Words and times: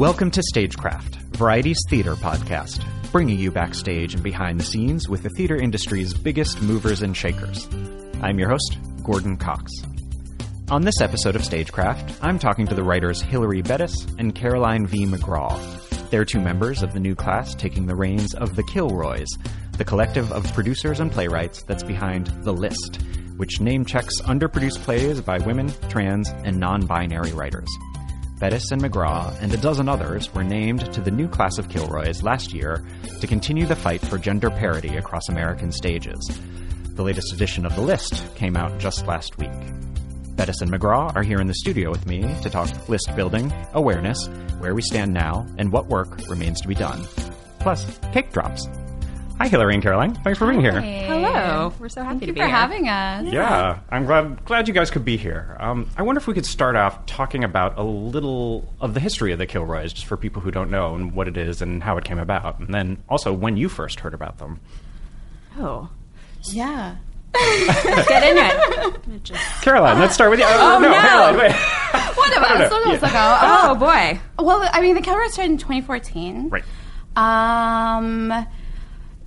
Welcome 0.00 0.30
to 0.30 0.42
Stagecraft, 0.42 1.16
Variety's 1.36 1.84
theater 1.90 2.14
podcast, 2.14 2.82
bringing 3.12 3.38
you 3.38 3.50
backstage 3.50 4.14
and 4.14 4.22
behind 4.22 4.58
the 4.58 4.64
scenes 4.64 5.10
with 5.10 5.22
the 5.22 5.28
theater 5.28 5.56
industry's 5.56 6.14
biggest 6.14 6.62
movers 6.62 7.02
and 7.02 7.14
shakers. 7.14 7.68
I'm 8.22 8.38
your 8.38 8.48
host, 8.48 8.78
Gordon 9.02 9.36
Cox. 9.36 9.70
On 10.70 10.80
this 10.80 11.02
episode 11.02 11.36
of 11.36 11.44
Stagecraft, 11.44 12.18
I'm 12.22 12.38
talking 12.38 12.66
to 12.68 12.74
the 12.74 12.82
writers 12.82 13.20
Hilary 13.20 13.60
Bettis 13.60 14.06
and 14.18 14.34
Caroline 14.34 14.86
V. 14.86 15.04
McGraw. 15.04 16.08
They're 16.08 16.24
two 16.24 16.40
members 16.40 16.82
of 16.82 16.94
the 16.94 17.00
new 17.00 17.14
class 17.14 17.54
taking 17.54 17.84
the 17.84 17.94
reins 17.94 18.34
of 18.34 18.56
the 18.56 18.62
Kilroys, 18.62 19.28
the 19.76 19.84
collective 19.84 20.32
of 20.32 20.50
producers 20.54 21.00
and 21.00 21.12
playwrights 21.12 21.62
that's 21.64 21.82
behind 21.82 22.28
The 22.42 22.54
List, 22.54 23.02
which 23.36 23.60
name 23.60 23.84
checks 23.84 24.22
underproduced 24.22 24.78
plays 24.78 25.20
by 25.20 25.36
women, 25.40 25.70
trans, 25.90 26.30
and 26.42 26.58
non 26.58 26.86
binary 26.86 27.32
writers. 27.32 27.68
Bettis 28.40 28.70
and 28.70 28.80
McGraw 28.80 29.36
and 29.42 29.52
a 29.52 29.58
dozen 29.58 29.86
others 29.86 30.32
were 30.32 30.42
named 30.42 30.90
to 30.94 31.02
the 31.02 31.10
new 31.10 31.28
class 31.28 31.58
of 31.58 31.68
Kilroys 31.68 32.22
last 32.22 32.54
year 32.54 32.82
to 33.20 33.26
continue 33.26 33.66
the 33.66 33.76
fight 33.76 34.00
for 34.00 34.16
gender 34.16 34.48
parity 34.48 34.96
across 34.96 35.28
American 35.28 35.70
stages. 35.70 36.18
The 36.94 37.02
latest 37.02 37.34
edition 37.34 37.66
of 37.66 37.76
The 37.76 37.82
List 37.82 38.34
came 38.36 38.56
out 38.56 38.78
just 38.78 39.06
last 39.06 39.36
week. 39.36 39.52
Bettis 40.36 40.62
and 40.62 40.72
McGraw 40.72 41.14
are 41.14 41.22
here 41.22 41.38
in 41.38 41.48
the 41.48 41.54
studio 41.54 41.90
with 41.90 42.06
me 42.06 42.22
to 42.40 42.48
talk 42.48 42.88
list 42.88 43.14
building, 43.14 43.52
awareness, 43.74 44.26
where 44.58 44.74
we 44.74 44.80
stand 44.80 45.12
now, 45.12 45.46
and 45.58 45.70
what 45.70 45.88
work 45.88 46.26
remains 46.30 46.62
to 46.62 46.68
be 46.68 46.74
done. 46.74 47.04
Plus, 47.58 47.98
cake 48.14 48.32
drops. 48.32 48.66
Hi, 49.40 49.48
Hilary 49.48 49.72
and 49.72 49.82
Caroline. 49.82 50.14
Thanks 50.16 50.38
for 50.38 50.46
being 50.46 50.60
here. 50.60 50.82
Hello. 50.82 51.72
We're 51.80 51.88
so 51.88 52.02
happy 52.02 52.18
Thank 52.18 52.20
to 52.20 52.26
you 52.26 52.32
be 52.34 52.40
for 52.40 52.46
here. 52.46 52.54
having 52.54 52.88
us. 52.90 53.32
Yeah, 53.32 53.78
I'm 53.88 54.04
glad 54.04 54.44
glad 54.44 54.68
you 54.68 54.74
guys 54.74 54.90
could 54.90 55.02
be 55.02 55.16
here. 55.16 55.56
Um, 55.58 55.88
I 55.96 56.02
wonder 56.02 56.18
if 56.20 56.26
we 56.26 56.34
could 56.34 56.44
start 56.44 56.76
off 56.76 57.06
talking 57.06 57.42
about 57.42 57.78
a 57.78 57.82
little 57.82 58.70
of 58.82 58.92
the 58.92 59.00
history 59.00 59.32
of 59.32 59.38
the 59.38 59.46
Kilroys, 59.46 59.94
just 59.94 60.04
for 60.04 60.18
people 60.18 60.42
who 60.42 60.50
don't 60.50 60.70
know 60.70 60.94
and 60.94 61.14
what 61.14 61.26
it 61.26 61.38
is 61.38 61.62
and 61.62 61.82
how 61.82 61.96
it 61.96 62.04
came 62.04 62.18
about, 62.18 62.58
and 62.58 62.74
then 62.74 63.02
also 63.08 63.32
when 63.32 63.56
you 63.56 63.70
first 63.70 64.00
heard 64.00 64.12
about 64.12 64.36
them. 64.36 64.60
Oh. 65.58 65.88
Yeah. 66.42 66.96
Get 67.32 68.22
in 68.22 68.36
it. 68.36 69.32
Caroline, 69.62 70.00
let's 70.00 70.12
start 70.12 70.30
with 70.32 70.40
you. 70.40 70.46
Oh, 70.48 70.78
no. 70.78 70.92
Caroline, 70.92 71.36
wait. 71.38 71.52
One 72.14 72.32
of 72.36 72.42
us. 72.42 72.70
One 72.70 72.82
of 72.94 73.02
us 73.02 73.10
ago. 73.10 73.38
Oh, 73.42 73.74
boy. 73.74 74.20
Well, 74.38 74.68
I 74.70 74.82
mean, 74.82 74.96
the 74.96 75.00
Kilroys 75.00 75.32
started 75.32 75.52
in 75.52 75.56
2014. 75.58 76.50
Right. 76.50 76.64
Um, 77.16 78.46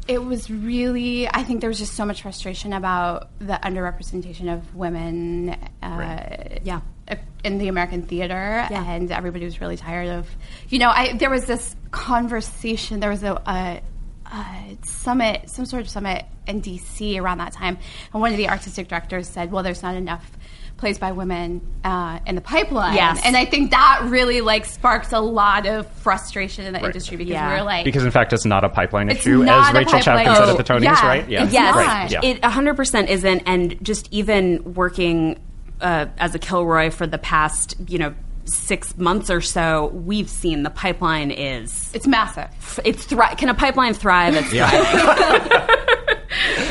it 0.08 0.24
was 0.24 0.50
really, 0.50 1.28
I 1.28 1.44
think 1.44 1.62
there 1.62 1.69
was 1.69 1.80
just 1.80 1.94
so 1.94 2.06
much 2.06 2.22
frustration 2.24 2.74
about 2.74 3.30
the 3.40 3.53
underrepresentation 3.64 4.53
of 4.53 4.75
women. 4.75 5.50
Uh, 5.81 5.88
Right. 5.97 6.62
Yeah. 6.64 6.81
In 7.44 7.58
the 7.58 7.68
American 7.68 8.03
theater, 8.03 8.66
Yeah. 8.72 8.84
and 8.90 9.12
everybody 9.12 9.44
was 9.46 9.59
really 9.59 9.75
tired 9.78 10.08
of, 10.09 10.28
you 10.69 10.80
know, 10.80 10.90
I 10.90 11.14
there 11.18 11.30
was 11.30 11.46
this 11.46 11.75
conversation. 11.91 13.00
There 13.02 13.09
was 13.09 13.24
a, 13.24 13.34
a, 13.46 13.81
a 14.31 14.78
summit, 14.86 15.50
some 15.50 15.66
sort 15.66 15.81
of 15.81 15.90
summit 15.90 16.25
in 16.47 16.62
DC 16.62 17.20
around 17.20 17.40
that 17.40 17.52
time, 17.53 17.78
and 18.14 18.22
one 18.22 18.31
of 18.31 18.38
the 18.38 18.47
artistic 18.50 18.88
directors 18.88 19.28
said, 19.28 19.52
"Well, 19.52 19.64
there's 19.64 19.84
not 19.84 19.96
enough 19.96 20.31
plays 20.84 21.00
by 21.00 21.12
women 21.14 21.62
uh, 21.84 22.20
in 22.28 22.36
the 22.36 22.42
pipeline." 22.42 22.96
Yes. 22.96 23.22
and 23.26 23.36
I 23.38 23.46
think 23.46 23.72
that 23.72 24.02
really 24.06 24.42
like 24.42 24.66
sparked 24.66 25.12
a 25.14 25.20
lot 25.20 25.66
of 25.66 25.88
frustration 25.88 26.66
in 26.66 26.74
the 26.74 26.84
industry 26.84 27.18
because 27.18 27.32
Yeah. 27.32 27.50
we 27.54 27.56
were 27.60 27.64
like, 27.64 27.86
Because 27.86 28.04
in 28.04 28.12
fact, 28.12 28.34
it's 28.34 28.46
not 28.46 28.64
a 28.64 28.70
pipeline 28.70 29.10
It's 29.10 29.22
issue, 29.22 29.44
not 29.44 29.70
as 29.70 29.76
a 29.76 29.78
Rachel 29.80 29.94
pipeline 30.00 30.26
Chavkin 30.28 30.36
said 30.36 30.50
at 30.50 30.58
the 30.58 30.64
Tonys, 30.64 30.84
Yeah, 30.84 31.08
right? 31.08 31.26
it's 31.32 31.54
Yes. 31.54 31.76
Right. 31.76 32.12
Yeah. 32.12 32.22
it 32.24 32.42
100% 32.42 33.08
isn't. 33.10 33.44
And 33.46 33.84
just 33.84 34.08
even 34.12 34.74
working 34.74 35.40
uh, 35.82 36.06
as 36.18 36.36
a 36.36 36.40
Kilroy 36.40 36.90
for 36.92 37.08
the 37.08 37.18
past, 37.18 37.76
you 37.88 37.98
know, 37.98 38.14
six 38.46 38.98
months 38.98 39.30
or 39.30 39.40
so, 39.42 39.88
we've 39.88 40.30
seen 40.30 40.64
the 40.64 40.70
pipeline 40.70 41.32
is 41.32 41.90
it's 41.94 42.08
massive. 42.08 42.50
it's 42.84 43.06
thri- 43.06 43.36
can 43.38 43.48
a 43.50 43.54
pipeline 43.54 43.94
thrive? 43.94 44.36
It's 44.36 44.52
Yeah. 44.54 44.70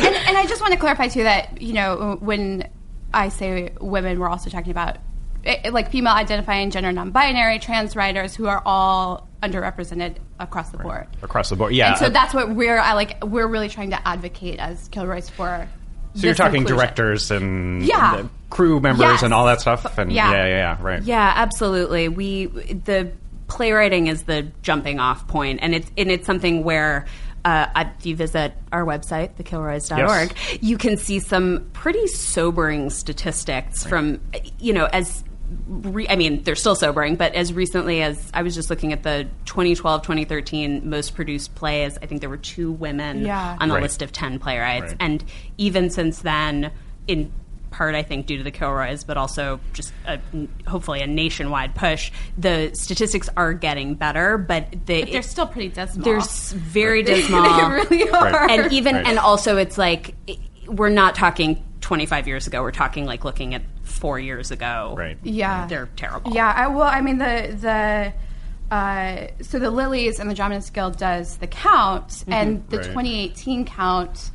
and, 0.07 0.15
and 0.17 0.37
I 0.39 0.45
just 0.47 0.61
want 0.61 0.73
to 0.75 0.79
clarify 0.79 1.09
too 1.09 1.23
that 1.23 1.61
you 1.63 1.73
know 1.73 2.19
when 2.21 2.69
I 3.15 3.29
say 3.29 3.73
women, 3.81 4.19
we're 4.19 4.29
also 4.29 4.51
talking 4.51 4.71
about 4.71 4.99
eh, 5.45 5.71
like 5.71 5.91
female 5.91 6.15
identifying, 6.15 6.71
gender 6.71 6.93
non-binary, 6.93 7.59
trans 7.59 7.95
writers 7.97 8.35
who 8.35 8.47
are 8.47 8.63
all 8.65 9.29
underrepresented 9.43 10.17
across 10.39 10.71
the 10.71 10.79
board. 10.79 11.07
Across 11.23 11.51
the 11.51 11.57
board, 11.57 11.73
yeah. 11.75 11.91
And 11.91 11.99
so 11.99 12.07
Uh, 12.07 12.11
that's 12.11 12.33
what 12.35 12.51
we're 12.55 12.79
I 12.79 12.93
like. 12.95 13.23
We're 13.25 13.47
really 13.49 13.69
trying 13.69 13.91
to 13.91 14.09
advocate 14.09 14.59
as 14.59 14.89
Kilroy's 14.89 15.29
for. 15.29 15.69
So 16.15 16.27
you're 16.27 16.35
talking 16.35 16.59
inclusion. 16.63 16.77
directors 16.77 17.31
and 17.31 17.83
Yeah. 17.83 18.17
the 18.23 18.29
crew 18.51 18.81
members 18.81 19.01
Yes. 19.07 19.23
and 19.23 19.33
all 19.35 19.47
that 19.47 19.61
stuff, 19.63 19.97
and 19.99 20.13
Yeah. 20.13 20.31
yeah, 20.31 20.47
yeah, 20.47 20.57
yeah, 20.57 20.77
right. 20.81 21.03
Yeah, 21.03 21.33
absolutely. 21.37 22.09
We 22.09 22.47
the 22.47 23.11
playwriting 23.49 24.07
is 24.09 24.23
the 24.25 24.47
jumping 24.63 25.01
off 25.01 25.27
point, 25.27 25.61
and 25.63 25.75
it's 25.75 25.91
and 25.99 26.11
it's 26.11 26.27
something 26.27 26.65
where. 26.65 27.07
Uh, 27.45 27.67
if 27.99 28.07
you 28.07 28.15
visit 28.15 28.55
our 28.71 28.85
website, 28.85 29.35
thekilroys.org, 29.35 30.37
you 30.63 30.79
can 30.79 30.97
see 30.97 31.19
some 31.19 31.69
pretty 31.73 32.07
sobering 32.07 32.89
statistics 32.89 33.85
from, 33.85 34.21
you 34.61 34.73
know, 34.73 34.85
as 34.93 35.25
re- 35.67 36.07
I 36.09 36.17
mean, 36.17 36.45
they're 36.45 36.55
still 36.55 36.77
sobering, 36.77 37.17
but 37.17 37.35
as 37.35 37.53
recently 37.53 38.01
as 38.01 38.31
I 38.33 38.43
was 38.43 38.55
just 38.55 38.71
looking 38.71 38.93
at 38.93 39.03
the 39.03 39.29
2012 39.47 40.03
2013 40.03 40.89
most 40.89 41.15
produced 41.17 41.55
plays, 41.57 41.99
I 42.01 42.07
think 42.07 42.21
there 42.21 42.31
were 42.31 42.37
two 42.37 42.71
women 42.73 43.25
Yeah. 43.25 43.57
on 43.61 43.69
the 43.69 43.75
Right. 43.75 43.83
list 43.83 44.03
of 44.03 44.13
10 44.13 44.39
playwrights. 44.39 44.93
Right. 44.93 44.97
And 45.01 45.25
even 45.59 45.91
since 45.91 46.21
then, 46.21 46.71
in 47.09 47.33
part, 47.73 47.95
I 47.97 48.03
think, 48.05 48.27
due 48.27 48.37
to 48.39 48.43
the 48.45 48.51
Kilroys, 48.53 49.03
but 49.03 49.17
also 49.17 49.59
just 49.73 49.93
a, 50.07 50.21
hopefully 50.69 51.01
a 51.01 51.07
nationwide 51.07 51.75
push, 51.75 52.13
the 52.39 52.71
statistics 52.75 53.29
are 53.37 53.53
getting 53.55 53.95
better, 53.95 54.39
but, 54.39 54.69
they, 54.87 55.03
But 55.03 55.13
they're 55.13 55.23
still 55.23 55.47
pretty 55.49 55.69
dismal. 55.71 56.05
they're 56.05 56.17
s- 56.19 56.53
very 56.53 57.03
dismal. 57.03 57.43
They 57.43 57.49
dismal. 57.49 57.69
really 57.71 58.11
are. 58.11 58.49
And 58.51 58.73
even, 58.73 58.95
Right. 58.97 59.07
and 59.07 59.19
also 59.19 59.57
it's 59.57 59.77
like, 59.79 60.15
i- 60.29 60.39
we're 60.69 60.89
not 60.91 61.15
talking 61.17 61.65
25 61.81 62.29
years 62.29 62.47
ago, 62.47 62.63
we're 62.63 62.71
talking 62.71 63.05
like 63.07 63.25
looking 63.25 63.55
at 63.55 63.63
four 63.83 64.19
years 64.19 64.51
ago. 64.53 64.95
Right. 64.97 65.19
Yeah, 65.25 65.67
They're 65.67 65.89
terrible. 65.97 66.33
Yeah, 66.33 66.53
I, 66.55 66.69
well, 66.69 66.87
I 66.87 67.01
mean 67.01 67.19
the 67.19 67.57
the 67.61 68.75
uh, 68.75 69.27
so 69.43 69.59
the 69.59 69.71
Lillys 69.71 70.19
and 70.19 70.31
the 70.31 70.35
Dramatist 70.35 70.73
Guild 70.73 70.97
does 70.97 71.37
the 71.39 71.47
count, 71.47 72.25
and 72.27 72.67
the 72.71 72.79
Right. 72.79 72.87
2018 72.87 73.67
count. 73.67 74.31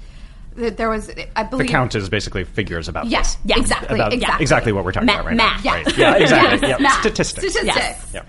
Th- 0.57 0.75
There 0.75 0.89
was, 0.89 1.09
I 1.36 1.44
believe 1.44 1.68
The 1.68 1.71
count 1.71 1.95
is 1.95 2.09
basically 2.09 2.44
figures 2.44 2.88
about 2.89 3.06
Yes, 3.07 3.36
this. 3.36 3.44
yes, 3.45 3.59
exactly, 3.59 3.95
about 3.95 4.13
exactly. 4.13 4.44
exactly 4.44 4.71
what 4.74 4.83
we're 4.83 4.92
talking 4.92 5.06
Ma- 5.07 5.13
about 5.13 5.25
right 5.27 5.36
math. 5.38 5.63
now. 5.63 5.75
Yeah. 5.75 5.83
Right. 5.83 5.98
Yeah, 5.98 6.15
exactly. 6.21 6.68
Yes, 6.69 6.80
yeah. 6.80 6.83
math. 6.83 7.00
Statistics. 7.00 7.54
Statistics. 7.54 8.13
Yeah. 8.13 8.24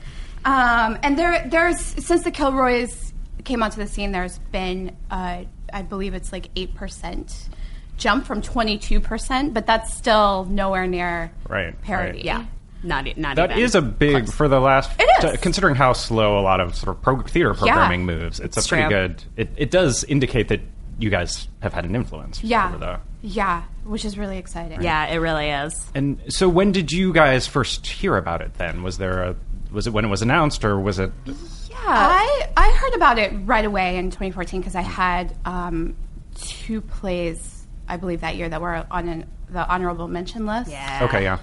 Um, 0.44 0.98
and 1.02 1.18
there, 1.18 1.46
there's 1.50 1.78
since 1.80 2.22
the 2.22 2.30
Kilroys 2.30 3.12
came 3.44 3.62
onto 3.62 3.76
the 3.80 3.86
scene, 3.88 4.12
there's 4.12 4.38
been, 4.52 4.96
uh, 5.10 5.42
I 5.72 5.82
believe 5.82 6.14
it's 6.14 6.32
like 6.32 6.48
eight 6.56 6.74
percent 6.74 7.48
jump 7.96 8.24
from 8.26 8.40
22 8.40 9.00
percent, 9.00 9.52
but 9.54 9.66
that's 9.66 9.92
still 9.94 10.44
nowhere 10.44 10.86
near 10.86 11.32
Right, 11.48 11.80
parity. 11.82 12.18
right. 12.18 12.24
Yeah. 12.24 12.44
not 12.84 13.06
e- 13.08 13.14
not 13.16 13.34
That 13.36 13.50
even. 13.50 13.62
is 13.64 13.74
a 13.74 13.82
big 13.82 14.24
close. 14.26 14.34
for 14.34 14.46
the 14.48 14.60
last. 14.60 14.90
It 15.00 15.08
is. 15.24 15.32
t- 15.32 15.36
considering 15.38 15.74
how 15.74 15.92
slow 15.94 16.38
a 16.38 16.42
lot 16.42 16.60
of 16.60 16.76
sort 16.76 16.96
of 16.96 17.02
pro- 17.02 17.20
theater 17.22 17.52
programming 17.54 18.06
moves. 18.06 18.38
It's, 18.38 18.56
It's 18.56 18.66
a 18.66 18.68
pretty 18.68 18.84
true. 18.84 18.90
good. 19.08 19.24
It, 19.36 19.50
it 19.56 19.70
does 19.72 20.04
indicate 20.04 20.46
that 20.48 20.60
you 20.98 21.10
guys 21.10 21.48
have 21.60 21.72
had 21.72 21.84
an 21.84 21.94
influence. 21.94 22.42
Yeah. 22.42 22.68
Over 22.68 22.78
the, 22.78 23.00
Yeah, 23.22 23.62
which 23.84 24.04
is 24.04 24.18
really 24.18 24.38
exciting. 24.38 24.82
Yeah, 24.82 25.06
it 25.06 25.16
really 25.16 25.50
is. 25.50 25.86
and 25.94 26.20
so, 26.28 26.48
when 26.48 26.72
did 26.72 26.92
you 26.92 27.12
guys 27.12 27.46
first 27.46 27.86
hear 27.86 28.16
about 28.16 28.42
it? 28.42 28.54
Then 28.54 28.82
was 28.82 28.98
there 28.98 29.22
a 29.22 29.36
was 29.70 29.86
it 29.86 29.92
when 29.92 30.04
it 30.04 30.08
was 30.08 30.22
announced, 30.22 30.64
or 30.64 30.78
was 30.80 30.98
it? 30.98 31.12
Yeah, 31.26 31.76
I 31.76 32.50
I 32.56 32.70
heard 32.72 32.94
about 32.94 33.18
it 33.18 33.32
right 33.44 33.64
away 33.64 33.96
in 33.98 34.10
2014 34.10 34.60
because 34.60 34.74
I 34.74 34.80
had 34.82 35.36
um, 35.44 35.96
two 36.34 36.80
plays, 36.80 37.66
I 37.86 37.96
believe, 37.96 38.22
that 38.22 38.36
year 38.36 38.48
that 38.48 38.60
were 38.60 38.86
on 38.90 39.08
an, 39.08 39.30
the 39.50 39.66
honorable 39.68 40.08
mention 40.08 40.46
list. 40.46 40.70
Yeah. 40.70 41.00
Okay, 41.04 41.22
yeah. 41.22 41.38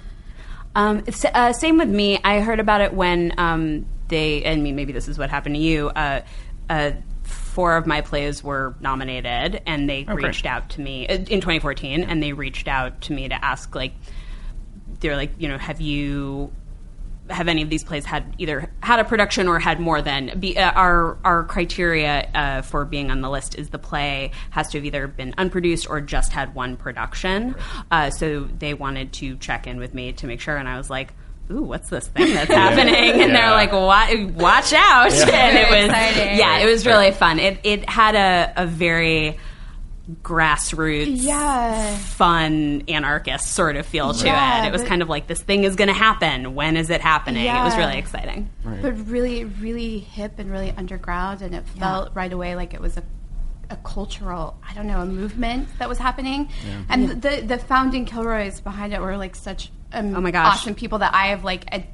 Um, 0.75 1.04
it's, 1.08 1.24
uh, 1.24 1.54
same 1.54 1.78
with 1.78 1.88
me. 1.90 2.19
I 2.24 2.42
heard 2.42 2.60
about 2.60 2.81
it 2.81 2.94
when 2.94 3.34
um, 3.38 3.86
they, 4.10 4.46
I 4.46 4.56
mean, 4.58 4.75
maybe 4.75 4.92
this 4.92 5.08
is 5.08 5.18
what 5.18 5.30
happened 5.30 5.56
to 5.56 5.62
you. 5.62 5.88
Uh, 5.90 6.22
uh, 6.69 6.92
four 7.56 7.78
of 7.78 7.88
my 7.88 8.02
plays 8.02 8.44
were 8.44 8.75
nominated, 8.81 9.62
and 9.66 9.90
they 9.90 10.04
reached 10.04 10.46
out 10.46 10.72
to 10.72 10.81
me 10.81 11.07
uh, 11.07 11.13
in 11.13 11.40
2014, 11.40 12.04
and 12.04 12.22
they 12.22 12.34
reached 12.34 12.68
out 12.68 13.00
to 13.00 13.13
me 13.13 13.30
to 13.30 13.46
ask, 13.46 13.74
like, 13.74 13.94
they're 15.00 15.16
like, 15.16 15.31
you 15.38 15.48
know, 15.48 15.57
have 15.57 15.80
you 15.80 16.52
have 17.30 17.48
any 17.48 17.62
of 17.62 17.69
these 17.69 17.84
plays 17.84 18.04
had 18.06 18.36
either 18.38 18.69
had 18.84 19.00
a 19.00 19.06
production 19.06 19.48
or 19.48 19.57
had 19.57 19.80
more 19.80 20.02
than 20.02 20.38
be, 20.38 20.57
uh, 20.57 20.72
our 20.74 21.18
our 21.24 21.44
criteria 21.46 22.30
uh, 22.36 22.62
for 22.62 22.84
being 22.86 23.10
on 23.10 23.22
the 23.22 23.30
list 23.30 23.58
is 23.58 23.69
the 23.69 23.80
play 23.80 24.31
has 24.51 24.69
to 24.69 24.78
have 24.78 24.86
either 24.86 25.08
been 25.08 25.34
unproduced 25.38 25.90
or 25.90 26.01
just 26.01 26.34
had 26.34 26.54
one 26.54 26.75
production. 26.75 27.56
Uh, 27.90 28.10
so 28.10 28.42
they 28.60 28.74
wanted 28.74 29.13
to 29.13 29.38
check 29.38 29.66
in 29.66 29.80
with 29.80 29.94
me 29.94 30.12
to 30.12 30.28
make 30.28 30.42
sure, 30.42 30.58
and 30.58 30.68
I 30.68 30.78
was 30.78 30.90
like. 30.90 31.13
Ooh, 31.51 31.62
what's 31.62 31.89
this 31.89 32.07
thing 32.07 32.33
that's 32.33 32.50
happening? 32.51 32.94
And 32.95 33.19
Yeah. 33.19 33.27
they're 33.27 33.51
like, 33.51 33.71
"Wa- 33.71 34.42
"Watch 34.44 34.74
out!" 34.74 35.12
And 35.13 35.57
it 35.57 35.69
was, 35.69 35.86
exciting. 35.89 36.38
yeah, 36.39 36.57
it 36.59 36.65
was 36.65 36.86
really 36.86 37.12
fun. 37.12 37.39
It 37.39 37.59
it 37.63 37.88
had 37.89 38.15
a, 38.15 38.63
a 38.63 38.65
very 38.65 39.38
grassroots, 40.21 41.07
Yeah. 41.24 41.95
fun 41.97 42.83
anarchist 42.88 43.47
sort 43.53 43.75
of 43.75 43.86
feel 43.86 44.13
to 44.13 44.25
Yeah, 44.25 44.63
it. 44.63 44.68
It 44.68 44.71
was 44.71 44.83
kind 44.83 45.01
of 45.01 45.09
like 45.09 45.27
this 45.27 45.42
thing 45.42 45.63
is 45.63 45.75
going 45.75 45.88
to 45.88 45.94
happen. 45.95 46.53
When 46.56 46.77
is 46.77 46.89
it 46.89 47.01
happening? 47.01 47.45
It 47.45 47.63
was 47.63 47.75
really 47.77 47.98
exciting. 47.98 48.50
but 48.63 49.07
really, 49.07 49.45
really 49.45 50.00
hip 50.00 50.33
and 50.38 50.51
really 50.51 50.71
underground, 50.77 51.41
and 51.41 51.56
it 51.56 51.65
felt 51.68 52.12
right 52.13 52.31
away 52.31 52.56
like 52.56 52.74
it 52.74 52.81
was 52.81 52.98
a, 52.98 53.03
a 53.69 53.77
cultural, 53.77 54.57
I 54.68 54.74
don't 54.74 54.86
know, 54.88 55.01
a 55.01 55.06
movement 55.07 55.69
that 55.80 55.89
was 55.89 55.98
happening. 55.98 56.50
And 56.89 57.21
the 57.21 57.41
the 57.45 57.57
founding 57.57 58.06
Kilroys 58.06 58.62
behind 58.62 58.94
it 58.94 59.01
were 59.01 59.18
like 59.18 59.36
such 59.36 59.71
um, 59.94 60.16
Oh 60.16 60.22
my 60.22 60.32
gosh. 60.32 60.56
awesome 60.58 60.76
people 60.76 61.00
that 61.00 61.14
I 61.14 61.28
have 61.28 61.44
like 61.44 61.64
ed- 61.72 61.88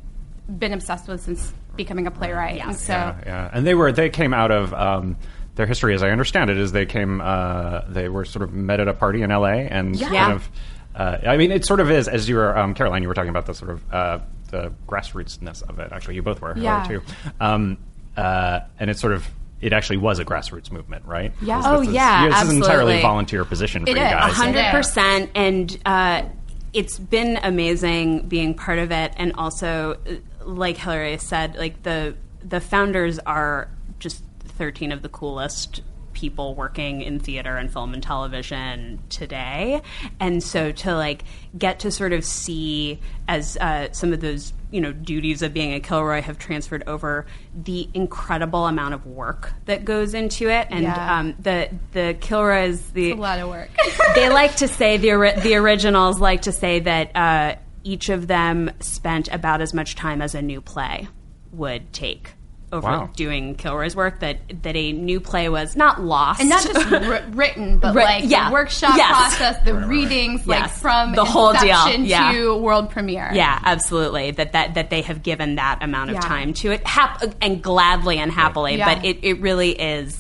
been 0.50 0.74
obsessed 0.74 1.08
with 1.08 1.22
since 1.22 1.54
becoming 1.76 2.08
a 2.08 2.12
playwright. 2.12 2.62
And 2.62 2.76
so 2.76 2.94
yeah, 2.94 3.16
yeah. 3.26 3.50
And 3.54 3.66
they 3.66 3.76
were 3.76 3.92
they 3.92 4.10
came 4.10 4.34
out 4.34 4.52
of 4.52 4.74
um, 4.74 5.18
their 5.56 5.66
history, 5.66 5.94
as 5.94 6.04
I 6.04 6.10
understand 6.10 6.50
it, 6.50 6.58
is 6.58 6.72
they 6.72 6.86
came 6.86 7.22
uh, 7.22 7.82
they 7.90 8.10
were 8.10 8.26
sort 8.26 8.44
of 8.44 8.54
met 8.54 8.80
at 8.80 8.88
a 8.88 8.94
party 8.94 9.22
in 9.22 9.32
L.A. 9.32 9.68
and 9.68 9.96
Yeah. 9.96 10.10
kind 10.10 10.34
of. 10.34 10.50
Uh, 10.94 11.18
I 11.26 11.38
mean, 11.38 11.52
it 11.52 11.64
sort 11.66 11.80
of 11.80 11.90
is 11.90 12.10
as 12.10 12.28
you 12.28 12.36
were, 12.36 12.58
um, 12.58 12.74
Caroline. 12.74 13.02
You 13.02 13.08
were 13.08 13.14
talking 13.14 13.30
about 13.30 13.46
the 13.46 13.54
sort 13.54 13.72
of 13.72 13.94
uh, 13.94 14.20
the 14.50 14.74
grassrootsness 14.90 15.62
of 15.70 15.80
it. 15.80 15.92
Actually, 15.94 16.16
you 16.16 16.22
both 16.22 16.42
were, 16.42 16.58
Yeah. 16.58 16.84
too. 16.86 17.02
Um, 17.40 17.78
uh, 18.18 18.60
and 18.78 18.90
it 18.90 19.00
sort 19.00 19.14
of 19.14 19.26
it 19.62 19.72
actually 19.74 19.98
was 19.98 20.20
a 20.20 20.26
grassroots 20.26 20.70
movement, 20.72 21.06
right? 21.06 21.32
Yeah. 21.42 21.58
This- 21.60 21.66
Oh, 21.68 21.80
this 21.80 21.88
is- 21.90 21.94
yeah, 21.94 22.28
This 22.30 22.42
is 22.42 22.50
an 22.50 22.56
entirely 22.58 23.00
volunteer 23.02 23.46
position 23.46 23.84
for 23.86 23.92
It 23.92 23.98
you 23.98 24.04
guys. 24.04 24.34
Hundred 24.34 24.66
percent, 24.72 25.30
and 25.36 25.78
uh, 25.86 26.24
it's 26.73 26.97
been 27.00 27.39
amazing 27.44 28.27
being 28.27 28.53
part 28.53 28.79
of 28.79 28.91
it, 28.91 29.13
and 29.18 29.33
also, 29.33 29.97
like 30.45 30.77
Hilary 30.77 31.18
said, 31.18 31.56
like 31.56 31.83
the 31.83 32.15
the 32.44 32.59
founders 32.59 33.19
are 33.19 33.69
just 34.00 34.23
thirteen 34.39 34.91
of 34.91 35.01
the 35.01 35.09
coolest 35.09 35.81
people 36.13 36.56
working 36.56 37.01
in 37.01 37.19
theater 37.19 37.57
and 37.57 37.71
film 37.71 37.94
and 37.94 38.03
television 38.03 39.01
today. 39.09 39.81
And 40.19 40.44
so 40.44 40.71
to 40.71 40.95
like 40.95 41.23
get 41.57 41.79
to 41.79 41.91
sort 41.91 42.13
of 42.13 42.23
see 42.25 43.00
as 43.27 43.57
uh, 43.57 43.91
some 43.91 44.13
of 44.13 44.19
those 44.19 44.53
you 44.71 44.81
know 44.81 44.91
duties 44.94 45.41
of 45.41 45.53
being 45.53 45.73
a 45.73 45.79
kilroy 45.79 46.21
have 46.21 46.38
transferred 46.39 46.83
over 46.88 47.25
the 47.53 47.88
incredible 47.94 48.68
amount 48.68 48.94
of 48.94 49.06
work 49.06 49.53
that 49.65 49.83
goes 49.85 50.13
into 50.13 50.50
it 50.50 50.68
and 50.69 50.83
Yeah. 50.83 51.19
um, 51.19 51.35
the 51.39 51.69
the 51.91 52.15
kilroys 52.19 52.81
the 52.91 53.12
a 53.12 53.15
lot 53.15 53.39
of 53.39 53.50
work. 53.50 53.69
they 54.15 54.29
like 54.29 54.56
to 54.57 54.68
say 54.68 54.97
the 54.97 55.39
the 55.44 55.56
originals 55.56 56.19
like 56.19 56.44
to 56.44 56.51
say 56.51 56.79
that 56.79 57.15
uh, 57.15 57.56
each 57.83 58.09
of 58.09 58.27
them 58.27 58.71
spent 58.79 59.27
about 59.29 59.62
as 59.62 59.73
much 59.73 59.95
time 59.95 60.21
as 60.21 60.35
a 60.35 60.41
new 60.41 60.62
play 60.62 61.07
would 61.51 61.91
take 61.94 62.33
over 62.71 62.88
Wow. 62.88 63.09
doing 63.15 63.56
Kilroy's 63.56 63.95
work. 63.95 64.19
That 64.21 64.39
that 64.63 64.75
a 64.75 64.91
new 64.94 65.19
play 65.19 65.50
was 65.50 65.75
not 65.75 66.01
lost, 66.01 66.39
and 66.39 66.50
not 66.50 66.63
just 66.63 66.89
wr- 66.89 67.18
written, 67.38 67.79
but 67.79 67.95
Right, 67.95 68.21
like 68.23 68.29
yeah. 68.31 68.47
the 68.50 68.53
workshop 68.53 68.95
Yes. 68.95 69.09
process, 69.38 69.65
the 69.65 69.73
readings, 69.75 70.45
like 70.47 70.59
Yes. 70.62 70.79
from 70.81 71.13
The 71.13 71.25
whole 71.25 71.53
deal, 71.53 71.88
yeah. 72.00 72.31
to 72.31 72.56
world 72.57 72.89
premiere. 72.89 73.29
Yeah, 73.33 73.59
absolutely. 73.63 74.31
That 74.31 74.53
that 74.53 74.75
that 74.75 74.89
they 74.89 75.01
have 75.01 75.23
given 75.23 75.56
that 75.56 75.79
amount 75.81 76.09
of 76.12 76.15
Yeah. 76.15 76.21
time 76.21 76.53
to 76.56 76.71
it, 76.71 76.85
hap- 76.88 77.23
and 77.41 77.62
gladly 77.62 78.18
and 78.19 78.31
happily. 78.31 78.77
Yeah. 78.77 78.94
But 78.95 79.06
it, 79.06 79.19
it 79.23 79.41
really 79.41 79.71
is 79.71 80.18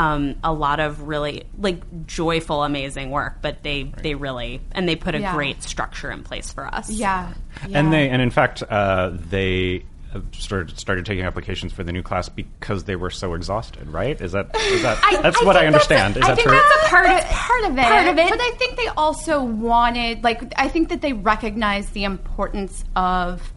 um, 0.00 0.36
a 0.44 0.52
lot 0.52 0.78
of 0.78 1.02
really 1.08 1.42
like 1.58 2.06
joyful, 2.06 2.62
amazing 2.62 3.10
work. 3.10 3.38
But 3.42 3.64
they 3.64 3.92
they 4.02 4.14
really 4.14 4.60
and 4.70 4.88
they 4.88 4.94
put 4.94 5.16
a 5.16 5.18
Yeah. 5.20 5.34
great 5.34 5.64
structure 5.64 6.10
in 6.12 6.22
place 6.22 6.52
for 6.52 6.66
us. 6.72 6.88
yeah, 6.88 7.32
And 7.72 7.92
they, 7.92 8.08
and 8.08 8.22
in 8.22 8.30
fact, 8.30 8.62
uh, 8.62 9.10
they 9.12 9.84
started 10.32 10.78
started 10.78 11.04
taking 11.06 11.24
applications 11.24 11.72
for 11.72 11.84
the 11.84 11.92
new 11.92 12.02
class 12.02 12.28
because 12.28 12.84
they 12.84 12.96
were 12.96 13.10
so 13.10 13.34
exhausted. 13.34 13.88
Right? 13.88 14.20
Is 14.20 14.32
that 14.32 14.54
is 14.56 14.82
that 14.82 14.98
that's 15.22 15.42
what 15.44 15.56
I 15.56 15.60
think 15.60 15.72
that's 15.72 15.90
understand? 15.90 16.16
a- 16.16 16.20
is 16.20 16.24
I 16.24 16.28
that 16.28 16.36
think 16.36 16.48
true? 16.48 16.56
that's 16.58 16.86
a 16.86 16.88
part 16.88 17.06
of 17.06 17.24
part 17.30 17.64
of 17.64 17.78
it. 17.78 17.82
Part 17.82 18.06
of 18.08 18.18
it. 18.18 18.30
But 18.30 18.40
I 18.40 18.50
think 18.58 18.76
they 18.76 18.86
also 18.88 19.42
wanted, 19.42 20.24
like, 20.24 20.52
I 20.56 20.68
think 20.68 20.88
that 20.90 21.00
they 21.02 21.12
recognized 21.12 21.92
the 21.92 22.04
importance 22.04 22.84
of 22.96 23.52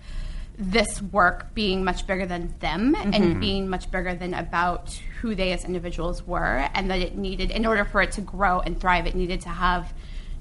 this 0.57 1.01
work 1.01 1.53
being 1.55 1.83
much 1.83 2.05
bigger 2.05 2.25
than 2.25 2.53
them 2.59 2.93
Mm-hmm. 2.95 3.13
and 3.13 3.39
being 3.39 3.69
much 3.69 3.89
bigger 3.89 4.13
than 4.13 4.33
about 4.33 4.91
who 5.21 5.33
they 5.35 5.53
as 5.53 5.63
individuals 5.65 6.25
were, 6.27 6.67
and 6.75 6.89
that 6.91 6.99
it 6.99 7.15
needed, 7.17 7.49
in 7.51 7.65
order 7.65 7.85
for 7.85 8.01
it 8.01 8.11
to 8.13 8.21
grow 8.21 8.59
and 8.59 8.79
thrive, 8.79 9.07
it 9.07 9.15
needed 9.15 9.41
to 9.41 9.49
have 9.49 9.93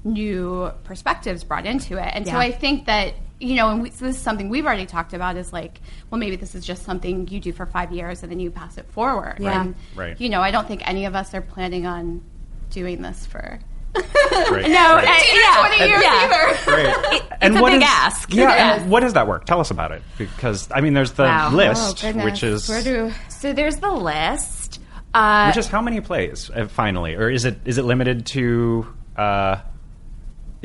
new 0.03 0.71
perspectives 0.83 1.43
brought 1.43 1.65
into 1.65 1.97
it. 1.97 2.11
And 2.13 2.25
so 2.27 2.33
I 2.35 2.51
think 2.51 2.85
that 2.87 3.13
you 3.41 3.55
know, 3.55 3.69
and 3.69 3.81
we, 3.83 3.89
so 3.91 4.05
this 4.05 4.15
is 4.17 4.21
something 4.21 4.49
we've 4.49 4.65
already 4.65 4.85
talked 4.85 5.13
about 5.13 5.35
is 5.35 5.51
like, 5.51 5.81
well, 6.09 6.19
maybe 6.19 6.35
this 6.35 6.55
is 6.55 6.65
just 6.65 6.83
something 6.83 7.27
you 7.27 7.39
do 7.39 7.51
for 7.51 7.65
five 7.65 7.91
years 7.91 8.23
and 8.23 8.31
then 8.31 8.39
you 8.39 8.51
pass 8.51 8.77
it 8.77 8.85
forward. 8.91 9.37
Yeah. 9.39 9.61
And, 9.61 9.75
Right. 9.95 10.19
You 10.21 10.29
know, 10.29 10.41
I 10.41 10.51
don't 10.51 10.67
think 10.67 10.87
any 10.87 11.05
of 11.05 11.15
us 11.15 11.33
are 11.33 11.41
planning 11.41 11.85
on 11.85 12.21
doing 12.69 13.01
this 13.01 13.25
for 13.25 13.59
Right, 13.93 14.05
No, 14.69 14.95
right. 14.95 15.05
uh, 15.05 15.23
yeah, 15.33 15.67
20 15.77 15.89
years 15.89 16.01
yeah. 16.01 16.23
either. 16.23 16.71
Right. 16.71 17.21
it's 17.41 17.55
a 17.57 17.61
what 17.61 17.71
big 17.71 17.81
is- 17.81 17.87
ask. 17.89 18.33
Yeah, 18.33 18.43
Yes. 18.43 18.81
and 18.83 18.91
what 18.91 19.03
is 19.03 19.13
that 19.13 19.27
work? 19.27 19.45
Tell 19.45 19.59
us 19.59 19.69
about 19.71 19.91
it. 19.91 20.01
Because 20.17 20.69
I 20.71 20.79
mean, 20.81 20.93
there's 20.93 21.11
the 21.11 21.23
Wow. 21.23 21.51
list, 21.53 22.05
Oh, 22.05 22.11
which 22.23 22.41
is 22.43 22.69
Where 22.69 22.81
do 22.83 23.11
So 23.27 23.51
there's 23.51 23.77
the 23.77 23.91
list. 23.91 24.79
Uh, 25.13 25.47
which 25.47 25.57
is 25.57 25.67
how 25.67 25.81
many 25.81 25.99
plays 25.99 26.49
uh, 26.55 26.67
finally, 26.67 27.15
or 27.15 27.29
is 27.29 27.43
it 27.43 27.59
is 27.65 27.77
it 27.77 27.83
limited 27.83 28.25
to? 28.27 28.87
Uh, 29.17 29.57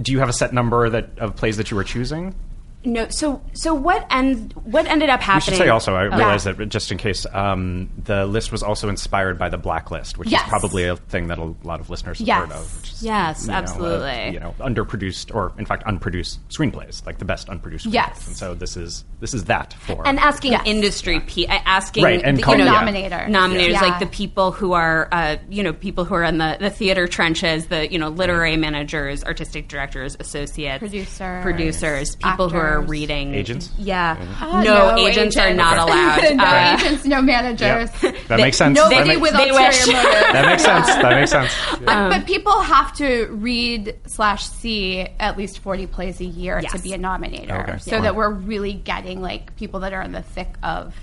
do 0.00 0.12
you 0.12 0.20
have 0.20 0.28
a 0.28 0.32
set 0.32 0.52
number 0.52 0.88
that 0.88 1.18
of 1.18 1.34
plays 1.34 1.56
that 1.56 1.72
you 1.72 1.76
were 1.76 1.82
choosing? 1.82 2.32
No, 2.86 3.08
so 3.10 3.42
so 3.52 3.74
what 3.74 4.06
end 4.10 4.52
what 4.64 4.86
ended 4.86 5.10
up 5.10 5.20
We 5.20 5.24
happening? 5.24 5.56
should 5.58 5.64
say 5.64 5.68
also, 5.68 5.94
I 5.94 6.04
Yeah. 6.08 6.16
realize 6.16 6.44
that 6.44 6.68
just 6.68 6.90
in 6.92 6.98
case, 6.98 7.26
um, 7.32 7.90
the 8.02 8.24
list 8.26 8.52
was 8.52 8.62
also 8.62 8.88
inspired 8.88 9.38
by 9.38 9.48
the 9.48 9.58
Blacklist, 9.58 10.16
which 10.18 10.28
Yes. 10.30 10.42
is 10.44 10.48
probably 10.48 10.84
a 10.84 10.96
thing 10.96 11.26
that 11.28 11.38
a 11.38 11.54
lot 11.64 11.80
of 11.80 11.90
listeners 11.90 12.18
have 12.20 12.26
Yes. 12.26 12.38
heard 12.40 12.52
of. 12.52 12.76
Which 12.80 12.92
is, 12.92 13.02
Yes, 13.02 13.42
you 13.42 13.48
know, 13.48 13.54
absolutely. 13.58 14.30
you 14.32 14.40
know, 14.40 14.54
underproduced 14.60 15.34
or 15.34 15.52
in 15.58 15.66
fact 15.66 15.82
unproduced 15.86 16.38
screenplays, 16.48 17.04
like 17.04 17.18
the 17.18 17.24
best 17.24 17.48
unproduced 17.48 17.86
screenplays. 17.86 17.92
Yes. 17.92 18.26
And 18.26 18.36
so 18.36 18.54
this 18.54 18.76
is 18.76 19.04
this 19.20 19.34
is 19.34 19.44
that 19.44 19.74
for 19.80 20.06
and 20.06 20.18
asking 20.18 20.52
Yes. 20.52 20.62
industry, 20.66 21.20
pe- 21.20 21.46
uh, 21.46 21.58
asking 21.66 22.04
Right, 22.04 22.20
and 22.22 22.38
the, 22.38 22.42
call- 22.42 22.56
you 22.56 22.64
know. 22.64 22.72
Nominator. 22.74 23.26
nominators, 23.28 23.70
Yeah. 23.72 23.80
like 23.80 23.98
the 23.98 24.06
people 24.06 24.52
who 24.52 24.72
are, 24.74 25.08
uh, 25.10 25.36
you 25.50 25.62
know, 25.62 25.72
people 25.72 26.04
who 26.04 26.14
are 26.14 26.22
in 26.24 26.38
the, 26.38 26.56
the 26.60 26.70
theater 26.70 27.06
trenches, 27.08 27.66
the 27.66 27.90
you 27.90 27.98
know, 27.98 28.08
literary 28.08 28.56
managers, 28.56 29.24
artistic 29.24 29.68
directors, 29.68 30.16
associates, 30.20 30.78
Producers, 30.80 31.42
producers, 31.42 32.16
people 32.16 32.48
who 32.50 32.58
are 32.58 32.75
actors. 32.78 32.90
reading 32.90 33.34
Agents? 33.34 33.70
Yeah, 33.78 34.16
Uh, 34.40 34.62
no, 34.62 34.96
agents, 34.96 35.36
are 35.36 35.52
not 35.54 35.78
allowed. 35.78 36.34
no 36.36 36.44
Uh, 36.44 36.76
agents, 36.80 37.04
no 37.04 37.22
managers. 37.22 37.90
that 38.28 38.38
makes 38.40 38.56
sense. 38.56 38.76
Nobody 38.76 38.96
that, 38.96 39.06
make- 39.06 39.20
with 39.20 39.34
ulterior 39.34 39.52
motives. 39.52 39.86
that 39.86 40.44
makes 40.46 40.64
sense. 40.64 40.86
That 40.86 41.10
makes 41.18 41.30
sense. 41.38 41.52
But, 41.84 42.08
but 42.10 42.26
people 42.26 42.60
have 42.60 42.92
to 42.96 43.26
read 43.32 43.96
slash 44.06 44.46
see 44.48 45.00
at 45.20 45.36
least 45.36 45.58
40 45.60 45.86
plays 45.86 46.20
a 46.20 46.24
year 46.24 46.60
Yes. 46.62 46.72
to 46.72 46.78
be 46.78 46.92
a 46.92 46.98
nominator. 46.98 47.62
Okay. 47.62 47.78
So 47.78 47.96
Yeah. 47.96 48.02
that 48.02 48.16
we're 48.16 48.30
really 48.30 48.72
getting 48.74 49.20
like 49.22 49.56
people 49.56 49.80
that 49.80 49.92
are 49.92 50.02
in 50.02 50.12
the 50.12 50.22
thick 50.22 50.54
of 50.62 50.94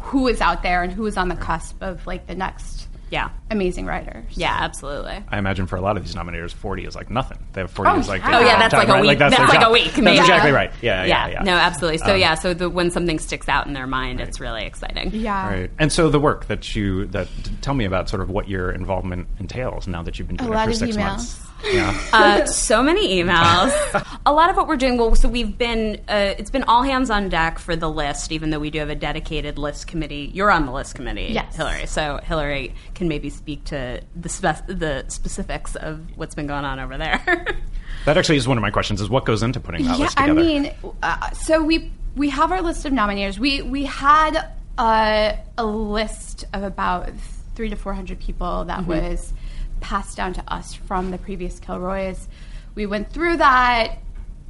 who 0.00 0.28
is 0.28 0.40
out 0.40 0.62
there 0.62 0.82
and 0.82 0.92
who 0.92 1.04
is 1.06 1.16
on 1.16 1.28
the 1.28 1.36
cusp 1.36 1.82
of 1.82 2.06
like 2.06 2.26
the 2.26 2.34
next 2.34 2.88
Yeah. 3.14 3.30
amazing 3.50 3.86
writers. 3.86 4.24
Yeah, 4.30 4.56
absolutely. 4.60 5.22
I 5.28 5.38
imagine 5.38 5.66
for 5.66 5.76
a 5.76 5.80
lot 5.80 5.96
of 5.96 6.04
these 6.04 6.14
nominators, 6.14 6.52
40 6.52 6.84
is 6.84 6.96
like 6.96 7.08
nothing. 7.10 7.38
They 7.52 7.60
have 7.60 7.70
40 7.70 7.90
Oh, 7.90 7.98
is 8.00 8.08
like 8.08 8.22
yeah. 8.22 8.38
Oh, 8.38 8.40
yeah, 8.40 8.58
that's 8.58 8.74
time, 8.74 8.80
like 8.80 8.88
a 8.88 8.92
right? 8.92 9.02
week. 9.02 9.18
that's, 9.18 9.36
That's 9.36 9.52
their 9.52 9.60
like 9.60 9.66
a 9.66 9.70
job. 9.70 9.72
week, 9.72 9.92
That's 10.04 10.20
exactly 10.20 10.50
right. 10.50 10.72
Yeah, 10.82 11.04
yeah, 11.04 11.26
yeah, 11.28 11.32
yeah. 11.34 11.42
no, 11.44 11.52
absolutely. 11.54 11.98
So 11.98 12.14
Um, 12.14 12.20
yeah, 12.20 12.34
so 12.34 12.52
the, 12.54 12.68
when 12.68 12.90
something 12.90 13.18
sticks 13.20 13.48
out 13.48 13.66
in 13.68 13.72
their 13.72 13.86
mind, 13.86 14.20
it's 14.20 14.40
really 14.40 14.64
exciting. 14.64 15.10
Yeah. 15.14 15.48
Right. 15.48 15.70
And 15.78 15.92
so 15.92 16.08
the 16.10 16.18
work 16.20 16.46
that 16.46 16.74
you 16.74 17.06
that 17.06 17.28
tell 17.62 17.74
me 17.74 17.84
about 17.84 18.08
sort 18.08 18.20
of 18.22 18.30
what 18.30 18.48
your 18.48 18.72
involvement 18.72 19.28
entails 19.38 19.86
now 19.86 20.02
that 20.02 20.18
you've 20.18 20.26
been 20.28 20.36
doing 20.36 20.50
lot 20.50 20.62
it 20.62 20.64
for 20.64 20.70
of 20.70 20.76
six 20.90 20.96
emails. 20.96 21.06
months. 21.06 21.40
Yeah. 21.72 21.98
Uh, 22.12 22.44
so 22.46 22.82
many 22.82 23.22
emails. 23.22 23.72
a 24.26 24.32
lot 24.32 24.50
of 24.50 24.56
what 24.56 24.68
we're 24.68 24.76
doing. 24.76 24.96
Well, 24.98 25.14
so 25.14 25.28
we've 25.28 25.56
been. 25.56 26.00
Uh, 26.08 26.34
it's 26.38 26.50
been 26.50 26.62
all 26.64 26.82
hands 26.82 27.10
on 27.10 27.28
deck 27.28 27.58
for 27.58 27.74
the 27.74 27.88
list, 27.90 28.32
even 28.32 28.50
though 28.50 28.58
we 28.58 28.70
do 28.70 28.78
have 28.80 28.90
a 28.90 28.94
dedicated 28.94 29.58
list 29.58 29.86
committee. 29.86 30.30
You're 30.34 30.50
on 30.50 30.66
the 30.66 30.72
list 30.72 30.94
committee, 30.94 31.28
Yes. 31.32 31.56
Hilary. 31.56 31.86
So 31.86 32.20
Hilary 32.22 32.74
can 32.94 33.03
maybe 33.08 33.30
speak 33.30 33.64
to 33.64 34.00
the 34.16 34.62
the 34.66 35.04
specifics 35.08 35.76
of 35.76 36.16
what's 36.16 36.34
been 36.34 36.46
going 36.46 36.64
on 36.64 36.78
over 36.78 36.96
there. 36.98 37.46
That 38.04 38.18
actually 38.18 38.36
is 38.36 38.46
one 38.46 38.58
of 38.58 38.62
my 38.62 38.70
questions: 38.70 39.00
is 39.00 39.08
what 39.08 39.24
goes 39.24 39.42
into 39.42 39.60
putting 39.60 39.84
that 39.84 39.98
yeah, 39.98 40.04
list 40.04 40.20
I 40.20 40.32
mean, 40.32 40.72
uh, 41.02 41.30
so 41.30 41.62
we 41.62 41.90
we 42.16 42.28
have 42.30 42.52
our 42.52 42.60
list 42.60 42.84
of 42.84 42.92
nominators. 42.92 43.38
We 43.38 43.62
we 43.62 43.84
had 43.84 44.52
a, 44.78 45.38
a 45.56 45.64
list 45.64 46.44
of 46.52 46.62
about 46.62 47.10
three 47.54 47.70
to 47.70 47.76
four 47.76 47.94
hundred 47.94 48.20
people 48.20 48.64
that 48.66 48.86
was 48.86 49.32
passed 49.80 50.16
down 50.16 50.34
to 50.34 50.52
us 50.52 50.74
from 50.74 51.12
the 51.12 51.18
previous 51.18 51.58
Kilroys. 51.58 52.28
We 52.74 52.86
went 52.86 53.10
through 53.10 53.38
that. 53.38 53.98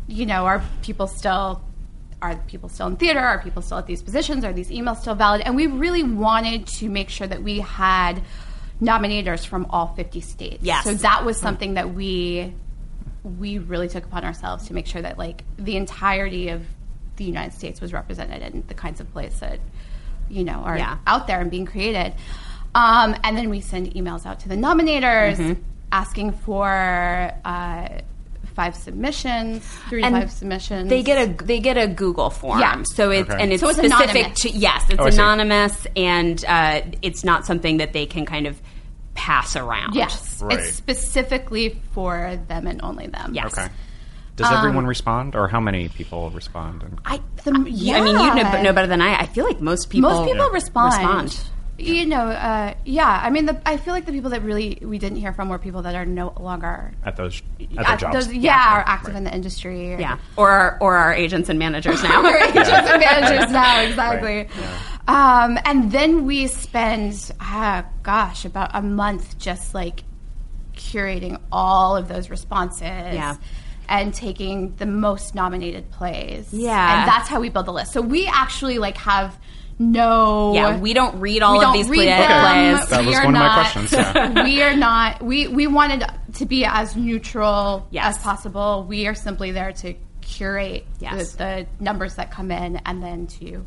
You 0.07 0.27
know, 0.27 0.47
are 0.47 0.65
people 0.83 1.07
still 1.07 1.63
are 2.33 2.37
people 2.47 2.69
still 2.69 2.87
in 2.89 2.97
theater? 2.97 3.21
Are 3.21 3.39
people 3.43 3.63
still 3.63 3.79
at 3.79 3.87
these 3.87 4.03
positions? 4.03 4.45
Are 4.45 4.53
these 4.53 4.71
emails 4.71 5.01
still 5.01 5.15
valid? 5.15 5.43
And 5.45 5.55
we 5.57 5.67
really 5.67 6.03
wanted 6.03 6.67
to 6.79 6.89
make 6.89 7.09
sure 7.11 7.27
that 7.27 7.43
we 7.43 7.61
had 7.61 8.23
nominators 8.83 9.47
from 9.47 9.67
all 9.71 9.95
50 9.95 10.21
states. 10.21 10.59
Yes. 10.63 10.85
So 10.85 10.95
that 10.95 11.25
was 11.25 11.37
something 11.39 11.75
that 11.75 11.95
we 11.95 12.55
we 13.39 13.57
really 13.59 13.89
took 13.89 14.05
upon 14.05 14.23
ourselves 14.25 14.67
to 14.69 14.75
make 14.75 14.87
sure 14.87 15.01
that 15.01 15.17
like 15.19 15.45
the 15.57 15.77
entirety 15.77 16.51
of 16.51 16.63
the 17.17 17.25
United 17.25 17.55
States 17.57 17.81
was 17.81 17.93
represented 17.93 18.43
in 18.43 18.65
the 18.67 18.75
kinds 18.75 19.01
of 19.01 19.11
plays 19.13 19.39
that 19.41 19.61
you 20.29 20.45
know 20.45 20.59
are 20.65 20.77
Yeah. 20.77 20.99
out 21.07 21.27
there 21.27 21.41
and 21.41 21.51
being 21.51 21.65
created. 21.67 22.13
Um, 22.75 23.15
and 23.25 23.37
then 23.37 23.49
we 23.51 23.61
send 23.61 23.95
emails 23.95 24.27
out 24.27 24.41
to 24.41 24.49
the 24.49 24.57
nominators 24.57 25.37
Mm-hmm. 25.37 25.63
asking 25.93 26.33
for 26.33 26.67
uh, 27.45 27.89
five 28.55 28.75
submissions, 28.77 29.65
three 29.89 30.03
to 30.03 30.11
five 30.11 30.31
submissions. 30.31 30.89
They 30.89 31.03
get 31.03 31.29
a 31.29 31.45
they 31.45 31.59
get 31.61 31.77
a 31.77 31.87
Google 31.89 32.31
form, 32.31 32.61
Yeah. 32.61 32.83
so 32.85 33.11
it's 33.11 33.29
Okay. 33.29 33.43
and 33.43 33.53
it's 33.53 33.61
So 33.61 33.69
it's 33.69 33.79
specific 33.79 34.11
anonymous. 34.17 34.41
to 34.43 34.51
yes, 34.51 34.85
it's 34.91 35.01
Oh, 35.01 35.07
anonymous 35.07 35.87
and 35.97 36.45
uh, 36.47 36.81
it's 37.03 37.25
not 37.25 37.45
something 37.47 37.79
that 37.79 37.93
they 37.93 38.07
can 38.07 38.25
kind 38.27 38.47
of 38.47 38.61
pass 39.15 39.57
around. 39.57 39.95
yes, 39.95 40.41
Right. 40.43 40.59
it's 40.59 40.75
specifically 40.75 41.81
for 41.93 42.39
them 42.49 42.67
and 42.67 42.81
only 42.83 43.07
them. 43.09 43.33
Yes. 43.35 43.57
Okay. 43.59 43.69
Does 44.37 44.51
everyone 44.51 44.85
respond, 44.87 45.37
or 45.37 45.47
how 45.47 45.61
many 45.61 45.89
people 45.89 46.31
respond? 46.31 46.83
And- 46.83 46.99
I, 47.05 47.21
the, 47.45 47.53
yeah. 47.71 47.99
I 47.99 48.01
mean, 48.01 48.19
you 48.19 48.35
know, 48.43 48.63
know 48.63 48.73
better 48.73 48.89
than 48.89 49.01
I. 49.01 49.15
I 49.21 49.27
feel 49.27 49.45
like 49.45 49.61
most 49.61 49.91
people 49.91 50.11
Most 50.11 50.29
people 50.29 50.51
respond. 50.51 50.93
respond. 51.31 51.41
You 51.77 52.07
know, 52.07 52.27
uh, 52.29 52.75
yeah. 52.85 53.21
I 53.23 53.31
mean, 53.31 53.47
the, 53.47 53.61
I 53.67 53.79
feel 53.79 53.95
like 53.95 54.07
the 54.07 54.13
people 54.13 54.31
that 54.31 54.43
really 54.43 54.79
we 54.81 54.99
didn't 54.99 55.19
hear 55.19 55.33
from 55.33 55.49
were 55.49 55.59
people 55.59 55.83
that 55.83 55.95
are 55.97 56.07
no 56.07 56.33
longer 56.39 56.93
at 57.05 57.17
those 57.17 57.43
at 57.61 57.69
their 57.75 57.87
at 57.87 57.99
jobs. 57.99 58.15
those- 58.27 58.33
yeah, 58.35 58.75
are 58.75 58.85
active 58.87 59.17
in 59.17 59.25
the 59.25 59.35
industry. 59.35 59.95
or- 59.95 59.99
Yeah, 60.01 60.19
or 60.37 60.51
our, 60.51 60.79
or 60.81 60.97
our 60.97 61.13
agents 61.13 61.49
and 61.49 61.59
managers 61.59 62.03
now. 62.03 62.23
Or 62.25 62.37
agents 62.37 62.69
and 62.71 63.01
managers 63.01 63.51
now, 63.51 63.81
exactly. 63.89 64.49
Um, 65.09 65.59
and 65.65 65.91
then 65.91 66.25
we 66.27 66.47
spend, 66.47 67.33
ah, 67.41 67.85
gosh, 68.05 68.45
about 68.45 68.71
a 68.73 68.81
month 68.81 69.37
just 69.39 69.75
like 69.75 70.05
curating 70.77 71.41
all 71.53 71.97
of 71.97 72.09
those 72.09 72.31
responses. 72.31 72.83
Yeah. 72.83 73.37
And 73.89 74.15
taking 74.15 74.75
the 74.77 74.87
most 74.87 75.35
nominated 75.35 75.91
plays. 75.91 76.49
Yeah. 76.55 77.01
And 77.01 77.09
that's 77.09 77.29
how 77.29 77.39
we 77.41 77.51
build 77.51 77.67
the 77.67 77.73
list. 77.73 77.93
So 77.93 78.01
we 78.01 78.27
actually 78.27 78.79
like 78.79 78.97
have 78.97 79.37
no 79.79 80.55
Yeah, 80.55 80.79
we 80.79 80.93
don't 80.95 81.21
read 81.21 81.43
all 81.43 81.53
we 81.53 81.59
of 81.59 81.63
don't 81.65 81.73
these 81.75 81.89
read 81.89 81.97
play- 81.99 82.07
them. 82.07 82.77
plays. 82.77 82.89
That 82.89 83.01
We 83.01 83.07
was 83.09 83.17
are 83.17 83.25
one 83.25 83.35
of 83.35 83.39
my 83.41 83.47
not- 83.47 83.55
questions, 83.73 83.93
yeah. 83.93 84.43
we 84.45 84.63
are 84.63 84.77
not. 84.77 85.23
We 85.23 85.49
we 85.49 85.67
wanted 85.67 86.05
to 86.35 86.47
be 86.47 86.65
as 86.65 86.97
neutral 86.97 87.87
Yes. 87.91 88.17
as 88.17 88.23
possible. 88.23 88.85
We 88.89 89.07
are 89.07 89.15
simply 89.15 89.51
there 89.53 89.73
to 89.73 89.95
curate 90.21 90.87
Yes. 91.01 91.33
the, 91.33 91.67
the 91.79 91.85
numbers 91.85 92.15
that 92.17 92.31
come 92.31 92.51
in, 92.51 92.77
and 92.87 93.03
then 93.03 93.27
to 93.39 93.65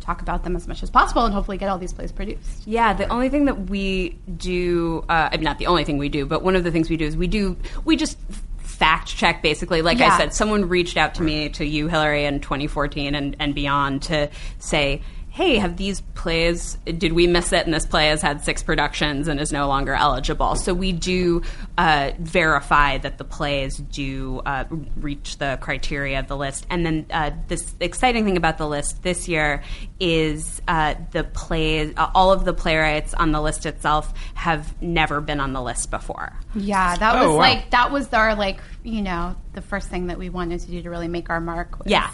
talk 0.00 0.20
about 0.20 0.42
them 0.42 0.56
as 0.56 0.66
much 0.66 0.82
as 0.82 0.90
possible, 0.90 1.24
and 1.24 1.32
hopefully 1.32 1.56
get 1.58 1.68
all 1.68 1.78
these 1.78 1.92
plays 1.92 2.10
produced. 2.10 2.66
Yeah, 2.66 2.92
the 2.92 3.06
only 3.06 3.28
thing 3.28 3.44
that 3.44 3.68
we 3.70 4.18
do, 4.36 5.04
uh, 5.08 5.28
I 5.30 5.36
mean, 5.36 5.44
not 5.44 5.58
the 5.58 5.68
only 5.68 5.84
thing 5.84 5.96
we 5.98 6.08
do, 6.08 6.26
but 6.26 6.42
one 6.42 6.56
of 6.56 6.64
the 6.64 6.72
things 6.72 6.90
we 6.90 6.96
do 6.96 7.04
is 7.06 7.16
we 7.16 7.28
do, 7.28 7.56
we 7.84 7.94
just 7.96 8.18
fact 8.58 9.06
check 9.06 9.42
basically. 9.42 9.80
Like 9.80 10.00
I 10.00 10.16
said, 10.18 10.34
someone 10.34 10.68
reached 10.68 10.96
out 10.96 11.14
to 11.16 11.22
me, 11.22 11.50
to 11.50 11.64
you, 11.64 11.86
Hilary, 11.86 12.24
in 12.24 12.40
2014 12.40 13.14
and, 13.14 13.36
and 13.38 13.54
beyond 13.54 14.02
to 14.04 14.28
say, 14.58 15.02
hey, 15.34 15.56
have 15.56 15.78
these 15.78 16.02
plays, 16.14 16.76
did 16.84 17.14
we 17.14 17.26
miss 17.26 17.54
it? 17.54 17.64
And 17.64 17.72
this 17.72 17.86
play 17.86 18.08
has 18.08 18.20
had 18.20 18.44
six 18.44 18.62
productions 18.62 19.28
and 19.28 19.40
is 19.40 19.50
no 19.50 19.66
longer 19.66 19.94
eligible. 19.94 20.56
So 20.56 20.74
we 20.74 20.92
do 20.92 21.40
uh, 21.78 22.10
verify 22.18 22.98
that 22.98 23.16
the 23.16 23.24
plays 23.24 23.78
do 23.78 24.42
uh, 24.44 24.64
reach 24.96 25.38
the 25.38 25.56
criteria 25.62 26.18
of 26.20 26.28
the 26.28 26.36
list. 26.36 26.66
And 26.68 26.84
then 26.84 27.06
uh, 27.10 27.30
this 27.48 27.74
exciting 27.80 28.26
thing 28.26 28.36
about 28.36 28.58
the 28.58 28.68
list 28.68 29.02
this 29.02 29.26
year 29.26 29.62
is 29.98 30.60
uh, 30.68 30.96
the 31.12 31.24
plays, 31.24 31.94
uh, 31.96 32.10
all 32.14 32.30
of 32.30 32.44
the 32.44 32.52
playwrights 32.52 33.14
on 33.14 33.32
the 33.32 33.40
list 33.40 33.64
itself 33.64 34.12
have 34.34 34.80
never 34.82 35.22
been 35.22 35.40
on 35.40 35.54
the 35.54 35.62
list 35.62 35.90
before. 35.90 36.34
Yeah, 36.54 36.94
that 36.96 37.16
Oh, 37.16 37.28
was 37.28 37.36
wow. 37.36 37.40
like 37.40 37.70
that 37.70 37.90
was 37.90 38.12
our 38.12 38.34
like 38.34 38.60
you 38.84 39.00
know 39.00 39.34
the 39.54 39.62
first 39.62 39.88
thing 39.88 40.08
that 40.08 40.18
we 40.18 40.28
wanted 40.28 40.60
to 40.60 40.66
do 40.66 40.82
to 40.82 40.90
really 40.90 41.08
make 41.08 41.30
our 41.30 41.40
mark. 41.40 41.78
Was, 41.78 41.88
Yeah. 41.90 42.10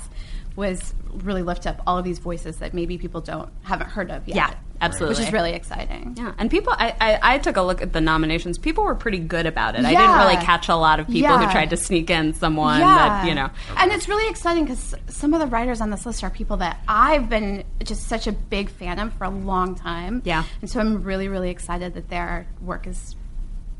Was 0.59 0.93
really 1.25 1.43
lift 1.43 1.67
up 1.67 1.81
all 1.87 1.97
of 1.97 2.05
these 2.05 2.19
voices 2.19 2.57
that 2.59 2.75
maybe 2.75 2.99
people 2.99 3.21
don't 3.21 3.49
haven't 3.63 3.89
heard 3.89 4.11
of 4.11 4.27
yet. 4.27 4.37
Yeah, 4.37 4.55
absolutely. 4.81 5.17
which 5.17 5.27
is 5.29 5.33
really 5.33 5.53
exciting. 5.53 6.15
Yeah, 6.19 6.33
and 6.37 6.51
people, 6.51 6.75
I, 6.77 6.95
I, 7.01 7.19
I 7.35 7.39
took 7.39 7.57
a 7.57 7.63
look 7.63 7.81
at 7.81 7.93
the 7.93 8.01
nominations. 8.01 8.59
People 8.59 8.85
were 8.85 8.95
pretty 8.97 9.19
good 9.21 9.47
about 9.47 9.77
it. 9.77 9.83
Yeah. 9.83 9.89
I 9.89 9.95
didn't 9.95 10.19
really 10.19 10.45
catch 10.45 10.69
a 10.69 10.75
lot 10.75 10.99
of 11.01 11.07
people 11.07 11.23
Yeah. 11.23 11.47
who 11.47 11.51
tried 11.53 11.71
to 11.71 11.77
sneak 11.77 12.11
in 12.11 12.35
someone 12.35 12.81
that, 12.81 13.27
you 13.27 13.35
know. 13.35 13.49
And 13.77 13.93
it's 13.93 14.09
really 14.09 14.29
exciting 14.29 14.65
because 14.65 14.95
some 15.07 15.33
of 15.33 15.41
the 15.41 15.47
writers 15.47 15.81
on 15.81 15.91
this 15.91 16.05
list 16.05 16.23
are 16.25 16.31
people 16.31 16.59
that 16.59 16.81
I've 16.89 17.29
been 17.29 17.65
just 17.85 18.09
such 18.09 18.27
a 18.27 18.33
big 18.33 18.69
fan 18.69 18.99
of 18.99 19.13
for 19.15 19.25
a 19.25 19.31
long 19.31 19.77
time. 19.77 20.23
Yeah. 20.25 20.43
And 20.61 20.69
so 20.69 20.81
I'm 20.81 21.05
really, 21.05 21.29
really 21.29 21.51
excited 21.51 21.95
that 21.95 22.09
their 22.11 22.47
work 22.61 22.87
is 22.87 23.15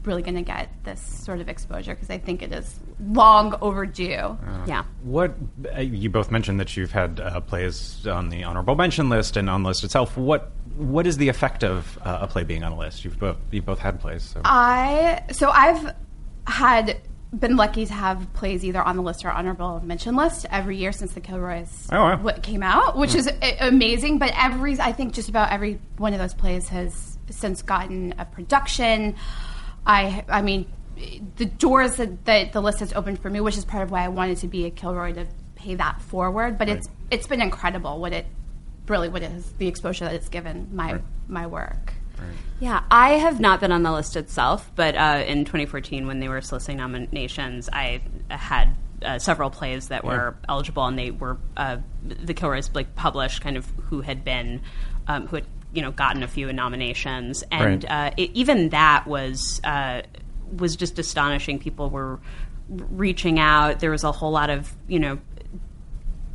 really 0.05 0.23
going 0.23 0.37
to 0.37 0.43
get 0.43 0.69
this 0.85 1.01
sort 1.01 1.41
of 1.41 1.49
exposure 1.49 1.95
because 1.95 2.09
I 2.11 2.19
think 2.19 2.43
it 2.43 2.53
is 2.53 2.79
long 3.01 3.57
overdue. 3.61 4.39
Yeah. 4.67 4.85
What 5.03 5.35
uh, 5.77 5.81
you 5.81 6.09
both 6.11 6.31
mentioned 6.31 6.61
that 6.61 6.77
you've 6.77 6.93
had 6.93 7.21
uh, 7.21 7.41
plays 7.41 8.07
on 8.07 8.29
the 8.31 8.45
honorable 8.45 8.75
mention 8.75 9.09
list 9.09 9.37
and 9.37 9.51
on 9.51 9.63
the 9.65 9.69
list 9.71 9.85
itself. 9.85 10.17
What 10.17 10.51
what 10.77 11.07
is 11.07 11.17
the 11.17 11.29
effect 11.29 11.65
of 11.65 11.99
uh, 12.03 12.19
a 12.23 12.27
play 12.29 12.45
being 12.45 12.63
on 12.63 12.73
a 12.73 12.79
list? 12.79 13.05
You've 13.05 13.19
both 13.19 13.37
you 13.51 13.61
both 13.63 13.81
had 13.81 14.01
plays. 14.01 14.23
So. 14.23 14.41
I 14.45 15.23
so 15.33 15.51
I've 15.51 15.95
had 16.47 17.01
been 17.39 17.57
lucky 17.57 17.85
to 17.85 17.93
have 17.93 18.33
plays 18.33 18.65
either 18.65 18.81
on 18.83 18.97
the 18.97 19.03
list 19.03 19.23
or 19.25 19.31
honorable 19.31 19.81
mention 19.85 20.17
list 20.17 20.47
every 20.51 20.79
year 20.79 20.93
since 20.93 21.13
the 21.13 21.21
Kilroys 21.21 21.87
Oh, 21.93 22.17
wow. 22.17 22.33
came 22.43 22.63
out, 22.63 22.97
which 22.97 23.15
is 23.15 23.31
amazing. 23.61 24.19
But 24.19 24.33
every 24.35 24.81
I 24.81 24.93
think 24.93 25.13
just 25.13 25.29
about 25.29 25.53
every 25.53 25.79
one 25.99 26.15
of 26.15 26.19
those 26.21 26.33
plays 26.33 26.69
has 26.69 27.19
since 27.29 27.61
gotten 27.61 28.15
a 28.19 28.25
production. 28.25 29.15
I 29.89 30.25
I 30.29 30.43
mean 30.43 30.71
the 31.37 31.47
doors 31.47 31.97
that, 31.97 32.25
that 32.25 32.53
the 32.53 32.61
list 32.61 32.81
has 32.81 32.93
opened 32.93 33.21
for 33.21 33.31
me, 33.31 33.41
which 33.41 33.57
is 33.57 33.65
part 33.65 33.83
of 33.83 33.91
why 33.91 34.05
I 34.05 34.09
wanted 34.09 34.39
to 34.39 34.49
be 34.49 34.65
a 34.65 34.71
Kilroy 34.71 35.15
to 35.15 35.27
pay 35.55 35.75
that 35.77 36.01
forward. 36.03 36.59
But 36.59 36.69
it's 36.69 36.89
it's 37.11 37.27
been 37.27 37.41
incredible 37.41 37.99
what 37.99 38.13
it 38.13 38.27
really 38.87 39.09
what 39.09 39.23
it 39.23 39.33
is 39.33 39.51
the 39.59 39.67
exposure 39.67 40.05
that 40.05 40.15
it's 40.15 40.29
given 40.29 40.69
my 40.73 41.01
my 41.27 41.47
work. 41.47 41.95
Yeah, 42.61 42.83
I 42.91 43.11
have 43.11 43.39
not 43.39 43.61
been 43.61 43.71
on 43.71 43.85
the 43.85 43.93
list 43.93 44.17
itself, 44.17 44.73
but 44.75 44.97
uh, 44.97 45.23
in 45.25 45.45
2014, 45.45 46.09
when 46.09 46.19
they 46.19 46.29
were 46.29 46.41
soliciting 46.41 46.79
nominations, 46.79 47.69
I 47.73 48.03
had 48.29 48.75
uh, 49.03 49.21
several 49.21 49.51
plays 49.51 49.89
that 49.89 50.05
were 50.05 50.37
eligible, 50.49 50.85
and 50.85 50.99
they 50.99 51.13
were 51.13 51.39
uh, 51.57 51.77
the 52.03 52.35
Kilroys 52.35 52.71
like 52.75 52.97
published 52.97 53.41
kind 53.41 53.57
of 53.57 53.67
who 53.85 54.01
had 54.01 54.25
been 54.25 54.63
um, 55.07 55.29
who 55.29 55.37
had 55.37 55.47
you 55.73 55.83
know 55.83 55.91
gotten 55.91 56.23
a 56.23 56.29
few 56.29 56.53
nominations, 56.53 57.43
and 57.51 57.85
Right. 57.85 57.91
uh, 57.91 58.15
it, 58.17 58.31
even 58.35 58.71
that 58.71 59.07
was 59.07 59.61
uh, 59.65 60.03
was 60.57 60.77
just 60.77 60.99
astonishing. 60.99 61.59
People 61.59 61.91
were 61.91 62.21
reaching 62.69 63.39
out. 63.39 63.81
There 63.81 63.91
was 63.91 64.05
a 64.05 64.13
whole 64.13 64.31
lot 64.33 64.51
of 64.51 64.75
you 64.87 64.99
know 64.99 65.19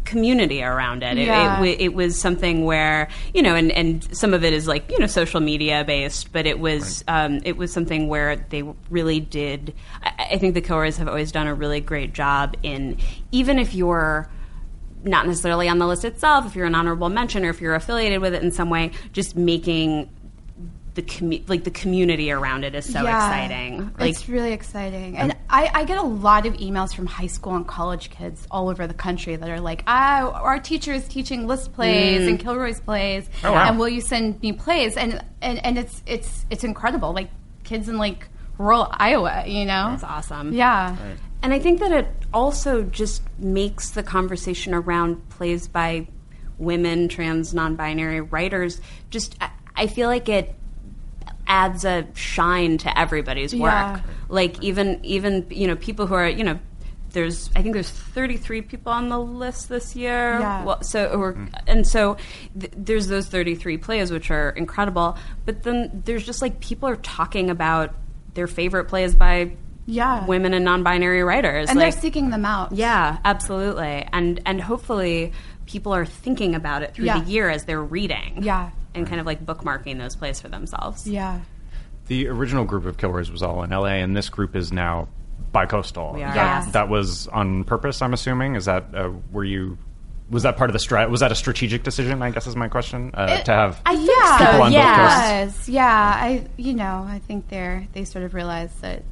community 0.05 0.61
around 0.61 1.01
it. 1.01 1.17
It, 1.17 1.27
Yeah. 1.27 1.57
it, 1.57 1.59
wa- 1.61 1.75
it 1.79 1.93
was 1.93 2.19
something 2.19 2.65
where 2.65 3.07
you 3.33 3.41
know, 3.41 3.55
and, 3.55 3.71
and 3.71 4.15
some 4.15 4.33
of 4.33 4.43
it 4.43 4.53
is 4.53 4.67
like 4.67 4.91
you 4.91 4.99
know 4.99 5.07
social 5.07 5.39
media 5.39 5.83
based, 5.85 6.31
but 6.33 6.45
it 6.45 6.59
was 6.59 7.03
um, 7.07 7.39
it 7.45 7.57
was 7.57 7.71
something 7.71 8.07
where 8.07 8.35
they 8.35 8.63
really 8.89 9.19
did. 9.19 9.73
I, 10.03 10.27
I 10.33 10.37
think 10.37 10.53
the 10.53 10.61
Kilroys 10.61 10.97
have 10.97 11.07
always 11.07 11.31
done 11.31 11.47
a 11.47 11.53
really 11.55 11.79
great 11.79 12.13
job 12.13 12.55
in 12.63 12.97
even 13.31 13.57
if 13.59 13.73
you're 13.73 14.29
not 15.03 15.27
necessarily 15.27 15.67
on 15.69 15.77
the 15.79 15.87
list 15.87 16.05
itself, 16.05 16.45
if 16.45 16.55
you're 16.55 16.65
an 16.65 16.75
honorable 16.75 17.09
mention 17.09 17.45
or 17.45 17.49
if 17.49 17.61
you're 17.61 17.75
affiliated 17.75 18.21
with 18.21 18.33
it 18.33 18.41
in 18.43 18.51
some 18.51 18.69
way, 18.69 18.91
just 19.11 19.35
making 19.35 20.09
the 20.95 21.01
commu- 21.01 21.47
like 21.49 21.63
the 21.63 21.71
community 21.71 22.31
around 22.31 22.63
it 22.63 22.75
is 22.75 22.85
so 22.85 23.01
Yeah. 23.01 23.15
exciting. 23.17 23.91
Like 23.97 24.11
it's 24.11 24.29
really 24.29 24.51
exciting. 24.53 25.17
And 25.17 25.35
I, 25.49 25.71
I 25.73 25.83
get 25.85 25.97
a 25.97 26.03
lot 26.05 26.45
of 26.45 26.53
emails 26.53 26.93
from 26.95 27.07
high 27.07 27.25
school 27.27 27.55
and 27.55 27.67
college 27.67 28.11
kids 28.11 28.47
all 28.51 28.69
over 28.69 28.85
the 28.85 28.93
country 28.93 29.35
that 29.35 29.49
are 29.49 29.59
like, 29.59 29.83
ah, 29.87 30.29
our 30.33 30.59
teacher 30.59 30.93
is 30.93 31.07
teaching 31.07 31.47
List 31.47 31.73
plays 31.73 32.21
Mm. 32.21 32.29
and 32.29 32.39
Kilroy's 32.39 32.79
plays. 32.79 33.27
Oh, 33.43 33.53
wow. 33.53 33.67
And 33.69 33.79
will 33.79 33.89
you 33.89 34.01
send 34.01 34.39
me 34.43 34.51
plays? 34.53 34.95
And, 34.95 35.19
and, 35.41 35.65
and 35.65 35.79
it's, 35.79 36.03
it's, 36.05 36.45
it's 36.51 36.63
incredible. 36.63 37.11
Like 37.11 37.29
kids 37.63 37.89
in 37.89 37.97
like 37.97 38.27
rural 38.59 38.87
Iowa, 38.91 39.45
you 39.47 39.65
know? 39.65 39.87
That's 39.89 40.03
awesome. 40.03 40.53
Yeah. 40.53 40.95
And 41.43 41.53
I 41.53 41.59
think 41.59 41.81
that 41.81 41.91
it 41.91 42.07
also 42.33 42.83
just 42.83 43.21
makes 43.37 43.91
the 43.91 44.01
conversation 44.01 44.73
around 44.73 45.27
plays 45.29 45.67
by 45.67 46.07
women, 46.57 47.09
trans, 47.09 47.53
non 47.53 47.75
binary 47.75 48.21
writers 48.21 48.79
just, 49.09 49.35
I, 49.41 49.51
I 49.75 49.87
feel 49.87 50.07
like 50.07 50.29
it 50.29 50.55
adds 51.45 51.83
a 51.83 52.07
shine 52.13 52.77
to 52.79 52.97
everybody's 52.97 53.53
work. 53.53 53.71
Yeah. 53.71 54.01
Like, 54.29 54.63
even, 54.63 55.03
even, 55.03 55.45
you 55.49 55.67
know, 55.67 55.75
people 55.75 56.07
who 56.07 56.13
are, 56.13 56.29
you 56.29 56.45
know, 56.45 56.59
there's, 57.11 57.49
I 57.55 57.61
think 57.61 57.73
there's 57.73 57.89
33 57.89 58.61
people 58.61 58.93
on 58.93 59.09
the 59.09 59.19
list 59.19 59.67
this 59.67 59.97
year. 59.97 60.39
Yeah. 60.39 60.63
Well, 60.63 60.81
so, 60.81 61.07
or, 61.09 61.33
hmm. 61.33 61.47
and 61.67 61.85
so 61.85 62.15
th- 62.57 62.73
there's 62.75 63.07
those 63.07 63.27
33 63.27 63.77
plays, 63.77 64.11
which 64.11 64.31
are 64.31 64.51
incredible. 64.51 65.17
But 65.45 65.63
then 65.63 66.03
there's 66.05 66.25
just 66.25 66.41
like 66.41 66.61
people 66.61 66.87
are 66.87 66.95
talking 66.95 67.49
about 67.49 67.93
their 68.33 68.47
favorite 68.47 68.85
plays 68.85 69.13
by 69.13 69.57
Yeah. 69.85 70.25
women 70.25 70.53
and 70.53 70.63
non-binary 70.63 71.23
writers 71.23 71.69
And 71.69 71.77
like, 71.77 71.93
they're 71.93 72.01
seeking 72.01 72.29
them 72.29 72.45
out. 72.45 72.71
yeah 72.71 73.17
absolutely 73.25 74.07
and 74.13 74.39
and 74.45 74.61
hopefully 74.61 75.33
people 75.65 75.93
are 75.93 76.05
thinking 76.05 76.55
about 76.55 76.83
it 76.83 76.93
through 76.93 77.05
Yeah. 77.05 77.19
the 77.19 77.29
year 77.29 77.49
as 77.49 77.65
they're 77.65 77.81
reading 77.83 78.39
Yeah. 78.43 78.69
and 78.95 79.05
kind 79.07 79.19
of 79.19 79.25
like 79.25 79.45
bookmarking 79.45 79.97
those 79.97 80.15
plays 80.15 80.39
for 80.41 80.47
themselves 80.49 81.07
Yeah. 81.07 81.39
The 82.07 82.27
original 82.27 82.65
group 82.65 82.85
of 82.85 82.97
Kilroys 82.97 83.31
was 83.31 83.41
all 83.41 83.63
in 83.63 83.69
LA, 83.71 83.95
and 84.03 84.15
this 84.15 84.27
group 84.27 84.57
is 84.57 84.73
now 84.73 85.07
bi-coastal. 85.53 86.13
We 86.15 86.23
are, 86.23 86.33
That, 86.33 86.63
yes. 86.65 86.71
that 86.73 86.89
was 86.89 87.27
on 87.29 87.63
purpose, 87.63 88.01
I'm 88.01 88.13
assuming. 88.13 88.55
Is 88.55 88.65
that 88.65 88.87
uh, 88.93 89.11
were 89.31 89.45
you? 89.45 89.77
Was 90.29 90.43
that 90.43 90.57
part 90.57 90.69
of 90.69 90.73
the 90.73 90.79
strat? 90.79 91.09
Was 91.09 91.21
that 91.21 91.31
a 91.31 91.35
strategic 91.35 91.83
decision? 91.83 92.21
I 92.21 92.31
guess 92.31 92.45
is 92.45 92.57
my 92.57 92.67
question. 92.67 93.11
Uh, 93.13 93.41
to 93.43 93.51
have 93.53 93.81
I 93.85 93.95
think 93.95 94.09
yeah, 94.09 94.37
so, 94.37 94.45
People 94.45 94.61
on 94.63 94.71
both 94.71 94.73
yeah. 94.73 95.43
coasts. 95.45 95.69
Yes, 95.69 95.73
yeah. 95.75 96.13
I, 96.17 96.45
you 96.57 96.73
know, 96.73 97.05
I 97.07 97.19
think 97.19 97.47
they're 97.47 97.87
they 97.93 98.03
sort 98.03 98.25
of 98.25 98.33
realize 98.33 98.73
that 98.81 99.03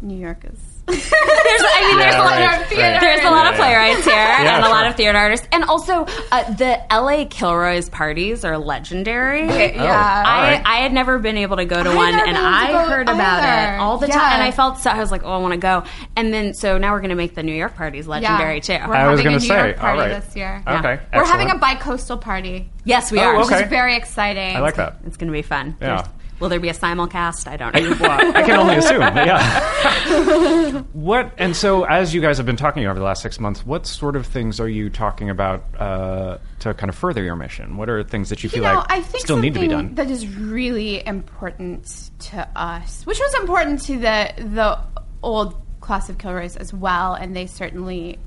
New 0.00 0.16
York 0.16 0.44
is. 0.44 0.58
there's, 0.88 1.02
I 1.12 1.86
mean, 1.86 1.98
there's, 1.98 2.14
Yeah, 2.14 2.22
a 2.22 2.24
lot 2.24 2.30
right, 2.30 2.62
of, 2.62 2.70
right. 2.78 3.00
there's 3.00 3.20
a 3.20 3.30
lot 3.30 3.46
of 3.52 3.58
Yeah, 3.58 3.68
yeah. 3.68 3.92
playwrights 3.92 4.04
here 4.06 4.14
Yeah, 4.14 4.56
and 4.56 4.64
a 4.64 4.68
lot 4.70 4.86
of 4.86 4.94
theater 4.96 5.18
artists, 5.18 5.46
and 5.52 5.64
also 5.64 6.06
uh, 6.32 6.50
the 6.54 6.80
LA 6.90 7.26
Kilroy's 7.28 7.90
parties 7.90 8.42
are 8.42 8.56
legendary. 8.56 9.42
yeah. 9.46 9.72
Oh, 9.76 9.80
all 9.82 9.86
I, 9.86 10.52
right. 10.54 10.62
I 10.64 10.76
had 10.78 10.94
never 10.94 11.18
been 11.18 11.36
able 11.36 11.58
to 11.58 11.66
go 11.66 11.82
to 11.82 11.90
I 11.90 11.94
one, 11.94 12.14
and 12.14 12.24
been 12.24 12.28
able 12.36 12.40
to 12.40 12.46
I 12.46 12.88
heard 12.88 13.08
about 13.10 13.42
either. 13.42 13.76
it 13.76 13.80
all 13.80 13.98
the 13.98 14.06
Yeah. 14.06 14.14
time, 14.14 14.32
and 14.34 14.42
I 14.42 14.50
felt 14.50 14.78
so. 14.78 14.88
I 14.88 14.98
was 14.98 15.10
like, 15.10 15.24
oh, 15.24 15.30
I 15.32 15.36
want 15.38 15.52
to 15.52 15.58
go. 15.60 15.84
And 16.16 16.32
then 16.32 16.54
so 16.54 16.78
now 16.78 16.92
we're 16.94 17.00
going 17.00 17.10
to 17.10 17.16
make 17.16 17.34
the 17.34 17.42
New 17.42 17.54
York 17.54 17.74
parties 17.74 18.06
legendary 18.08 18.60
too. 18.62 18.72
We're 18.72 18.94
I 18.94 19.08
was 19.08 19.20
having 19.20 19.24
gonna 19.24 19.36
a 19.36 19.40
New 19.40 19.46
say, 19.46 19.56
York 19.66 19.76
party 19.76 20.00
all 20.00 20.08
right. 20.08 20.22
this 20.24 20.36
year. 20.36 20.62
Okay, 20.66 21.00
We're 21.12 21.24
having 21.26 21.50
a 21.50 21.58
bi-coastal 21.58 22.16
party, 22.16 22.70
Yes, 22.84 23.12
we 23.12 23.18
Oh, 23.20 23.24
are. 23.24 23.36
okay. 23.40 23.56
which 23.56 23.64
is 23.64 23.68
very 23.68 23.94
exciting. 23.94 24.56
I 24.56 24.60
like 24.60 24.76
that. 24.76 25.00
It's 25.04 25.18
going 25.18 25.26
to 25.30 25.32
be 25.36 25.42
fun. 25.42 25.76
Yeah. 25.82 25.96
There's- 25.96 26.08
Will 26.40 26.48
there 26.48 26.60
be 26.60 26.68
a 26.68 26.74
simulcast? 26.74 27.48
I 27.48 27.56
don't 27.56 27.74
know. 27.74 27.96
Well, 28.00 28.36
I 28.36 28.42
can 28.42 28.58
only 28.58 28.76
assume. 28.76 28.98
Yeah. 29.18 30.82
what? 30.92 31.32
And 31.38 31.56
so, 31.56 31.84
as 31.84 32.14
you 32.14 32.20
guys 32.20 32.36
have 32.36 32.46
been 32.46 32.56
talking 32.56 32.86
over 32.86 32.98
the 32.98 33.04
last 33.04 33.22
six 33.22 33.40
months, 33.40 33.66
what 33.66 33.86
sort 33.86 34.16
of 34.16 34.26
things 34.26 34.60
are 34.60 34.68
you 34.68 34.90
talking 34.90 35.28
about 35.30 35.64
uh, 35.78 36.38
to 36.60 36.74
kind 36.74 36.88
of 36.88 36.96
further 36.96 37.22
your 37.22 37.36
mission? 37.36 37.76
What 37.76 37.88
are 37.88 38.02
things 38.04 38.28
that 38.28 38.42
you 38.44 38.48
feel 38.50 38.62
know, 38.62 38.74
like 38.74 38.86
I 38.90 39.00
think 39.02 39.24
still 39.24 39.38
need 39.38 39.54
to 39.54 39.60
be 39.60 39.68
done? 39.68 39.94
That 39.96 40.10
is 40.10 40.26
really 40.36 41.04
important 41.06 42.10
to 42.20 42.48
us, 42.56 43.04
which 43.06 43.18
was 43.18 43.34
important 43.34 43.82
to 43.82 43.98
the 43.98 44.32
the 44.38 44.78
old 45.22 45.60
class 45.80 46.08
of 46.08 46.18
Kilroys 46.18 46.56
as 46.56 46.72
well, 46.72 47.14
and 47.14 47.34
they 47.34 47.46
certainly, 47.46 48.18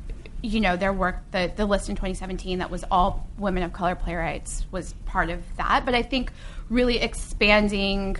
you 0.42 0.60
know, 0.60 0.76
their 0.78 0.94
work, 0.94 1.20
the 1.32 1.52
the 1.56 1.66
list 1.66 1.90
in 1.90 1.96
2017 1.96 2.60
that 2.60 2.70
was 2.70 2.84
all 2.92 3.28
women 3.38 3.64
of 3.64 3.72
color 3.74 3.96
playwrights 3.96 4.66
was 4.72 4.94
part 5.06 5.30
of 5.30 5.42
that. 5.58 5.86
But 5.86 5.96
I 5.96 6.02
think 6.02 6.32
really 6.72 6.98
expanding 6.98 8.18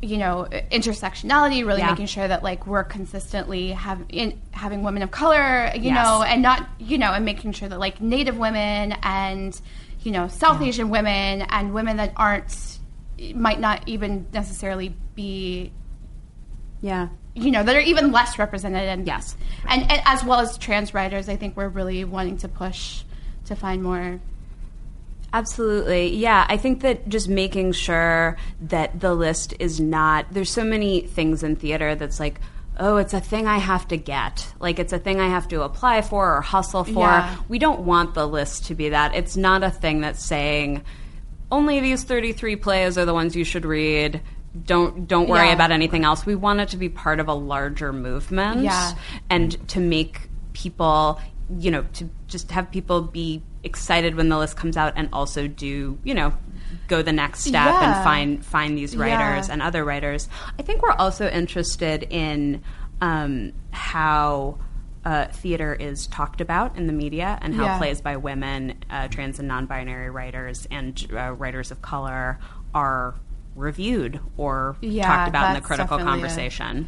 you 0.00 0.16
know 0.16 0.46
intersectionality 0.70 1.66
really 1.66 1.80
Yeah. 1.80 1.90
making 1.90 2.06
sure 2.06 2.26
that 2.28 2.44
like 2.44 2.68
we're 2.68 2.84
consistently 2.84 3.72
have 3.72 4.00
in 4.08 4.40
having 4.52 4.84
women 4.84 5.02
of 5.02 5.10
color 5.10 5.72
you 5.74 5.90
Yes. 5.90 5.94
know 6.06 6.22
and 6.22 6.40
not 6.40 6.68
you 6.78 6.98
know 6.98 7.12
and 7.12 7.24
making 7.24 7.50
sure 7.52 7.68
that 7.68 7.80
like 7.80 8.00
native 8.00 8.38
women 8.38 8.94
and 9.02 9.60
you 10.02 10.12
know 10.12 10.28
south 10.28 10.62
asian 10.62 10.88
women 10.90 11.42
and 11.42 11.74
women 11.74 11.96
that 11.96 12.12
aren't 12.16 12.78
might 13.34 13.58
not 13.58 13.82
even 13.88 14.28
necessarily 14.32 14.94
be 15.16 15.72
yeah. 16.80 17.08
you 17.34 17.50
know 17.50 17.64
that 17.64 17.74
are 17.74 17.80
even 17.80 18.12
less 18.12 18.38
represented 18.38 18.82
and 18.88 19.04
Yes. 19.04 19.36
and, 19.68 19.82
and 19.90 20.00
as 20.04 20.22
well 20.22 20.38
as 20.38 20.56
trans 20.58 20.94
writers 20.94 21.28
i 21.28 21.34
think 21.34 21.56
we're 21.56 21.68
really 21.68 22.04
wanting 22.04 22.36
to 22.38 22.48
push 22.48 23.02
to 23.46 23.56
find 23.56 23.82
more 23.82 24.20
Absolutely. 25.32 26.14
Yeah. 26.16 26.46
I 26.48 26.56
think 26.56 26.80
that 26.80 27.08
just 27.08 27.28
making 27.28 27.72
sure 27.72 28.36
that 28.62 28.98
the 29.00 29.14
list 29.14 29.54
is 29.58 29.78
not, 29.80 30.26
there's 30.30 30.50
so 30.50 30.64
many 30.64 31.02
things 31.02 31.42
in 31.42 31.56
theater 31.56 31.94
that's 31.94 32.18
like, 32.18 32.40
oh, 32.80 32.96
it's 32.96 33.12
a 33.12 33.20
thing 33.20 33.46
I 33.46 33.58
have 33.58 33.88
to 33.88 33.96
get. 33.96 34.52
Like, 34.60 34.78
it's 34.78 34.92
a 34.92 34.98
thing 34.98 35.20
I 35.20 35.28
have 35.28 35.48
to 35.48 35.62
apply 35.62 36.02
for 36.02 36.36
or 36.36 36.40
hustle 36.40 36.84
for. 36.84 37.00
Yeah. 37.06 37.36
We 37.48 37.58
don't 37.58 37.80
want 37.80 38.14
the 38.14 38.26
list 38.26 38.66
to 38.66 38.74
be 38.74 38.90
that. 38.90 39.14
It's 39.14 39.36
not 39.36 39.62
a 39.64 39.70
thing 39.70 40.00
that's 40.00 40.24
saying, 40.24 40.82
only 41.50 41.80
these 41.80 42.04
33 42.04 42.56
plays 42.56 42.96
are 42.96 43.04
the 43.04 43.14
ones 43.14 43.34
you 43.34 43.44
should 43.44 43.64
read. 43.64 44.20
Don't 44.64 45.06
don't 45.06 45.28
worry 45.28 45.48
Yeah. 45.48 45.52
about 45.54 45.72
anything 45.72 46.04
else. 46.04 46.24
We 46.24 46.34
want 46.34 46.60
it 46.60 46.68
to 46.70 46.76
be 46.76 46.88
part 46.88 47.20
of 47.20 47.28
a 47.28 47.34
larger 47.34 47.92
movement 47.92 48.62
Yeah. 48.62 48.92
and 49.28 49.68
to 49.68 49.80
make 49.80 50.28
people, 50.52 51.20
you 51.58 51.70
know, 51.70 51.84
to 51.94 52.08
just 52.28 52.50
have 52.52 52.70
people 52.70 53.02
be 53.02 53.42
excited 53.64 54.14
when 54.14 54.28
the 54.28 54.38
list 54.38 54.56
comes 54.56 54.76
out 54.76 54.92
and 54.96 55.08
also 55.12 55.46
do, 55.48 55.98
you 56.04 56.14
know, 56.14 56.32
go 56.86 57.02
the 57.02 57.12
next 57.12 57.40
step 57.40 57.52
Yeah. 57.66 57.94
and 57.94 58.04
find 58.04 58.44
find 58.44 58.76
these 58.78 58.96
writers 58.96 59.48
Yeah. 59.48 59.52
and 59.54 59.62
other 59.62 59.84
writers. 59.84 60.28
I 60.58 60.62
think 60.62 60.82
we're 60.82 60.92
also 60.92 61.28
interested 61.28 62.04
in 62.10 62.62
um, 63.00 63.52
how 63.70 64.58
uh, 65.04 65.26
theater 65.26 65.72
is 65.74 66.06
talked 66.08 66.40
about 66.40 66.76
in 66.76 66.86
the 66.86 66.92
media 66.92 67.38
and 67.40 67.54
how 67.54 67.64
Yeah. 67.64 67.78
plays 67.78 68.00
by 68.00 68.16
women, 68.16 68.74
uh, 68.90 69.08
trans 69.08 69.38
and 69.38 69.48
non-binary 69.48 70.10
writers, 70.10 70.66
and 70.70 71.06
uh, 71.16 71.32
writers 71.32 71.70
of 71.70 71.80
color 71.80 72.38
are 72.74 73.14
reviewed 73.54 74.20
or 74.36 74.76
talked 75.02 75.28
about 75.28 75.48
in 75.48 75.54
the 75.54 75.60
critical 75.66 75.98
conversation. 75.98 76.86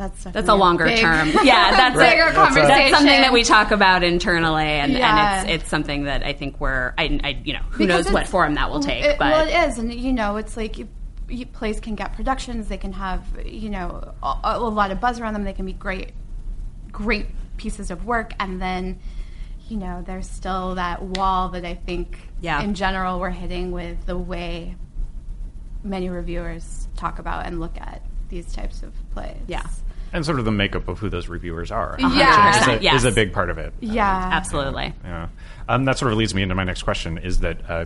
That's 0.00 0.24
That's 0.24 0.48
a 0.48 0.54
longer 0.54 0.84
big- 0.86 0.98
term. 0.98 1.28
Yeah, 1.44 1.70
that's 1.72 1.96
bigger 1.96 2.22
a, 2.28 2.32
conversation 2.32 2.68
That's 2.68 2.90
something 2.96 3.20
that 3.20 3.32
we 3.32 3.42
talk 3.44 3.70
about 3.70 4.02
internally, 4.02 4.64
and, 4.64 4.92
Yeah. 4.92 5.40
and 5.42 5.50
it's 5.50 5.62
it's 5.64 5.70
something 5.70 6.04
that 6.04 6.24
I 6.24 6.32
think 6.32 6.58
we're 6.58 6.94
I, 6.96 7.20
I 7.22 7.40
you 7.44 7.52
know 7.52 7.60
who 7.70 7.86
Because 7.86 8.06
knows 8.06 8.12
what 8.12 8.26
form 8.26 8.54
that 8.54 8.70
will 8.70 8.80
take, 8.80 9.04
it- 9.04 9.18
but 9.18 9.30
well, 9.30 9.46
it 9.46 9.68
is, 9.68 9.78
and 9.78 9.92
you 9.92 10.12
know, 10.12 10.36
it's 10.36 10.56
like 10.56 10.78
you, 10.78 10.88
you, 11.28 11.44
plays 11.46 11.80
can 11.80 11.94
get 11.96 12.14
productions. 12.14 12.68
They 12.68 12.78
can 12.78 12.92
have 12.94 13.22
you 13.44 13.68
know 13.68 14.14
a, 14.22 14.38
a 14.44 14.58
lot 14.58 14.90
of 14.90 15.00
buzz 15.00 15.20
around 15.20 15.34
them. 15.34 15.44
They 15.44 15.52
can 15.52 15.66
be 15.66 15.74
great, 15.74 16.12
great 16.90 17.26
pieces 17.58 17.90
of 17.90 18.06
work, 18.06 18.32
and 18.40 18.60
then 18.60 18.98
you 19.68 19.76
know 19.76 20.02
there's 20.06 20.28
still 20.28 20.76
that 20.76 21.02
wall 21.02 21.50
that 21.50 21.64
I 21.66 21.74
think 21.74 22.16
Yeah. 22.40 22.62
in 22.62 22.74
general 22.74 23.20
we're 23.20 23.30
hitting 23.30 23.70
with 23.70 24.06
the 24.06 24.16
way 24.16 24.76
many 25.84 26.08
reviewers 26.08 26.88
talk 26.96 27.18
about 27.18 27.46
and 27.46 27.60
look 27.60 27.78
at 27.78 28.02
these 28.30 28.52
types 28.52 28.82
of 28.82 28.92
plays. 29.12 29.36
yeah, 29.46 29.66
and 30.12 30.24
sort 30.24 30.38
of 30.38 30.44
the 30.44 30.50
makeup 30.52 30.88
of 30.88 30.98
who 30.98 31.08
those 31.08 31.28
reviewers 31.28 31.70
are. 31.70 31.96
Yeah. 31.98 32.60
is 32.62 32.68
a, 32.80 32.82
Yes. 32.82 32.94
is 32.96 33.04
a 33.04 33.12
big 33.12 33.32
part 33.32 33.50
of 33.50 33.58
it. 33.58 33.72
Yeah, 33.80 34.02
absolutely. 34.32 34.92
Yeah, 35.04 35.28
um, 35.68 35.84
that 35.84 35.98
sort 35.98 36.12
of 36.12 36.18
leads 36.18 36.34
me 36.34 36.42
into 36.42 36.54
my 36.54 36.64
next 36.64 36.82
question: 36.84 37.18
is 37.18 37.40
that 37.40 37.58
uh, 37.70 37.84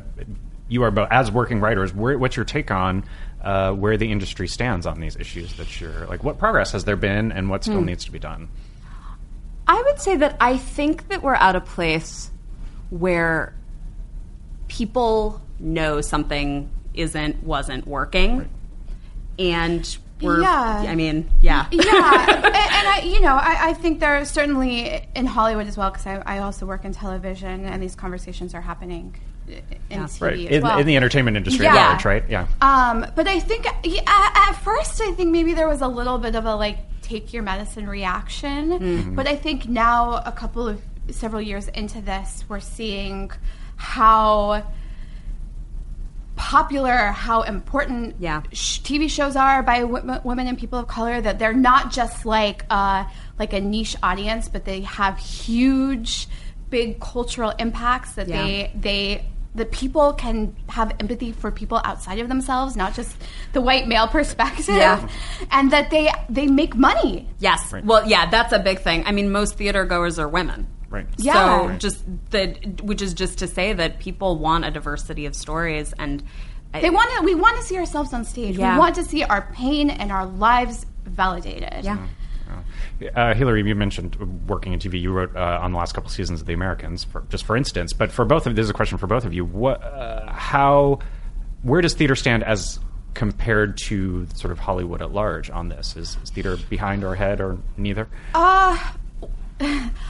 you 0.68 0.82
are 0.84 0.90
both 0.90 1.08
as 1.10 1.30
working 1.30 1.60
writers? 1.60 1.92
Where, 1.92 2.16
what's 2.18 2.36
your 2.36 2.44
take 2.44 2.70
on 2.70 3.04
uh, 3.42 3.72
where 3.72 3.96
the 3.96 4.10
industry 4.10 4.48
stands 4.48 4.86
on 4.86 5.00
these 5.00 5.16
issues? 5.16 5.54
That 5.54 5.80
you're 5.80 6.06
like, 6.06 6.22
what 6.24 6.38
progress 6.38 6.72
has 6.72 6.84
there 6.84 6.96
been, 6.96 7.32
and 7.32 7.50
what 7.50 7.64
still 7.64 7.82
needs 7.82 8.04
to 8.06 8.12
be 8.12 8.18
done? 8.18 8.48
I 9.66 9.82
would 9.82 9.98
say 10.00 10.16
that 10.16 10.36
I 10.40 10.56
think 10.58 11.08
that 11.08 11.22
we're 11.22 11.34
at 11.34 11.56
a 11.56 11.60
place 11.60 12.30
where 12.90 13.54
people 14.68 15.40
know 15.58 16.00
something 16.00 16.70
isn't 16.94 17.42
wasn't 17.42 17.86
working, 17.86 18.48
and 19.38 19.96
we're. 20.24 20.40
Yeah. 20.42 20.84
I 20.88 20.94
mean, 20.94 21.30
yeah, 21.40 21.66
yeah, 21.70 21.82
and, 22.34 22.44
and 22.44 22.54
I, 22.54 23.02
you 23.04 23.20
know, 23.20 23.34
I, 23.34 23.70
I 23.70 23.72
think 23.74 24.00
there 24.00 24.16
are 24.16 24.24
certainly 24.24 25.06
in 25.14 25.26
Hollywood 25.26 25.66
as 25.66 25.76
well 25.76 25.90
because 25.90 26.06
I, 26.06 26.22
I 26.26 26.38
also 26.38 26.66
work 26.66 26.84
in 26.84 26.92
television, 26.92 27.64
and 27.64 27.82
these 27.82 27.94
conversations 27.94 28.54
are 28.54 28.60
happening 28.60 29.14
in 29.46 30.00
TV 30.04 30.20
Right 30.20 30.38
as 30.38 30.56
in, 30.56 30.62
well. 30.62 30.78
in 30.78 30.86
the 30.86 30.96
entertainment 30.96 31.36
industry, 31.36 31.66
Yeah. 31.66 31.76
at 31.76 31.88
large, 31.88 32.04
right? 32.04 32.24
Yeah. 32.28 32.46
Um, 32.62 33.06
but 33.14 33.28
I 33.28 33.40
think 33.40 33.66
yeah, 33.84 34.00
at 34.06 34.48
at 34.50 34.62
first, 34.62 35.00
I 35.02 35.12
think 35.12 35.30
maybe 35.30 35.52
there 35.54 35.68
was 35.68 35.82
a 35.82 35.88
little 35.88 36.18
bit 36.18 36.34
of 36.34 36.46
a 36.46 36.54
like 36.54 36.78
take 37.02 37.32
your 37.34 37.42
medicine 37.42 37.86
reaction. 37.88 38.70
Mm-hmm. 38.70 39.14
But 39.14 39.26
I 39.26 39.36
think 39.36 39.68
now, 39.68 40.22
a 40.24 40.32
couple 40.32 40.66
of 40.66 40.80
several 41.10 41.42
years 41.42 41.68
into 41.68 42.00
this, 42.00 42.44
we're 42.48 42.60
seeing 42.60 43.30
how 43.76 44.66
popular, 46.36 46.96
how 47.12 47.42
important 47.42 48.16
Yeah. 48.18 48.42
sh- 48.52 48.80
TV 48.80 49.08
shows 49.08 49.36
are 49.36 49.62
by 49.62 49.80
w- 49.80 50.20
women 50.24 50.46
and 50.46 50.58
people 50.58 50.78
of 50.78 50.86
color. 50.88 51.20
That 51.20 51.38
they're 51.38 51.52
not 51.54 51.92
just 51.92 52.26
like 52.26 52.64
uh, 52.70 53.04
like 53.38 53.52
a 53.52 53.60
niche 53.60 53.96
audience, 54.02 54.48
but 54.48 54.64
they 54.64 54.80
have 54.82 55.18
huge, 55.18 56.28
big 56.70 57.00
cultural 57.00 57.50
impacts. 57.58 58.12
That 58.12 58.28
Yeah. 58.28 58.42
they 58.42 58.72
they 58.74 59.24
the 59.56 59.64
people 59.66 60.12
can 60.14 60.56
have 60.68 60.92
empathy 60.98 61.30
for 61.30 61.52
people 61.52 61.80
outside 61.84 62.18
of 62.18 62.28
themselves, 62.28 62.74
not 62.74 62.92
just 62.92 63.16
the 63.52 63.60
white 63.60 63.86
male 63.86 64.08
perspective, 64.18 64.74
Yeah. 64.74 65.06
and 65.52 65.70
that 65.70 65.90
they 65.90 66.10
they 66.28 66.46
make 66.48 66.74
money. 66.74 67.28
Yes. 67.38 67.72
Well, 67.84 68.04
yeah, 68.08 68.28
that's 68.28 68.52
a 68.52 68.58
big 68.58 68.80
thing. 68.80 69.04
I 69.06 69.12
mean, 69.12 69.30
most 69.30 69.56
theater 69.56 69.84
goers 69.84 70.18
are 70.18 70.28
women. 70.28 70.66
Right. 70.94 71.06
Yeah. 71.18 71.32
So 71.34 71.66
Right. 71.68 71.80
just 71.80 72.04
that, 72.30 72.80
which 72.82 73.02
is 73.02 73.12
just 73.14 73.38
to 73.40 73.46
say 73.48 73.72
that 73.72 73.98
people 73.98 74.38
want 74.38 74.64
a 74.64 74.70
diversity 74.70 75.26
of 75.26 75.34
stories, 75.34 75.92
and 75.98 76.22
I- 76.72 76.80
They 76.80 76.90
want 76.90 77.10
to. 77.18 77.24
We 77.24 77.34
want 77.34 77.56
to 77.58 77.62
see 77.64 77.76
ourselves 77.76 78.12
on 78.12 78.24
stage. 78.24 78.56
Yeah. 78.56 78.74
We 78.74 78.78
want 78.80 78.94
to 78.96 79.04
see 79.04 79.22
our 79.22 79.42
pain 79.52 79.90
and 79.90 80.10
our 80.10 80.26
lives 80.26 80.86
validated. 81.04 81.84
Yeah. 81.84 81.98
Uh, 83.16 83.34
Hilary, 83.34 83.66
you 83.66 83.74
mentioned 83.74 84.16
working 84.48 84.72
in 84.72 84.78
TV. 84.78 85.00
You 85.00 85.10
wrote 85.12 85.34
uh, 85.36 85.58
on 85.60 85.72
the 85.72 85.78
last 85.78 85.94
couple 85.94 86.10
seasons 86.10 86.40
of 86.40 86.46
The 86.46 86.52
Americans, 86.52 87.02
for, 87.04 87.24
just 87.28 87.44
for 87.44 87.56
instance. 87.56 87.92
But 87.92 88.12
for 88.12 88.24
both 88.24 88.46
of 88.46 88.54
this 88.54 88.64
is 88.64 88.70
a 88.70 88.74
question 88.74 88.98
for 88.98 89.06
both 89.08 89.24
of 89.24 89.34
you. 89.34 89.44
What, 89.44 89.82
uh, 89.82 90.30
how, 90.32 91.00
where 91.62 91.80
does 91.80 91.94
theater 91.94 92.14
stand 92.14 92.44
as 92.44 92.78
compared 93.14 93.76
to 93.88 94.26
sort 94.34 94.52
of 94.52 94.58
Hollywood 94.60 95.02
at 95.02 95.12
large 95.12 95.50
on 95.50 95.68
this? 95.68 95.96
Is, 95.96 96.16
is 96.22 96.30
theater 96.30 96.56
behind 96.68 97.02
or 97.02 97.14
ahead 97.14 97.40
or 97.40 97.58
neither? 97.76 98.08
Uh, 98.34 98.76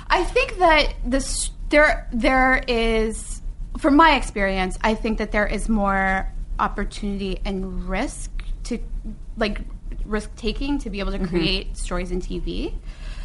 I 0.09 0.25
think 0.25 0.59
that 0.59 0.95
this 1.05 1.51
there 1.71 2.09
there 2.13 2.63
is, 2.69 3.43
from 3.79 3.97
my 3.97 4.17
experience, 4.17 4.79
I 4.83 4.95
think 4.95 5.19
that 5.19 5.33
there 5.33 5.47
is 5.47 5.69
more 5.69 6.33
opportunity 6.59 7.41
and 7.45 7.89
risk 7.89 8.31
to 8.65 8.79
like 9.37 9.61
risk 10.05 10.35
taking 10.37 10.79
to 10.79 10.91
be 10.91 11.01
able 11.01 11.13
to 11.13 11.19
mm-hmm. 11.19 11.29
create 11.29 11.77
stories 11.77 12.11
in 12.11 12.21
TV 12.21 12.75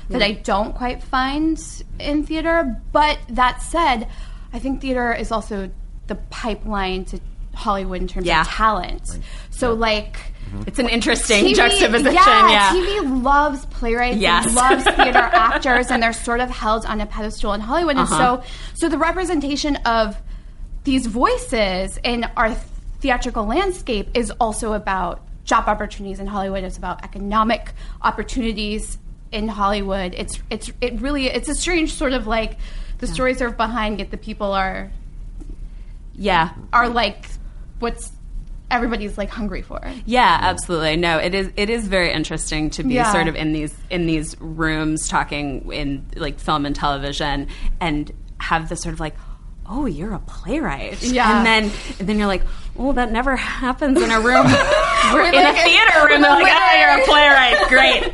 that 0.09 0.23
I 0.23 0.31
don't 0.31 0.73
quite 0.75 1.03
find 1.03 1.61
in 1.99 2.25
theater. 2.25 2.81
But 2.91 3.19
that 3.29 3.61
said, 3.61 4.07
I 4.51 4.59
think 4.59 4.81
theater 4.81 5.13
is 5.13 5.31
also 5.31 5.69
the 6.07 6.15
pipeline 6.15 7.05
to 7.05 7.19
Hollywood 7.53 8.01
in 8.01 8.07
terms 8.07 8.25
Yeah. 8.25 8.41
of 8.41 8.47
talent. 8.47 9.19
So 9.51 9.73
like. 9.73 10.28
It's 10.67 10.79
an 10.79 10.89
interesting 10.89 11.45
TV 11.45 11.55
juxtaposition. 11.55 12.13
Yeah, 12.13 12.49
Yeah. 12.49 12.71
TV 12.73 13.23
loves 13.23 13.65
playwrights, 13.67 14.17
Yes. 14.17 14.45
and 14.47 14.55
loves 14.55 14.83
theater 14.95 15.17
actors, 15.19 15.91
and 15.91 16.01
they're 16.03 16.13
sort 16.13 16.39
of 16.39 16.49
held 16.49 16.85
on 16.85 17.01
a 17.01 17.05
pedestal 17.05 17.53
in 17.53 17.61
Hollywood. 17.61 17.97
And 17.97 18.01
Uh-huh. 18.07 18.41
so, 18.41 18.43
so 18.75 18.89
the 18.89 18.97
representation 18.97 19.75
of 19.85 20.17
these 20.83 21.05
voices 21.07 21.99
in 22.03 22.25
our 22.37 22.55
theatrical 23.01 23.45
landscape 23.45 24.09
is 24.13 24.31
also 24.39 24.73
about 24.73 25.21
job 25.45 25.67
opportunities 25.67 26.19
in 26.19 26.27
Hollywood. 26.27 26.63
It's 26.63 26.77
about 26.77 27.03
economic 27.03 27.71
opportunities 28.01 28.97
in 29.31 29.47
Hollywood. 29.47 30.13
It's 30.17 30.39
it's 30.49 30.71
it 30.81 30.99
really 31.01 31.27
it's 31.27 31.49
a 31.49 31.55
strange 31.55 31.93
sort 31.93 32.13
of 32.13 32.27
like 32.27 32.57
the 32.97 33.07
stories 33.07 33.41
are 33.41 33.51
behind 33.51 33.99
yet 33.99 34.11
the 34.11 34.17
people 34.17 34.51
are 34.51 34.91
yeah. 36.15 36.51
are 36.73 36.89
like 36.89 37.25
what's 37.79 38.11
everybody's 38.71 39.17
like 39.17 39.29
hungry 39.29 39.61
for. 39.61 39.81
Yeah, 40.05 40.37
absolutely. 40.41 40.97
No, 40.97 41.17
it 41.17 41.33
is. 41.35 41.49
It 41.55 41.69
is 41.69 41.87
very 41.87 42.11
interesting 42.11 42.69
to 42.71 42.83
be 42.83 42.95
Yeah. 42.95 43.11
sort 43.11 43.27
of 43.27 43.35
in 43.35 43.53
these 43.53 43.73
in 43.89 44.05
these 44.05 44.39
rooms 44.39 45.07
talking 45.07 45.71
in 45.71 46.05
like 46.15 46.39
film 46.39 46.65
and 46.65 46.75
television, 46.75 47.47
and 47.79 48.11
have 48.39 48.69
this 48.69 48.81
sort 48.81 48.93
of 48.93 48.99
like, 48.99 49.15
oh, 49.67 49.85
you're 49.85 50.13
a 50.13 50.19
playwright, 50.19 51.01
Yeah. 51.03 51.37
and 51.37 51.45
then 51.45 51.71
and 51.99 52.07
then 52.09 52.17
you're 52.17 52.27
like, 52.27 52.43
oh, 52.77 52.93
that 52.93 53.11
never 53.11 53.35
happens 53.35 54.01
in 54.01 54.09
a 54.11 54.19
room. 54.19 54.45
We're 55.13 55.23
in 55.25 55.35
a 55.35 55.53
theater 55.53 56.07
room. 56.07 56.21
They're 56.21 56.31
like, 56.31 56.51
oh, 56.51 56.77
you're 56.79 57.01
a 57.01 57.05
playwright. 57.05 57.67
Great. 57.69 58.13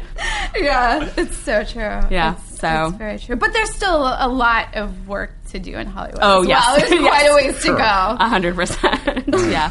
yeah, 0.64 1.10
it's 1.18 1.38
so 1.38 1.64
true. 1.64 1.82
Yeah, 2.10 2.34
it's, 2.36 2.60
so- 2.60 2.88
it's 2.88 2.98
very 2.98 3.20
true. 3.20 3.36
But 3.36 3.54
there's 3.54 3.74
still 3.74 4.02
a 4.04 4.28
lot 4.28 4.76
of 4.76 5.08
work 5.08 5.32
to 5.52 5.60
do 5.60 5.78
in 5.78 5.88
Hollywood. 5.88 6.20
Oh, 6.22 6.42
as 6.42 6.48
yes. 6.48 6.66
well. 6.66 6.80
there's 6.80 6.90
quite 7.08 7.22
Yes. 7.24 7.32
a 7.32 7.36
ways 7.36 7.62
to 7.64 7.68
go. 7.70 8.18
A 8.20 8.28
hundred 8.30 8.56
percent. 8.56 9.24
Yeah. 9.28 9.70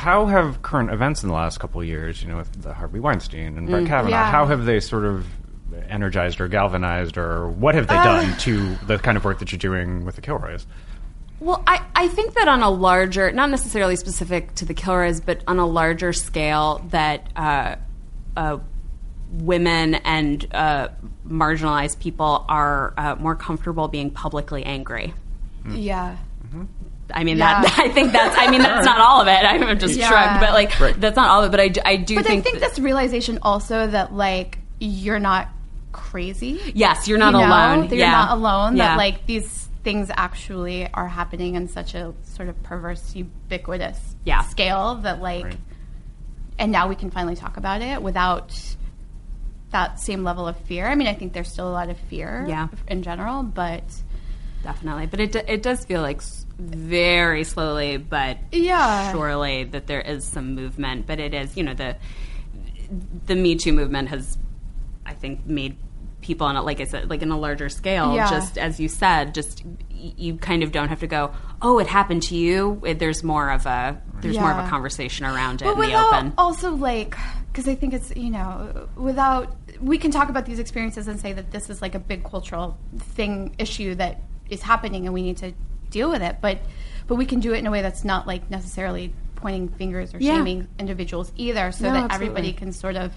How 0.00 0.24
have 0.26 0.62
current 0.62 0.90
events 0.90 1.22
in 1.22 1.28
the 1.28 1.34
last 1.34 1.60
couple 1.60 1.80
of 1.82 1.86
years, 1.86 2.22
you 2.22 2.28
know, 2.28 2.38
with 2.38 2.62
the 2.62 2.72
Harvey 2.72 3.00
Weinstein 3.00 3.58
and 3.58 3.68
Mm, 3.68 3.70
Brett 3.70 3.86
Kavanaugh, 3.86 4.10
Yeah. 4.16 4.30
how 4.30 4.46
have 4.46 4.64
they 4.64 4.80
sort 4.80 5.04
of 5.04 5.26
energized 5.90 6.40
or 6.40 6.48
galvanized, 6.48 7.18
or 7.18 7.48
what 7.48 7.74
have 7.74 7.86
they 7.86 7.96
Uh. 7.98 8.04
done 8.04 8.36
to 8.38 8.76
the 8.86 8.98
kind 8.98 9.16
of 9.18 9.24
work 9.26 9.38
that 9.40 9.52
you're 9.52 9.58
doing 9.58 10.06
with 10.06 10.16
the 10.16 10.22
Kilroys? 10.22 10.66
Well, 11.38 11.62
I, 11.66 11.82
I 11.94 12.08
think 12.08 12.32
that 12.34 12.48
on 12.48 12.62
a 12.62 12.70
larger, 12.70 13.30
not 13.32 13.50
necessarily 13.50 13.96
specific 13.96 14.54
to 14.56 14.64
the 14.64 14.74
Kilroys, 14.74 15.20
but 15.20 15.42
on 15.46 15.58
a 15.58 15.66
larger 15.66 16.12
scale, 16.14 16.82
that 16.90 17.28
uh, 17.36 17.76
uh, 18.36 18.56
women 19.32 19.96
and 19.96 20.46
uh, 20.52 20.88
marginalized 21.28 21.98
people 22.00 22.44
are 22.48 22.94
uh, 22.96 23.16
more 23.18 23.34
comfortable 23.34 23.86
being 23.88 24.10
publicly 24.10 24.64
angry. 24.64 25.12
Yeah. 25.68 26.16
I 27.14 27.24
mean, 27.24 27.38
Yeah. 27.38 27.62
that 27.62 27.78
I 27.84 27.88
think 27.88 28.12
that's. 28.12 28.36
I 28.38 28.50
mean, 28.50 28.62
that's 28.62 28.84
not 28.92 29.00
all 29.00 29.20
of 29.20 29.28
it. 29.28 29.30
I'm 29.44 29.78
just 29.78 29.96
Yeah. 29.96 30.08
shrugged, 30.08 30.40
but 30.40 30.52
like 30.52 30.78
Right. 30.80 31.00
that's 31.00 31.16
not 31.16 31.28
all 31.30 31.42
of 31.42 31.48
it. 31.48 31.50
But 31.50 31.60
I, 31.60 31.68
do- 31.68 31.80
I 31.84 31.96
do 31.96 32.16
But 32.16 32.26
think. 32.26 32.40
I 32.46 32.50
think 32.50 32.60
that- 32.60 32.70
this 32.70 32.78
realization 32.78 33.38
also 33.42 33.86
that 33.88 34.12
like 34.14 34.58
you're 34.78 35.18
not 35.20 35.48
crazy. 35.92 36.60
yes, 36.74 37.08
you're 37.08 37.18
not 37.18 37.34
you 37.34 37.40
know, 37.40 37.46
alone. 37.48 37.88
That 37.88 37.96
yeah. 37.96 38.04
you're 38.06 38.16
not 38.18 38.30
alone. 38.38 38.76
Yeah. 38.76 38.88
That 38.90 38.96
like 38.96 39.26
these 39.26 39.68
things 39.82 40.10
actually 40.14 40.86
are 40.92 41.08
happening 41.08 41.54
in 41.54 41.66
such 41.68 41.94
a 41.94 42.12
sort 42.22 42.48
of 42.48 42.62
perverse, 42.62 43.14
ubiquitous 43.16 43.98
Yeah. 44.24 44.42
scale 44.42 44.96
that 45.02 45.20
like, 45.22 45.44
Right. 45.44 45.56
and 46.58 46.70
now 46.70 46.88
we 46.88 46.94
can 46.94 47.10
finally 47.10 47.34
talk 47.34 47.56
about 47.56 47.80
it 47.82 48.02
without 48.02 48.54
that 49.70 50.00
same 50.00 50.22
level 50.24 50.46
of 50.48 50.56
fear. 50.58 50.86
I 50.86 50.94
mean, 50.96 51.06
I 51.06 51.14
think 51.14 51.32
there's 51.32 51.50
still 51.50 51.68
a 51.68 51.72
lot 51.72 51.88
of 51.90 51.96
fear 51.96 52.44
Yeah. 52.48 52.68
in 52.88 53.02
general, 53.02 53.42
but 53.42 53.84
definitely. 54.62 55.06
But 55.06 55.20
it 55.20 55.36
it 55.36 55.62
does 55.62 55.84
feel 55.84 56.02
like 56.02 56.18
s- 56.18 56.44
very 56.60 57.44
slowly, 57.44 57.96
but 57.96 58.38
Yeah. 58.52 59.12
surely 59.12 59.64
that 59.64 59.86
there 59.86 60.00
is 60.00 60.24
some 60.24 60.54
movement. 60.54 61.06
But 61.06 61.18
it 61.20 61.34
is, 61.34 61.56
you 61.56 61.62
know, 61.62 61.74
the 61.74 61.96
the 63.26 63.34
Me 63.36 63.54
Too 63.56 63.72
movement 63.72 64.08
has, 64.08 64.36
I 65.06 65.14
think, 65.14 65.46
made 65.46 65.76
people 66.20 66.46
on 66.46 66.54
a 66.56 66.62
like 66.62 66.80
I 66.80 66.84
said, 66.84 67.08
like 67.08 67.22
in 67.22 67.30
a 67.30 67.38
larger 67.38 67.68
scale. 67.68 68.14
Yeah. 68.14 68.28
Just 68.28 68.58
as 68.58 68.78
you 68.78 68.88
said, 68.88 69.34
just 69.34 69.64
you 69.90 70.36
kind 70.36 70.62
of 70.62 70.72
don't 70.72 70.88
have 70.88 71.00
to 71.00 71.06
go, 71.06 71.32
oh, 71.62 71.78
it 71.78 71.86
happened 71.86 72.22
to 72.24 72.36
you. 72.36 72.80
It, 72.84 72.98
there's 72.98 73.22
more 73.24 73.50
of 73.50 73.66
a 73.66 74.00
there's 74.20 74.38
more 74.38 74.52
of 74.52 74.64
a 74.64 74.68
conversation 74.68 75.24
around 75.24 75.62
it 75.62 75.64
but 75.64 75.78
in 75.82 75.90
the 75.90 75.94
open. 75.94 76.34
also 76.36 76.74
like 76.74 77.16
because 77.50 77.66
I 77.66 77.74
think 77.74 77.94
it's 77.94 78.14
you 78.14 78.28
know 78.28 78.86
without 78.94 79.56
we 79.80 79.96
can 79.96 80.10
talk 80.10 80.28
about 80.28 80.44
these 80.44 80.58
experiences 80.58 81.08
and 81.08 81.18
say 81.18 81.32
that 81.32 81.52
this 81.52 81.70
is 81.70 81.80
like 81.80 81.94
a 81.94 81.98
big 81.98 82.22
cultural 82.22 82.76
thing 82.98 83.54
issue 83.58 83.94
that 83.94 84.20
is 84.50 84.60
happening 84.60 85.06
and 85.06 85.14
we 85.14 85.22
need 85.22 85.38
to 85.38 85.54
deal 85.90 86.10
with 86.10 86.22
it, 86.22 86.36
but 86.40 86.58
but 87.06 87.16
we 87.16 87.26
can 87.26 87.40
do 87.40 87.52
it 87.52 87.58
in 87.58 87.66
a 87.66 87.70
way 87.70 87.82
that's 87.82 88.04
not 88.04 88.26
like 88.26 88.48
necessarily 88.50 89.12
pointing 89.36 89.68
fingers 89.68 90.14
or 90.14 90.18
Yeah. 90.18 90.36
shaming 90.36 90.68
individuals 90.78 91.32
either, 91.36 91.72
so 91.72 91.84
No, 91.86 91.92
that 91.94 92.04
absolutely. 92.04 92.26
everybody 92.26 92.52
can 92.52 92.72
sort 92.72 92.96
of 92.96 93.12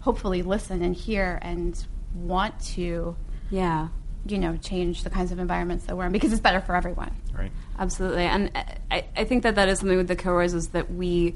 hopefully 0.00 0.42
listen 0.42 0.82
and 0.82 0.94
hear 0.94 1.38
and 1.42 1.82
want 2.14 2.58
to 2.60 3.16
yeah. 3.50 3.88
you 4.26 4.38
know 4.38 4.56
change 4.56 5.02
the 5.04 5.10
kinds 5.10 5.32
of 5.32 5.38
environments 5.38 5.84
that 5.86 5.96
we're 5.96 6.06
in 6.06 6.12
because 6.12 6.32
it's 6.32 6.40
better 6.42 6.60
for 6.60 6.74
everyone. 6.76 7.10
Right. 7.36 7.50
Absolutely, 7.78 8.24
and 8.24 8.50
I, 8.90 9.04
I 9.16 9.24
think 9.24 9.42
that 9.44 9.54
that 9.56 9.68
is 9.68 9.78
something 9.80 9.96
with 9.96 10.08
the 10.08 10.16
Kilroys 10.16 10.54
is 10.54 10.68
that 10.68 10.92
we 10.92 11.34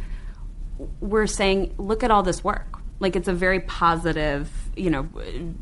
we're 1.01 1.27
saying, 1.27 1.75
look 1.79 2.03
at 2.05 2.11
all 2.11 2.23
this 2.23 2.43
work. 2.45 2.79
Like 3.01 3.17
it's 3.17 3.29
a 3.29 3.33
very 3.33 3.61
positive, 3.61 4.51
you 4.77 4.91
know, 4.91 5.09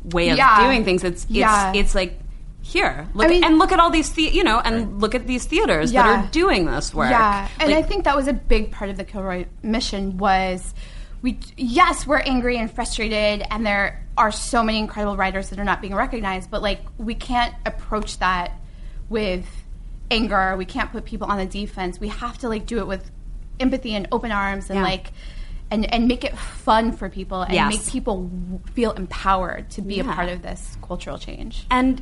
way 0.05 0.29
of 0.29 0.37
Yeah. 0.37 0.65
doing 0.67 0.83
things. 0.83 1.03
It's 1.03 1.23
it's 1.23 1.31
Yeah. 1.31 1.73
it's 1.75 1.95
like 1.95 2.19
here, 2.67 3.07
look 3.13 3.27
I 3.27 3.29
mean- 3.29 3.43
and 3.43 3.57
look 3.57 3.71
at 3.71 3.79
all 3.79 3.89
these, 3.89 4.11
the, 4.13 4.23
you 4.23 4.43
know, 4.43 4.59
and 4.59 4.99
look 5.01 5.15
at 5.15 5.25
these 5.25 5.45
theaters 5.45 5.91
that 5.93 6.05
are 6.05 6.27
doing 6.31 6.65
this 6.65 6.93
work. 6.93 7.09
Yeah, 7.09 7.47
and 7.59 7.71
Like, 7.71 7.83
I 7.85 7.87
think 7.87 8.03
that 8.03 8.15
was 8.15 8.27
a 8.27 8.33
big 8.33 8.71
part 8.71 8.89
of 8.89 8.97
the 8.97 9.05
Kilroy 9.05 9.45
mission 9.63 10.17
was 10.17 10.73
we 11.21 11.39
yes 11.57 12.05
we're 12.05 12.19
angry 12.19 12.57
and 12.57 12.69
frustrated 12.71 13.43
and 13.49 13.65
there 13.65 14.05
are 14.17 14.31
so 14.31 14.61
many 14.63 14.77
incredible 14.79 15.15
writers 15.17 15.49
that 15.49 15.57
are 15.59 15.63
not 15.63 15.81
being 15.81 15.95
recognized 15.95 16.51
but 16.51 16.61
like 16.61 16.79
we 16.99 17.15
can't 17.15 17.55
approach 17.65 18.19
that 18.19 18.51
with 19.09 19.47
anger 20.11 20.55
we 20.57 20.63
can't 20.65 20.91
put 20.91 21.05
people 21.05 21.27
on 21.27 21.37
the 21.39 21.45
defense 21.47 21.99
we 21.99 22.07
have 22.09 22.37
to 22.37 22.47
like 22.47 22.67
do 22.67 22.77
it 22.77 22.85
with 22.87 23.09
empathy 23.59 23.95
and 23.95 24.07
open 24.11 24.31
arms 24.31 24.69
and 24.69 24.77
Yeah. 24.77 24.83
like 24.83 25.11
and 25.71 25.91
and 25.91 26.07
make 26.07 26.23
it 26.23 26.37
fun 26.37 26.91
for 26.91 27.09
people 27.09 27.41
and 27.41 27.53
Yes. 27.53 27.73
make 27.73 27.87
people 27.87 28.29
feel 28.73 28.91
empowered 28.91 29.71
to 29.71 29.81
be 29.81 29.95
Yeah. 29.95 30.11
a 30.11 30.13
part 30.13 30.29
of 30.29 30.43
this 30.43 30.77
cultural 30.83 31.17
change 31.17 31.65
and 31.71 31.99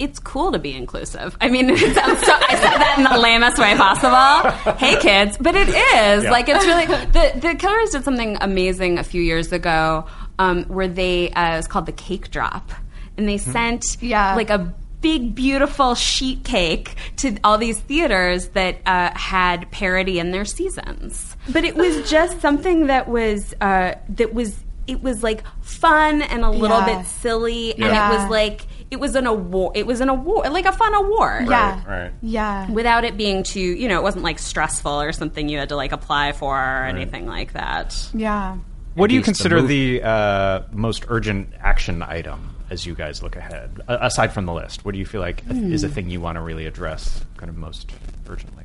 it's 0.00 0.18
cool 0.18 0.50
to 0.52 0.58
be 0.58 0.72
inclusive. 0.74 1.36
I 1.40 1.48
mean, 1.48 1.70
it 1.70 1.78
sounds 1.78 2.20
so, 2.26 2.32
I 2.32 2.54
said 2.54 2.78
that 2.78 2.94
in 2.98 3.04
the 3.04 3.18
lamest 3.18 3.58
way 3.58 3.76
possible. 3.76 4.74
Hey, 4.78 4.98
kids, 5.00 5.36
but 5.38 5.54
it 5.54 5.68
is 5.68 6.24
Yeah. 6.24 6.30
like 6.30 6.48
it's 6.48 6.64
really 6.66 6.86
the 6.86 7.32
the 7.40 7.54
Kilroys 7.54 7.90
did 7.90 8.02
something 8.04 8.36
amazing 8.40 8.98
a 8.98 9.04
few 9.04 9.22
years 9.22 9.52
ago, 9.52 10.06
um, 10.38 10.64
where 10.64 10.88
they 10.88 11.30
uh, 11.30 11.56
was 11.58 11.68
called 11.68 11.86
the 11.86 11.92
Cake 11.92 12.30
Drop, 12.30 12.72
and 13.16 13.28
they 13.28 13.38
sent 13.38 13.84
Yeah. 14.00 14.34
like 14.34 14.50
a 14.50 14.74
big, 15.00 15.34
beautiful 15.34 15.94
sheet 15.94 16.44
cake 16.44 16.94
to 17.16 17.34
all 17.42 17.56
these 17.56 17.78
theaters 17.80 18.48
that 18.48 18.76
uh, 18.84 19.10
had 19.14 19.70
parody 19.70 20.18
in 20.18 20.30
their 20.30 20.44
seasons. 20.44 21.36
But 21.48 21.64
it 21.64 21.74
was 21.74 22.10
just 22.10 22.40
something 22.42 22.88
that 22.88 23.08
was 23.08 23.54
uh, 23.60 23.94
that 24.10 24.34
was 24.34 24.56
it 24.86 25.02
was 25.02 25.22
like 25.22 25.42
fun 25.62 26.20
and 26.22 26.42
a 26.44 26.50
little 26.50 26.80
Yeah. 26.80 26.98
bit 26.98 27.06
silly, 27.06 27.72
and 27.74 27.84
it 27.84 28.18
was 28.18 28.28
like 28.30 28.66
it 28.90 28.98
was 28.98 29.14
an 29.14 29.26
award. 29.26 29.76
It 29.76 29.86
was 29.86 30.00
an 30.00 30.08
award, 30.08 30.50
like 30.52 30.66
a 30.66 30.72
fun 30.72 30.94
award. 30.94 31.48
yeah, 31.48 31.82
Right. 31.86 32.12
yeah. 32.22 32.70
Without 32.70 33.04
it 33.04 33.16
being 33.16 33.42
too, 33.44 33.60
you 33.60 33.88
know, 33.88 33.98
it 33.98 34.02
wasn't 34.02 34.24
like 34.24 34.38
stressful 34.38 35.00
or 35.00 35.12
something 35.12 35.48
you 35.48 35.58
had 35.58 35.68
to 35.68 35.76
like 35.76 35.92
apply 35.92 36.32
for 36.32 36.56
or 36.58 36.84
anything 36.84 37.26
like 37.26 37.52
that. 37.52 37.96
Yeah. 38.14 38.56
What 38.94 39.08
do 39.08 39.14
you 39.14 39.20
At 39.20 39.24
the 39.24 39.28
consider 39.32 39.62
the 39.62 40.02
uh, 40.02 40.62
most 40.72 41.04
urgent 41.08 41.52
action 41.60 42.02
item 42.02 42.56
as 42.70 42.84
you 42.84 42.94
guys 42.96 43.22
look 43.22 43.36
ahead? 43.36 43.80
A- 43.86 44.06
aside 44.06 44.32
from 44.32 44.46
the 44.46 44.52
list, 44.52 44.84
what 44.84 44.92
do 44.92 44.98
you 44.98 45.06
feel 45.06 45.20
like 45.20 45.44
is 45.48 45.84
a 45.84 45.88
thing 45.88 46.10
you 46.10 46.20
want 46.20 46.36
to 46.36 46.40
really 46.42 46.66
address 46.66 47.24
kind 47.36 47.48
of 47.48 47.56
most 47.56 47.92
urgently? 48.28 48.64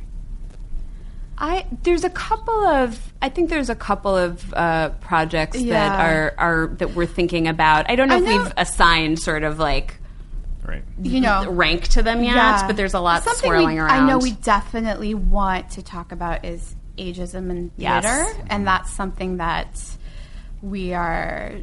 I 1.38 1.66
there's 1.84 2.04
a 2.06 2.10
couple 2.10 2.66
of 2.66 2.98
I 3.22 3.28
think 3.30 3.50
there's 3.50 3.70
a 3.70 3.76
couple 3.76 4.16
of 4.16 4.54
uh, 4.54 4.90
projects 5.02 5.62
that 5.64 6.00
are 6.00 6.34
are 6.38 6.68
that 6.78 6.96
we're 6.96 7.06
thinking 7.06 7.48
about. 7.48 7.90
I 7.90 7.96
don't 7.98 8.08
know 8.08 8.16
I 8.16 8.20
if 8.20 8.24
know- 8.24 8.44
we've 8.44 8.54
assigned 8.58 9.20
sort 9.20 9.44
of 9.44 9.60
like 9.60 9.98
Right. 10.68 10.84
You 11.02 11.22
know, 11.22 11.50
rank 11.50 11.88
to 11.90 12.04
them 12.04 12.24
yet, 12.24 12.36
yeah. 12.36 12.68
but 12.68 12.76
there's 12.76 12.94
a 12.94 13.00
lot 13.00 13.24
Something 13.24 13.48
swirling 13.50 13.76
we, 13.76 13.80
around. 13.80 13.92
I 13.92 14.08
know 14.08 14.18
we 14.18 14.32
definitely 14.32 15.14
want 15.14 15.72
to 15.72 15.84
talk 15.84 16.12
about 16.12 16.44
is 16.46 16.76
ageism 16.98 17.50
in 17.52 17.72
Yes. 17.78 18.04
theater, 18.06 18.48
and 18.50 18.66
that's 18.66 18.92
something 18.92 19.38
that 19.38 19.80
we 20.62 20.94
are. 20.94 21.54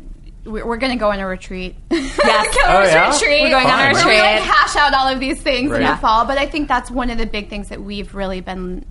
We're, 0.44 0.66
we're 0.66 0.76
going 0.76 0.92
to 0.92 0.98
go 0.98 1.10
on 1.10 1.20
a 1.20 1.26
retreat. 1.26 1.76
Yes. 1.90 2.18
Oh, 2.64 2.82
yeah? 2.84 3.12
retreat. 3.12 3.42
We're 3.42 3.50
going 3.50 3.66
on 3.66 3.80
a 3.80 3.88
retreat. 3.88 4.04
we 4.04 4.10
retreat. 4.12 4.20
like 4.20 4.42
hash 4.42 4.76
out 4.76 4.94
all 4.94 5.08
of 5.08 5.20
these 5.20 5.40
things 5.40 5.72
in 5.72 5.82
the 5.82 5.96
fall. 5.96 6.24
But 6.24 6.38
I 6.38 6.46
think 6.46 6.68
that's 6.68 6.90
one 6.90 7.10
of 7.10 7.18
the 7.18 7.26
big 7.26 7.48
things 7.48 7.68
that 7.68 7.80
we've 7.82 8.14
really 8.14 8.40
been 8.40 8.84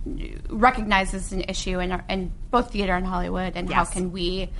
recognized 0.48 1.14
as 1.14 1.32
an 1.32 1.42
issue 1.42 1.78
in, 1.78 1.92
our, 1.92 2.04
in 2.08 2.32
both 2.50 2.72
theater 2.72 2.94
and 2.94 3.06
Hollywood, 3.06 3.52
and 3.56 3.70
how 3.72 3.84
can 3.84 4.12
we 4.12 4.50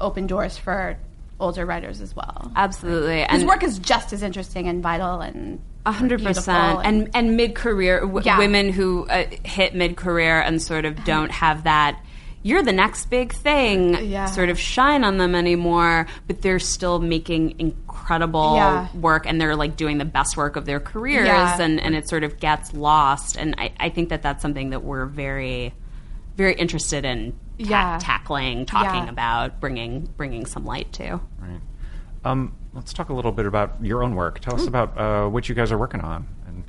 open 0.00 0.26
doors 0.26 0.56
for 0.56 0.98
older 1.40 1.64
writers 1.66 2.00
as 2.00 2.14
well. 2.16 2.50
Absolutely, 2.56 3.18
His 3.20 3.26
and 3.30 3.46
work 3.48 3.62
is 3.62 3.78
just 3.78 4.12
as 4.12 4.22
interesting 4.22 4.66
and 4.68 4.82
vital 4.82 5.20
and 5.20 5.60
A 5.86 5.92
100% 5.92 6.80
and 6.84 7.10
and 7.14 7.36
mid 7.36 7.54
career 7.54 8.00
w- 8.00 8.22
Yeah. 8.24 8.38
women 8.38 8.72
who 8.72 9.06
uh, 9.08 9.24
hit 9.44 9.74
mid 9.74 9.96
career 9.96 10.40
and 10.40 10.60
sort 10.60 10.84
of 10.84 11.04
don't 11.04 11.30
have 11.30 11.64
that. 11.64 12.00
You're 12.42 12.62
the 12.62 12.72
next 12.72 13.06
big 13.10 13.32
thing. 13.32 13.94
Yeah. 14.06 14.26
Sort 14.26 14.48
of 14.48 14.58
shine 14.58 15.02
on 15.04 15.18
them 15.18 15.34
anymore, 15.34 16.06
but 16.28 16.40
they're 16.42 16.60
still 16.60 16.98
making 17.00 17.58
incredible 17.58 18.54
Yeah. 18.56 18.86
work, 18.94 19.26
and 19.26 19.40
they're 19.40 19.56
like 19.56 19.76
doing 19.76 19.98
the 19.98 20.04
best 20.04 20.36
work 20.36 20.56
of 20.56 20.64
their 20.64 20.80
careers, 20.80 21.26
Yeah. 21.26 21.60
and 21.60 21.80
and 21.80 21.94
it 21.94 22.08
sort 22.08 22.22
of 22.24 22.38
gets 22.40 22.72
lost. 22.74 23.36
And 23.36 23.54
I, 23.58 23.72
I 23.78 23.88
think 23.90 24.08
that 24.10 24.22
that's 24.22 24.40
something 24.42 24.70
that 24.70 24.82
we're 24.84 25.04
very, 25.06 25.74
very 26.36 26.54
interested 26.54 27.04
in 27.04 27.34
Yeah. 27.58 27.98
tackling, 28.00 28.66
talking 28.66 29.04
Yeah. 29.04 29.10
about, 29.10 29.60
bringing 29.60 30.08
bringing 30.16 30.46
some 30.46 30.64
light 30.64 30.92
to. 30.94 31.20
Right. 31.40 31.60
Um, 32.24 32.52
let's 32.74 32.92
talk 32.92 33.08
a 33.08 33.14
little 33.14 33.32
bit 33.32 33.46
about 33.46 33.76
your 33.82 34.02
own 34.02 34.14
work. 34.14 34.40
Tell 34.40 34.54
us 34.54 34.66
about 34.66 34.96
uh, 34.98 35.28
what 35.28 35.48
you 35.48 35.54
guys 35.54 35.70
are 35.72 35.78
working 35.78 36.00
on. 36.00 36.26
And 36.46 36.64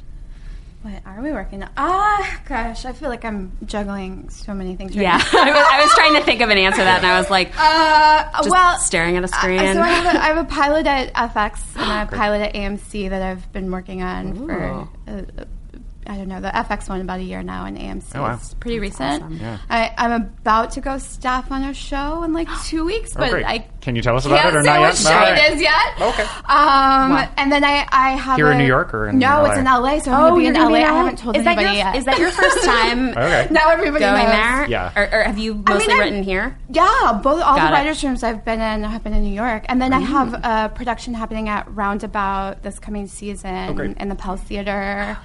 What 0.84 1.02
are 1.06 1.21
we 1.21 1.32
working 1.32 1.63
on? 1.63 1.69
Ah, 1.75 2.41
gosh, 2.47 2.86
I 2.86 2.93
feel 2.93 3.10
like 3.10 3.25
I'm 3.25 3.52
juggling 3.65 4.30
so 4.30 4.54
many 4.54 4.75
things. 4.75 4.95
Right 4.95 5.04
Yeah, 5.04 5.17
now. 5.17 5.23
I 5.41 5.52
was, 5.52 5.67
I 5.71 5.82
was 5.82 5.91
trying 5.91 6.15
to 6.15 6.21
think 6.23 6.41
of 6.41 6.49
an 6.49 6.58
answer 6.58 6.78
to 6.78 6.84
that, 6.84 6.99
and 7.04 7.08
I 7.08 7.19
was 7.19 7.30
like, 7.38 7.52
Uh, 7.58 8.32
Just 8.38 8.49
well, 8.49 8.78
staring 8.80 9.17
at 9.17 9.23
a 9.23 9.25
uh, 9.25 9.28
screen. 9.28 9.60
so 9.73 9.82
I 9.82 9.88
have, 9.89 10.15
a, 10.15 10.21
I 10.21 10.25
have 10.28 10.38
a 10.38 10.43
pilot 10.45 10.88
at 10.88 11.13
FX 11.13 11.60
and 11.78 12.10
a 12.13 12.15
pilot 12.15 12.41
at 12.41 12.54
AMC 12.54 13.10
that 13.10 13.21
I've 13.21 13.52
been 13.52 13.71
working 13.71 14.02
on 14.02 14.36
for. 14.36 14.54
Ooh. 14.54 14.89
Uh, 15.08 15.45
I 16.10 16.15
don't 16.17 16.28
know 16.28 16.41
the 16.41 16.50
FX 16.50 16.89
one 16.89 17.02
about 17.02 17.19
a 17.19 17.24
year 17.24 17.43
now, 17.43 17.65
and 17.65 17.78
AMC 17.78 18.15
Oh, 18.15 18.24
wow. 18.24 18.34
is 18.34 18.56
pretty 18.56 18.80
recent. 18.80 19.39
Yeah. 19.39 19.60
I, 19.69 19.93
I'm 19.95 20.12
about 20.12 20.72
to 20.72 20.82
go 20.82 20.98
staff 20.98 21.52
on 21.52 21.63
a 21.63 21.74
show 21.76 22.24
in 22.24 22.34
like 22.34 22.48
two 22.65 22.84
weeks, 22.84 23.13
but 23.13 23.32
Oh. 23.32 23.38
I 23.45 23.67
Can 23.80 23.95
you 23.95 24.02
tell 24.02 24.15
us 24.17 24.26
about 24.26 24.48
it 24.48 24.56
or 24.56 24.63
not 24.63 24.80
what 24.80 24.88
yet? 24.88 24.98
show 24.98 25.12
All 25.13 25.28
it 25.28 25.32
right. 25.34 25.52
is 25.54 25.62
yet. 25.62 26.02
Okay. 26.02 26.24
Um, 26.50 27.30
and 27.38 27.52
then 27.52 27.63
I, 27.63 27.88
I 27.91 28.10
have 28.17 28.38
Here 28.38 28.48
a, 28.48 28.52
in 28.54 28.58
New 28.58 28.65
York 28.65 28.91
or 28.95 29.08
in 29.10 29.19
no, 29.19 29.28
LA? 29.28 29.45
it's 29.52 29.60
in 29.60 29.65
LA, 29.65 30.00
so 30.00 30.12
I'm 30.12 30.19
Oh, 30.19 30.30
gonna 30.30 30.39
be 30.39 30.48
in 30.48 30.54
gonna 30.56 30.69
LA. 30.69 30.78
be 30.80 30.84
I 30.84 30.93
haven't 30.93 31.19
told 31.19 31.38
is 31.38 31.43
that 31.43 31.58
anybody 31.58 31.78
your, 31.78 31.86
yet. 31.86 31.95
Is 31.95 32.06
that 32.06 32.17
your 32.17 32.32
first 32.32 32.63
time 32.65 33.10
Okay. 33.10 33.48
now 33.52 33.69
everybody 33.69 34.04
going 34.04 34.15
knows. 34.24 34.32
there? 34.32 34.67
Yeah. 34.67 34.91
Or, 34.95 35.19
or 35.19 35.24
have 35.26 35.38
you 35.38 35.63
I 35.67 35.74
mostly 35.74 35.88
mean, 35.93 35.98
I- 35.98 36.04
written 36.06 36.24
here? 36.24 36.58
Yeah, 36.72 37.19
both 37.24 37.43
all 37.43 37.56
Got 37.56 37.67
the 37.67 37.67
it. 37.67 37.72
writers' 37.80 38.04
rooms 38.04 38.24
I've 38.24 38.43
been 38.43 38.62
in 38.62 38.84
have 38.84 39.04
been 39.04 39.13
in 39.13 39.22
New 39.22 39.34
York, 39.36 39.65
and 39.69 39.80
then 39.80 39.93
I 39.93 40.00
have 40.00 40.34
a 40.34 40.72
production 40.74 41.13
happening 41.13 41.50
at 41.50 41.72
Roundabout 41.74 42.63
this 42.63 42.80
coming 42.80 43.06
season 43.08 43.76
great. 43.76 43.98
in 43.98 44.10
the 44.10 44.15
Pels 44.15 44.41
Theater. 44.41 45.15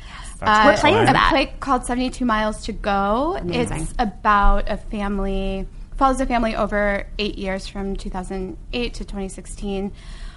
That's 0.41 0.67
What 0.67 0.79
play 0.81 0.95
is 1.03 1.09
a 1.09 1.13
that? 1.13 1.31
play 1.31 1.55
called 1.61 1.85
Seventy 1.85 2.11
Two 2.11 2.25
Miles 2.25 2.65
to 2.67 2.73
Go. 2.73 3.37
Amazing. 3.41 3.83
It's 3.83 3.95
about 3.99 4.69
a 4.71 4.77
family 4.77 5.67
follows 5.97 6.21
a 6.21 6.27
family 6.27 6.57
over 6.57 7.07
eight 7.19 7.39
years 7.39 7.67
from 7.69 7.97
2008 7.97 8.95
to 8.95 9.05
2016. 9.05 9.93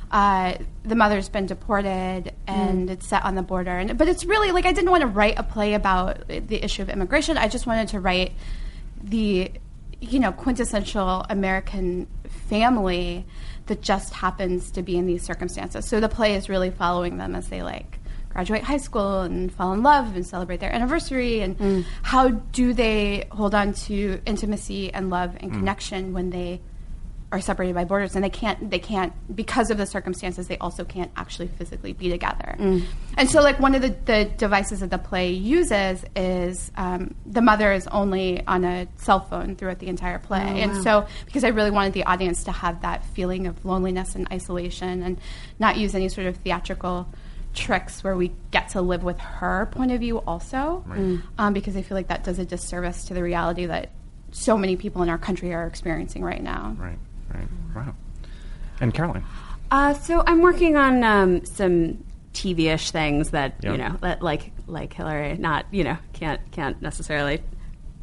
Uh, 0.09 0.53
the 0.83 0.95
mother's 0.95 1.27
been 1.29 1.45
deported, 1.47 2.31
and 2.45 2.89
it's 2.89 3.07
set 3.07 3.25
on 3.25 3.35
the 3.35 3.41
border. 3.41 3.71
And 3.71 3.97
but 3.97 4.07
it's 4.07 4.23
really 4.23 4.51
like 4.51 4.65
I 4.65 4.71
didn't 4.71 4.91
want 4.91 5.01
to 5.01 5.07
write 5.07 5.37
a 5.37 5.43
play 5.43 5.73
about 5.73 6.27
the 6.27 6.63
issue 6.63 6.81
of 6.81 6.89
immigration. 6.89 7.37
I 7.37 7.47
just 7.49 7.67
wanted 7.67 7.89
to 7.89 7.99
write 7.99 8.31
the 9.03 9.51
you 9.99 10.19
know 10.19 10.31
quintessential 10.31 11.25
American 11.29 12.07
family 12.47 13.25
that 13.65 13.81
just 13.81 14.13
happens 14.13 14.71
to 14.71 14.81
be 14.81 14.95
in 14.97 15.07
these 15.07 15.23
circumstances. 15.23 15.85
So 15.89 15.99
the 15.99 16.07
play 16.07 16.35
is 16.35 16.47
really 16.47 16.71
following 16.71 17.17
them 17.17 17.35
as 17.35 17.49
they 17.49 17.61
like 17.61 17.96
graduate 18.37 18.61
high 18.61 18.77
school 18.77 19.21
and 19.21 19.51
fall 19.51 19.73
in 19.73 19.81
love 19.81 20.15
and 20.15 20.23
celebrate 20.23 20.59
their 20.59 20.71
anniversary 20.71 21.41
and 21.41 21.57
mm. 21.57 21.83
how 22.03 22.27
do 22.29 22.71
they 22.71 23.27
hold 23.31 23.55
on 23.55 23.73
to 23.73 24.21
intimacy 24.27 24.93
and 24.93 25.09
love 25.09 25.35
and 25.39 25.51
mm. 25.51 25.55
connection 25.55 26.13
when 26.13 26.29
they 26.29 26.61
are 27.31 27.41
separated 27.41 27.73
by 27.73 27.83
borders? 27.83 28.13
And 28.13 28.23
they 28.23 28.29
can't 28.29 28.69
they 28.69 28.77
can't 28.77 29.11
because 29.35 29.71
of 29.71 29.79
the 29.79 29.87
circumstances 29.87 30.47
they 30.47 30.59
also 30.59 30.85
can't 30.85 31.09
actually 31.15 31.47
physically 31.47 31.93
be 31.93 32.11
together. 32.11 32.55
Mm. 32.59 32.83
And 33.17 33.27
so 33.27 33.41
like 33.41 33.59
one 33.59 33.73
of 33.73 33.81
the, 33.81 33.95
the 34.05 34.25
devices 34.37 34.81
that 34.81 34.91
the 34.91 34.99
play 34.99 35.31
uses 35.31 36.05
is 36.15 36.71
um, 36.77 37.15
the 37.25 37.41
mother 37.41 37.73
is 37.73 37.87
only 37.87 38.45
on 38.45 38.63
a 38.63 38.87
cell 38.97 39.21
phone 39.21 39.55
throughout 39.55 39.79
the 39.79 39.87
entire 39.87 40.19
play. 40.19 40.45
Oh, 40.47 40.57
and 40.57 40.83
so 40.83 41.07
because 41.25 41.43
i 41.43 41.47
really 41.47 41.71
wanted 41.71 41.93
the 41.93 42.03
audience 42.03 42.43
to 42.43 42.51
have 42.51 42.83
that 42.83 43.03
feeling 43.03 43.47
of 43.47 43.65
loneliness 43.65 44.13
and 44.13 44.27
isolation 44.31 45.01
and 45.01 45.17
not 45.57 45.75
use 45.75 45.95
any 45.95 46.07
sort 46.07 46.27
of 46.27 46.35
theatrical 46.35 47.07
tricks 47.57 48.03
where 48.03 48.15
we 48.15 48.31
get 48.51 48.69
to 48.69 48.81
live 48.81 49.03
with 49.03 49.19
her 49.19 49.65
point 49.71 49.91
of 49.91 49.99
view 49.99 50.19
also 50.19 50.83
um, 51.37 51.53
because 51.53 51.75
i 51.75 51.81
feel 51.81 51.97
like 51.97 52.07
that 52.07 52.23
does 52.23 52.39
a 52.39 52.45
disservice 52.45 53.05
to 53.05 53.13
the 53.13 53.21
reality 53.23 53.65
that 53.65 53.89
so 54.31 54.57
many 54.57 54.75
people 54.75 55.01
in 55.01 55.09
our 55.09 55.17
country 55.17 55.53
are 55.53 55.65
experiencing 55.67 56.23
right 56.23 56.41
now 56.43 56.75
Right. 56.79 56.99
Right. 57.33 57.47
Wow. 57.75 57.95
And 58.79 58.93
Caroline. 58.93 59.25
Uh, 59.71 59.93
so 59.95 60.23
I'm 60.25 60.41
working 60.41 60.77
on 60.77 61.03
um, 61.03 61.43
some 61.45 62.03
TV-ish 62.33 62.91
things 62.91 63.31
that 63.31 63.55
Yeah. 63.61 63.71
you 63.71 63.77
know, 63.79 63.97
that, 64.01 64.21
like 64.21 64.51
like 64.67 64.93
Hilary, 64.93 65.35
not 65.37 65.65
you 65.71 65.83
know, 65.83 65.97
can't 66.13 66.39
can't 66.51 66.81
necessarily 66.81 67.41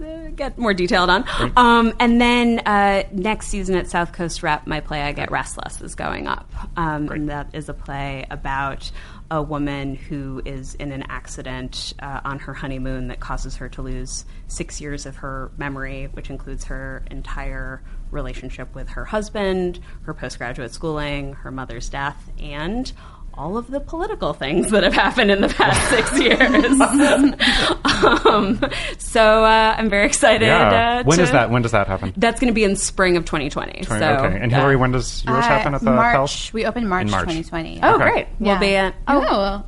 uh, 0.04 0.28
get 0.34 0.58
more 0.58 0.74
detailed 0.74 1.08
on. 1.08 1.24
Um, 1.56 1.94
and 2.00 2.20
then 2.20 2.58
uh, 2.66 3.04
next 3.12 3.46
season 3.46 3.76
at 3.76 3.86
South 3.88 4.12
Coast 4.12 4.42
Rep, 4.42 4.66
my 4.66 4.80
play 4.80 5.00
I 5.02 5.12
Get 5.12 5.30
Restless 5.30 5.80
is 5.80 5.94
going 5.94 6.26
up, 6.26 6.52
um, 6.76 7.08
and 7.10 7.28
that 7.30 7.46
is 7.54 7.68
a 7.68 7.74
play 7.74 8.26
about 8.30 8.90
a 9.30 9.42
woman 9.42 9.94
who 9.94 10.42
is 10.44 10.74
in 10.74 10.92
an 10.92 11.04
accident 11.08 11.94
uh, 12.00 12.20
on 12.24 12.38
her 12.38 12.54
honeymoon 12.54 13.08
that 13.08 13.20
causes 13.20 13.56
her 13.56 13.68
to 13.70 13.82
lose 13.82 14.24
six 14.48 14.80
years 14.80 15.06
of 15.06 15.16
her 15.16 15.50
memory, 15.56 16.08
which 16.12 16.30
includes 16.30 16.64
her 16.64 17.04
entire 17.10 17.82
relationship 18.10 18.74
with 18.74 18.90
her 18.90 19.06
husband, 19.06 19.80
her 20.02 20.14
postgraduate 20.14 20.72
schooling, 20.72 21.32
her 21.32 21.50
mother's 21.50 21.88
death, 21.88 22.30
and 22.38 22.92
all 23.37 23.57
of 23.57 23.70
the 23.70 23.81
political 23.81 24.33
things 24.33 24.70
that 24.70 24.83
have 24.83 24.94
happened 24.94 25.31
in 25.31 25.40
the 25.40 25.49
past 25.49 25.90
six 25.90 26.18
years. 26.20 26.81
um, 28.27 28.61
so 28.99 29.44
uh, 29.44 29.75
I'm 29.77 29.88
very 29.90 30.07
excited. 30.07 30.47
Yeah. 30.47 31.01
Uh, 31.01 31.05
when 31.05 31.18
to- 31.18 31.25
is 31.25 31.31
that? 31.33 31.51
When 31.51 31.62
does 31.62 31.73
that 31.73 31.87
happen? 31.87 32.12
That's 32.16 32.40
going 32.40 32.49
to 32.53 32.55
be 32.55 32.64
in 32.64 32.77
spring 32.77 33.16
of 33.16 33.25
2020. 33.25 33.83
So, 33.85 33.94
okay. 33.94 34.38
And 34.40 34.53
Hilary, 34.53 34.77
uh, 34.77 34.79
when 34.79 34.92
does 34.92 35.25
yours 35.25 35.44
Uh, 35.44 35.49
happen 35.49 35.75
at 35.75 35.81
the 35.81 35.90
March. 35.90 36.14
Pels? 36.14 36.53
We 36.53 36.64
open 36.66 36.87
March, 36.88 37.11
March. 37.11 37.23
2020. 37.25 37.81
Oh, 37.83 37.94
Okay. 37.97 38.05
great! 38.11 38.27
We'll 38.38 38.49
Yeah. 38.55 38.59
be 38.59 38.77
at. 38.77 38.94
Oh, 39.09 39.16
Oh, 39.16 39.20
well, 39.38 39.66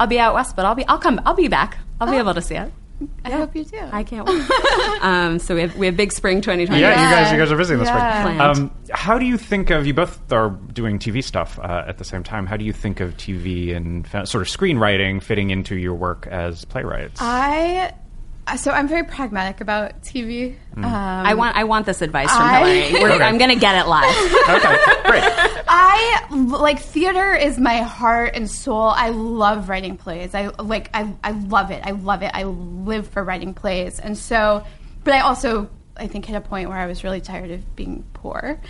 I'll 0.00 0.06
be 0.06 0.18
out 0.18 0.34
west, 0.34 0.56
but 0.56 0.64
I'll 0.64 0.74
be. 0.74 0.86
I'll 0.86 0.98
come. 0.98 1.20
I'll 1.26 1.34
be 1.34 1.48
back. 1.48 1.78
I'll 2.00 2.10
be 2.10 2.16
Oh. 2.16 2.20
able 2.20 2.34
to 2.34 2.42
see 2.42 2.56
it. 2.56 2.72
I 3.24 3.30
hope 3.30 3.54
you 3.56 3.64
do. 3.64 3.78
I 3.92 4.02
can't 4.02 4.26
wait. 4.28 5.02
um, 5.02 5.38
so 5.38 5.54
we 5.54 5.62
have 5.62 5.76
we 5.76 5.86
have 5.86 5.96
big 5.96 6.12
spring 6.12 6.40
2020. 6.40 6.80
Yeah, 6.80 6.90
Yeah. 6.90 7.08
you 7.10 7.16
guys, 7.16 7.32
you 7.32 7.38
guys 7.38 7.52
are 7.52 7.56
busy 7.56 7.76
this 7.76 7.88
Yeah. 7.88 8.24
week. 8.26 8.36
Planned. 8.36 8.58
Um, 8.58 8.70
how 8.90 9.18
do 9.18 9.24
you 9.26 9.36
think 9.38 9.70
of? 9.70 9.86
You 9.86 9.94
both 9.94 10.32
are 10.32 10.50
doing 10.50 10.98
TV 10.98 11.22
stuff 11.22 11.58
uh, 11.58 11.84
at 11.86 11.98
the 11.98 12.04
same 12.04 12.22
time. 12.22 12.46
How 12.46 12.56
do 12.56 12.64
you 12.64 12.72
think 12.72 13.00
of 13.00 13.16
TV 13.16 13.74
and 13.76 14.06
fa- 14.06 14.26
sort 14.26 14.42
of 14.42 14.48
screenwriting 14.48 15.22
fitting 15.22 15.50
into 15.50 15.76
your 15.76 15.94
work 15.94 16.26
as 16.30 16.64
playwrights? 16.64 17.20
I 17.20 17.94
so 18.56 18.72
I'm 18.72 18.88
very 18.88 19.04
pragmatic 19.04 19.60
about 19.60 20.02
TV. 20.02 20.56
Um, 20.76 20.84
I 20.84 21.34
want 21.34 21.56
I 21.56 21.64
want 21.64 21.86
this 21.86 22.02
advice 22.02 22.28
from 22.30 22.42
I- 22.42 22.58
Hilary. 22.58 23.02
We're, 23.02 23.12
Okay. 23.14 23.24
I'm 23.24 23.38
going 23.38 23.50
to 23.50 23.56
get 23.60 23.76
it 23.76 23.88
live. 23.88 24.14
okay, 24.48 24.76
great. 25.04 25.22
I 25.74 26.26
like 26.30 26.80
theater 26.80 27.34
is 27.34 27.58
my 27.58 27.78
heart 27.78 28.32
and 28.34 28.50
soul. 28.50 28.88
I 28.88 29.08
love 29.08 29.70
writing 29.70 29.96
plays. 29.96 30.34
I 30.34 30.48
like 30.48 30.90
I 30.92 31.14
I 31.24 31.30
love 31.30 31.70
it. 31.70 31.80
I 31.82 31.92
love 31.92 32.22
it. 32.22 32.30
I 32.34 32.42
live 32.44 33.08
for 33.08 33.24
writing 33.24 33.54
plays. 33.54 33.98
And 33.98 34.18
so 34.18 34.66
but 35.02 35.14
I 35.14 35.20
also 35.20 35.70
I 35.96 36.08
think 36.08 36.26
hit 36.26 36.36
a 36.36 36.42
point 36.42 36.68
where 36.68 36.76
I 36.76 36.84
was 36.84 37.04
really 37.04 37.22
tired 37.22 37.50
of 37.50 37.74
being 37.74 38.04
poor. 38.12 38.60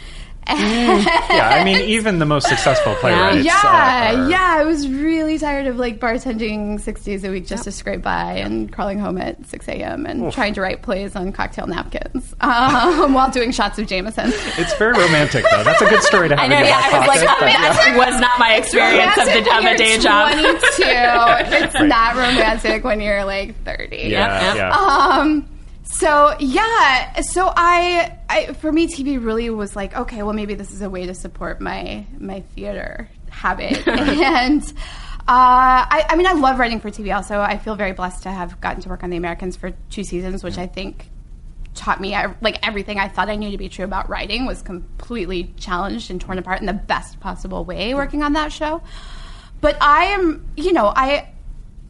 Yeah, 0.49 1.51
I 1.53 1.65
mean, 1.65 1.81
even 1.89 2.19
the 2.19 2.27
most 2.27 2.49
successful 2.49 2.95
playwrights. 2.97 3.45
yeah, 3.45 3.53
uh, 3.65 4.23
are- 4.25 4.31
yeah. 4.31 4.55
I 4.59 4.65
was 4.65 4.89
really 4.89 5.39
tired 5.39 5.67
of 5.67 5.77
like 5.77 5.99
bartending 6.01 6.81
six 6.81 7.03
days 7.05 7.25
a 7.25 7.31
week 7.31 7.47
just 7.47 7.65
to 7.65 7.73
scrape 7.73 8.03
by 8.03 8.35
and 8.35 8.73
crawling 8.73 8.99
home 8.99 9.19
at 9.19 9.45
six 9.47 9.69
a.m. 9.69 10.07
and 10.07 10.33
trying 10.33 10.55
to 10.55 10.61
write 10.61 10.83
plays 10.83 11.15
on 11.17 11.33
cocktail 11.33 11.67
napkins 11.67 12.35
um, 12.41 13.15
while 13.15 13.31
doing 13.31 13.53
shots 13.53 13.79
of 13.79 13.87
Jameson. 13.87 14.31
It's 14.59 14.75
very 14.75 14.93
romantic, 14.93 15.45
though. 15.51 15.63
That's 15.65 15.81
a 15.83 15.87
good 15.89 16.03
story 16.03 16.29
to 16.29 16.37
have. 16.37 16.45
I 16.45 16.49
know. 16.49 16.59
in 16.59 16.65
Yeah, 16.67 16.81
I 16.93 16.99
was 16.99 17.09
like, 17.09 17.27
pocket, 17.27 17.41
but- 17.41 17.47
romantic 17.47 17.97
was 18.13 18.21
not 18.21 18.39
my 18.39 18.55
experience 18.57 19.17
of 19.19 19.27
the 19.27 19.57
of 19.59 19.65
a 19.65 19.77
day 19.77 19.99
job. 19.99 20.33
22. 20.33 20.53
it's 21.65 21.75
not 21.81 22.15
romantic 22.17 22.85
when 22.85 23.01
you're 23.01 23.25
like 23.25 23.55
30. 23.65 23.97
Yeah, 23.97 24.55
Yep, 24.55 24.57
yeah. 24.57 24.71
Um. 24.77 25.49
So 25.93 26.35
yeah. 26.41 27.21
So 27.21 27.53
I, 27.55 28.19
I, 28.29 28.53
for 28.55 28.73
me, 28.73 28.87
TV 28.89 29.23
really 29.23 29.51
was 29.51 29.77
like, 29.77 29.95
okay, 29.95 30.23
well, 30.23 30.33
maybe 30.33 30.55
this 30.55 30.73
is 30.73 30.83
a 30.83 30.91
way 30.91 31.07
to 31.07 31.15
support 31.15 31.61
my 31.61 32.07
my 32.19 32.41
theater 32.55 33.09
habit, 33.31 33.87
and. 33.89 34.63
Uh, 35.23 35.87
I, 35.89 36.05
I 36.09 36.17
mean, 36.17 36.27
I 36.27 36.33
love 36.33 36.59
writing 36.59 36.81
for 36.81 36.91
TV. 36.91 37.15
Also, 37.15 37.39
I 37.39 37.57
feel 37.57 37.77
very 37.77 37.93
blessed 37.93 38.25
to 38.25 38.31
have 38.33 38.61
gotten 38.61 38.83
to 38.83 38.89
work 38.89 39.05
on 39.05 39.11
The 39.11 39.17
Americans 39.17 39.55
for 39.55 39.71
two 39.89 40.03
seasons, 40.03 40.43
which 40.43 40.59
I 40.59 40.67
think 40.67 41.11
taught 41.75 42.01
me 42.01 42.17
like 42.41 42.59
everything 42.67 42.99
I 42.99 43.07
thought 43.07 43.29
I 43.29 43.37
knew 43.37 43.53
to 43.53 43.57
be 43.57 43.69
true 43.69 43.85
about 43.85 44.09
writing 44.09 44.47
was 44.47 44.63
completely 44.63 45.55
challenged 45.57 46.11
and 46.11 46.21
torn 46.21 46.39
apart 46.39 46.61
in 46.61 46.67
the 46.67 46.73
best 46.73 47.21
possible 47.21 47.65
way 47.65 47.95
working 47.95 48.25
on 48.25 48.33
that 48.33 48.53
show. 48.53 48.83
But 49.61 49.77
I 49.81 50.07
am, 50.07 50.45
you 50.57 50.73
know, 50.73 50.87
I 50.87 51.33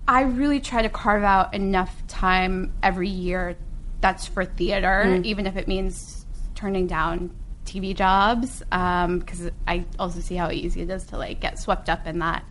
I 0.07 0.23
really 0.23 0.61
try 0.61 0.83
to 0.83 0.91
carve 0.91 1.23
out 1.23 1.55
enough 1.55 2.07
time 2.09 2.75
every 2.83 3.09
year 3.09 3.57
that's 4.03 4.27
for 4.27 4.45
theater, 4.45 5.05
mm. 5.07 5.25
even 5.25 5.47
if 5.47 5.57
it 5.57 5.67
means 5.67 6.27
turning 6.55 6.87
down 6.87 7.35
TV 7.65 7.95
jobs, 7.97 8.63
um, 8.73 9.21
because 9.21 9.51
I 9.67 9.87
also 9.99 10.21
see 10.21 10.35
how 10.35 10.51
easy 10.51 10.83
it 10.83 10.91
is 10.91 11.05
to 11.07 11.17
like 11.17 11.41
get 11.41 11.59
swept 11.59 11.89
up 11.89 12.07
in 12.07 12.19
that 12.19 12.45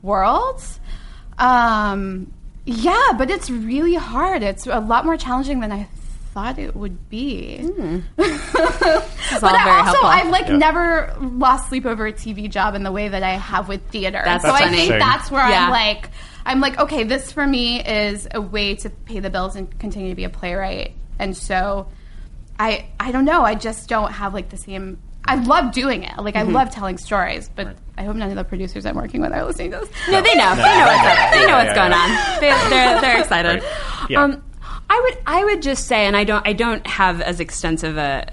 world. 0.00 0.62
Um, 1.38 2.32
yeah, 2.64 3.10
but 3.18 3.30
it's 3.30 3.50
really 3.50 3.94
hard. 3.94 4.42
It's 4.42 4.66
a 4.66 4.80
lot 4.80 5.04
more 5.04 5.16
challenging 5.18 5.60
than 5.60 5.72
I 5.72 5.88
thought 6.32 6.58
it 6.58 6.74
would 6.74 7.08
be. 7.08 7.58
Mm. 7.62 8.02
but 8.16 8.26
I 8.26 9.64
very 9.64 9.70
also 9.70 9.84
helpful. 9.84 10.06
I've 10.08 10.30
like 10.30 10.48
Yeah. 10.48 10.56
never 10.56 11.16
lost 11.20 11.68
sleep 11.68 11.86
over 11.86 12.06
a 12.06 12.12
TV 12.12 12.48
job 12.48 12.74
in 12.74 12.82
the 12.82 12.92
way 12.92 13.08
that 13.08 13.22
I 13.22 13.32
have 13.32 13.68
with 13.68 13.82
theater. 13.90 14.22
That's 14.24 14.44
so 14.44 14.52
I 14.52 14.68
think 14.68 14.90
that's 14.90 15.30
where 15.30 15.48
Yeah. 15.48 15.66
I'm 15.66 15.70
like 15.70 16.10
I'm 16.46 16.60
like 16.60 16.78
okay, 16.78 17.04
this 17.04 17.32
for 17.32 17.46
me 17.46 17.80
is 17.84 18.28
a 18.32 18.40
way 18.40 18.74
to 18.76 18.90
pay 18.90 19.20
the 19.20 19.30
bills 19.30 19.56
and 19.56 19.76
continue 19.78 20.10
to 20.10 20.14
be 20.16 20.24
a 20.24 20.30
playwright. 20.30 20.92
And 21.18 21.36
so 21.36 21.88
I 22.58 22.86
I 23.00 23.12
don't 23.12 23.24
know, 23.24 23.42
I 23.42 23.54
just 23.54 23.88
don't 23.88 24.12
have 24.12 24.34
like 24.34 24.50
the 24.50 24.56
same 24.56 24.98
I 25.26 25.36
love 25.36 25.72
doing 25.72 26.02
it. 26.02 26.18
Like 26.18 26.36
I 26.36 26.42
love 26.42 26.70
telling 26.70 26.98
stories, 26.98 27.48
but 27.56 27.76
I 27.96 28.02
hope 28.04 28.14
none 28.14 28.28
of 28.28 28.36
the 28.36 28.44
producers 28.44 28.84
I'm 28.84 28.94
working 28.96 29.22
with 29.22 29.32
are 29.32 29.42
listening 29.44 29.70
to 29.70 29.78
this. 29.78 29.88
No, 30.10 30.20
they 30.20 30.34
know. 30.34 30.54
they 30.54 30.62
know 30.62 30.84
what's, 30.84 31.02
yeah, 31.02 31.30
they 31.30 31.46
know 31.46 31.56
what's 31.56 31.72
going 31.74 31.92
on. 31.94 32.40
They, 32.40 32.50
they're 32.68 33.00
they're 33.00 33.20
excited. 33.20 33.62
Right. 33.62 34.10
Yeah. 34.10 34.22
Um, 34.22 34.44
I 34.90 35.00
would 35.00 35.18
I 35.26 35.44
would 35.46 35.62
just 35.62 35.86
say, 35.86 36.04
and 36.04 36.14
I 36.14 36.24
don't 36.24 36.46
I 36.46 36.52
don't 36.52 36.86
have 36.86 37.22
as 37.22 37.40
extensive 37.40 37.96
a 37.96 38.26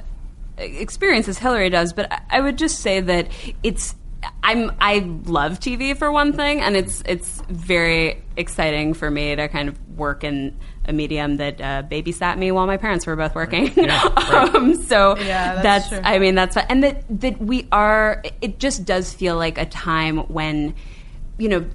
experience 0.57 1.29
as 1.29 1.37
Hilary 1.37 1.69
does, 1.69 1.93
but 1.93 2.11
I- 2.11 2.21
I 2.29 2.41
would 2.41 2.57
just 2.57 2.79
say 2.79 2.99
that 2.99 3.29
it's. 3.63 3.95
I'm 4.43 4.71
I 4.79 4.99
love 5.25 5.59
TV 5.59 5.95
for 5.97 6.11
one 6.11 6.33
thing, 6.33 6.61
and 6.61 6.75
it's 6.75 7.01
it's 7.05 7.41
very 7.49 8.21
exciting 8.37 8.93
for 8.93 9.09
me 9.09 9.35
to 9.35 9.47
kind 9.47 9.69
of 9.69 9.77
work 9.97 10.23
in 10.23 10.55
a 10.85 10.93
medium 10.93 11.37
that 11.37 11.61
uh, 11.61 11.83
babysat 11.83 12.37
me 12.37 12.51
while 12.51 12.65
my 12.65 12.77
parents 12.77 13.05
were 13.05 13.15
both 13.15 13.35
working. 13.35 13.67
um, 13.89 14.75
so 14.83 15.17
Yeah, 15.17 15.61
that's 15.61 15.89
true. 15.89 16.01
I 16.03 16.19
mean 16.19 16.35
that's 16.35 16.57
and 16.57 16.83
that 16.83 17.03
that 17.21 17.39
we 17.41 17.67
are. 17.71 18.23
It 18.41 18.59
just 18.59 18.85
does 18.85 19.13
feel 19.13 19.37
like 19.37 19.57
a 19.57 19.65
time 19.65 20.17
when 20.27 20.75
you 21.37 21.49
know 21.49 21.65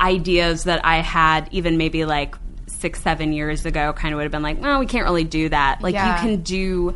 ideas 0.00 0.64
that 0.64 0.84
I 0.84 0.96
had 0.96 1.48
even 1.52 1.76
maybe 1.76 2.04
like 2.04 2.34
six 2.66 3.00
seven 3.00 3.32
years 3.32 3.64
ago 3.66 3.92
kind 3.92 4.12
of 4.14 4.18
would 4.18 4.24
have 4.24 4.32
been 4.32 4.42
like, 4.42 4.60
well, 4.60 4.78
we 4.78 4.86
can't 4.86 5.04
really 5.04 5.24
do 5.24 5.48
that. 5.48 5.80
Like 5.80 5.94
Yeah. 5.94 6.14
you 6.14 6.20
can 6.20 6.42
do 6.42 6.94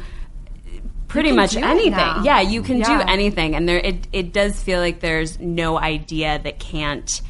pretty 1.09 1.33
much 1.33 1.57
anything. 1.57 2.25
Yeah, 2.25 2.41
you 2.41 2.63
can 2.63 2.79
Yeah. 2.79 2.99
do 2.99 3.11
anything, 3.11 3.55
and 3.57 3.69
there 3.69 3.79
it 3.79 4.07
it 4.13 4.33
does 4.33 4.63
feel 4.63 4.81
like 4.81 5.01
there's 5.01 5.39
no 5.41 5.79
idea 5.79 6.39
that 6.45 6.59
can't, 6.59 7.21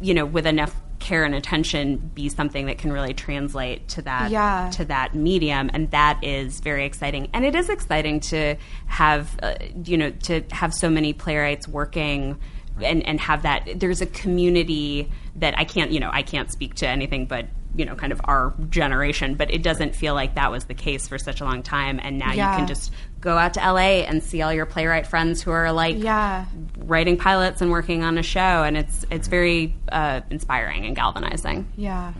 you 0.00 0.12
know, 0.14 0.26
with 0.26 0.46
enough 0.46 0.74
care 0.98 1.24
and 1.24 1.34
attention, 1.34 1.96
be 2.14 2.28
something 2.28 2.66
that 2.66 2.78
can 2.78 2.92
really 2.92 3.12
translate 3.14 3.88
to 3.88 4.02
that 4.02 4.30
Yeah. 4.30 4.70
to 4.74 4.84
that 4.84 5.14
medium, 5.14 5.70
and 5.74 5.90
that 5.90 6.22
is 6.22 6.60
very 6.60 6.84
exciting. 6.84 7.28
And 7.32 7.44
it 7.44 7.54
is 7.56 7.68
exciting 7.68 8.20
to 8.20 8.54
have, 8.86 9.36
uh, 9.42 9.54
you 9.84 9.96
know, 9.96 10.10
to 10.24 10.42
have 10.52 10.72
so 10.74 10.88
many 10.90 11.12
playwrights 11.12 11.66
working. 11.66 12.36
And, 12.82 13.06
and 13.06 13.20
have 13.20 13.42
that 13.42 13.68
there's 13.76 14.00
a 14.00 14.06
community 14.06 15.10
that 15.36 15.56
I 15.58 15.64
can't 15.64 15.90
you 15.90 16.00
know 16.00 16.08
I 16.10 16.22
can't 16.22 16.50
speak 16.50 16.74
to 16.76 16.88
anything 16.88 17.26
but 17.26 17.44
you 17.74 17.84
know 17.84 17.94
kind 17.94 18.12
of 18.12 18.20
our 18.24 18.52
generation 18.68 19.34
but 19.34 19.50
it 19.50 19.62
doesn't 19.62 19.94
feel 19.94 20.14
like 20.14 20.34
that 20.34 20.50
was 20.50 20.64
the 20.66 20.74
case 20.74 21.08
for 21.08 21.16
such 21.16 21.40
a 21.40 21.44
long 21.44 21.62
time 21.62 21.98
and 22.02 22.18
now 22.18 22.32
Yeah. 22.32 22.50
you 22.52 22.58
can 22.58 22.66
just 22.66 22.92
go 23.20 23.38
out 23.38 23.54
to 23.54 23.60
LA 23.60 24.02
and 24.04 24.22
see 24.22 24.42
all 24.42 24.52
your 24.52 24.66
playwright 24.66 25.06
friends 25.06 25.40
who 25.42 25.50
are 25.52 25.72
like 25.72 25.96
Yeah. 25.96 26.44
writing 26.78 27.16
pilots 27.16 27.60
and 27.62 27.70
working 27.70 28.02
on 28.02 28.18
a 28.18 28.22
show, 28.22 28.62
and 28.64 28.76
it's 28.76 29.06
it's 29.10 29.28
very 29.28 29.74
uh, 29.90 30.20
inspiring 30.30 30.84
and 30.86 30.94
galvanizing. 30.96 31.70
Yeah. 31.76 32.12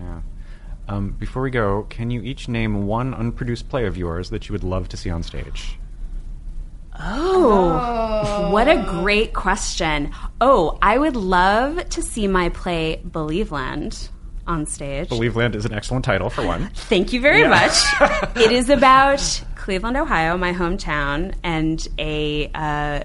Um, 0.88 1.10
before 1.18 1.42
we 1.42 1.50
go, 1.50 1.86
can 1.90 2.10
you 2.10 2.22
each 2.22 2.48
name 2.48 2.86
one 2.86 3.14
unproduced 3.14 3.68
play 3.68 3.86
of 3.86 3.96
yours 3.96 4.30
that 4.30 4.48
you 4.48 4.52
would 4.52 4.64
love 4.64 4.88
to 4.90 4.96
see 4.96 5.10
on 5.10 5.22
stage? 5.22 5.78
Oh, 6.98 8.50
what 8.52 8.68
a 8.68 8.82
great 9.00 9.32
question! 9.32 10.12
Oh, 10.40 10.78
I 10.82 10.98
would 10.98 11.16
love 11.16 11.88
to 11.90 12.02
see 12.02 12.28
my 12.28 12.48
play 12.50 13.00
Believeland 13.08 14.08
on 14.46 14.66
stage. 14.66 15.08
Believeland 15.08 15.54
is 15.54 15.64
an 15.64 15.72
excellent 15.72 16.04
title 16.04 16.30
for 16.30 16.44
one. 16.44 16.70
Thank 16.74 17.12
you 17.12 17.20
very 17.20 17.46
much. 17.46 17.72
it 18.36 18.52
is 18.52 18.68
about 18.68 19.42
Cleveland, 19.54 19.96
Ohio, 19.96 20.36
my 20.36 20.52
hometown, 20.52 21.34
and 21.42 21.86
a 21.98 22.50
uh, 22.54 23.04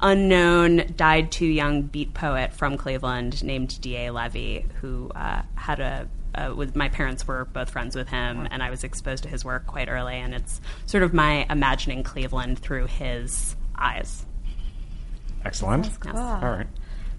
unknown 0.00 0.92
died 0.96 1.30
too 1.30 1.46
young 1.46 1.82
beat 1.82 2.14
poet 2.14 2.52
from 2.52 2.76
Cleveland 2.76 3.42
named 3.42 3.80
D.A. 3.80 4.10
Levy, 4.10 4.66
who 4.80 5.10
uh, 5.14 5.42
had 5.54 5.80
a 5.80 6.08
uh, 6.34 6.54
with 6.54 6.76
my 6.76 6.88
parents 6.88 7.26
were 7.26 7.46
both 7.46 7.70
friends 7.70 7.96
with 7.96 8.08
him, 8.08 8.46
and 8.50 8.62
I 8.62 8.70
was 8.70 8.84
exposed 8.84 9.24
to 9.24 9.28
his 9.28 9.44
work 9.44 9.66
quite 9.66 9.88
early. 9.88 10.14
And 10.14 10.34
it's 10.34 10.60
sort 10.86 11.02
of 11.02 11.12
my 11.12 11.46
imagining 11.50 12.02
Cleveland 12.02 12.58
through 12.58 12.86
his 12.86 13.56
eyes. 13.74 14.24
Excellent. 15.44 15.86
Yes. 16.04 16.14
All 16.14 16.40
right. 16.40 16.66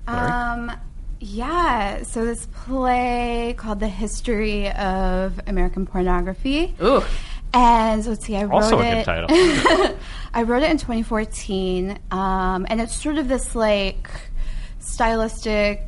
Um, 0.08 0.71
yeah. 1.20 2.04
So 2.04 2.26
this 2.26 2.48
play 2.48 3.56
called 3.58 3.80
"The 3.80 3.88
History 3.88 4.72
of 4.72 5.40
American 5.48 5.86
Pornography." 5.86 6.76
Ooh. 6.82 7.04
And 7.52 8.06
let's 8.06 8.26
see, 8.26 8.36
I 8.36 8.44
wrote 8.44 8.64
Also 8.64 8.80
a 8.80 8.84
good 8.84 8.98
it. 9.00 9.06
title. 9.06 9.98
I 10.34 10.44
wrote 10.44 10.62
it 10.62 10.70
in 10.70 10.78
2014, 10.78 11.98
um, 12.12 12.68
and 12.70 12.80
it's 12.80 12.94
sort 12.94 13.18
of 13.18 13.28
this 13.28 13.56
like 13.56 14.08
stylistic 14.80 15.82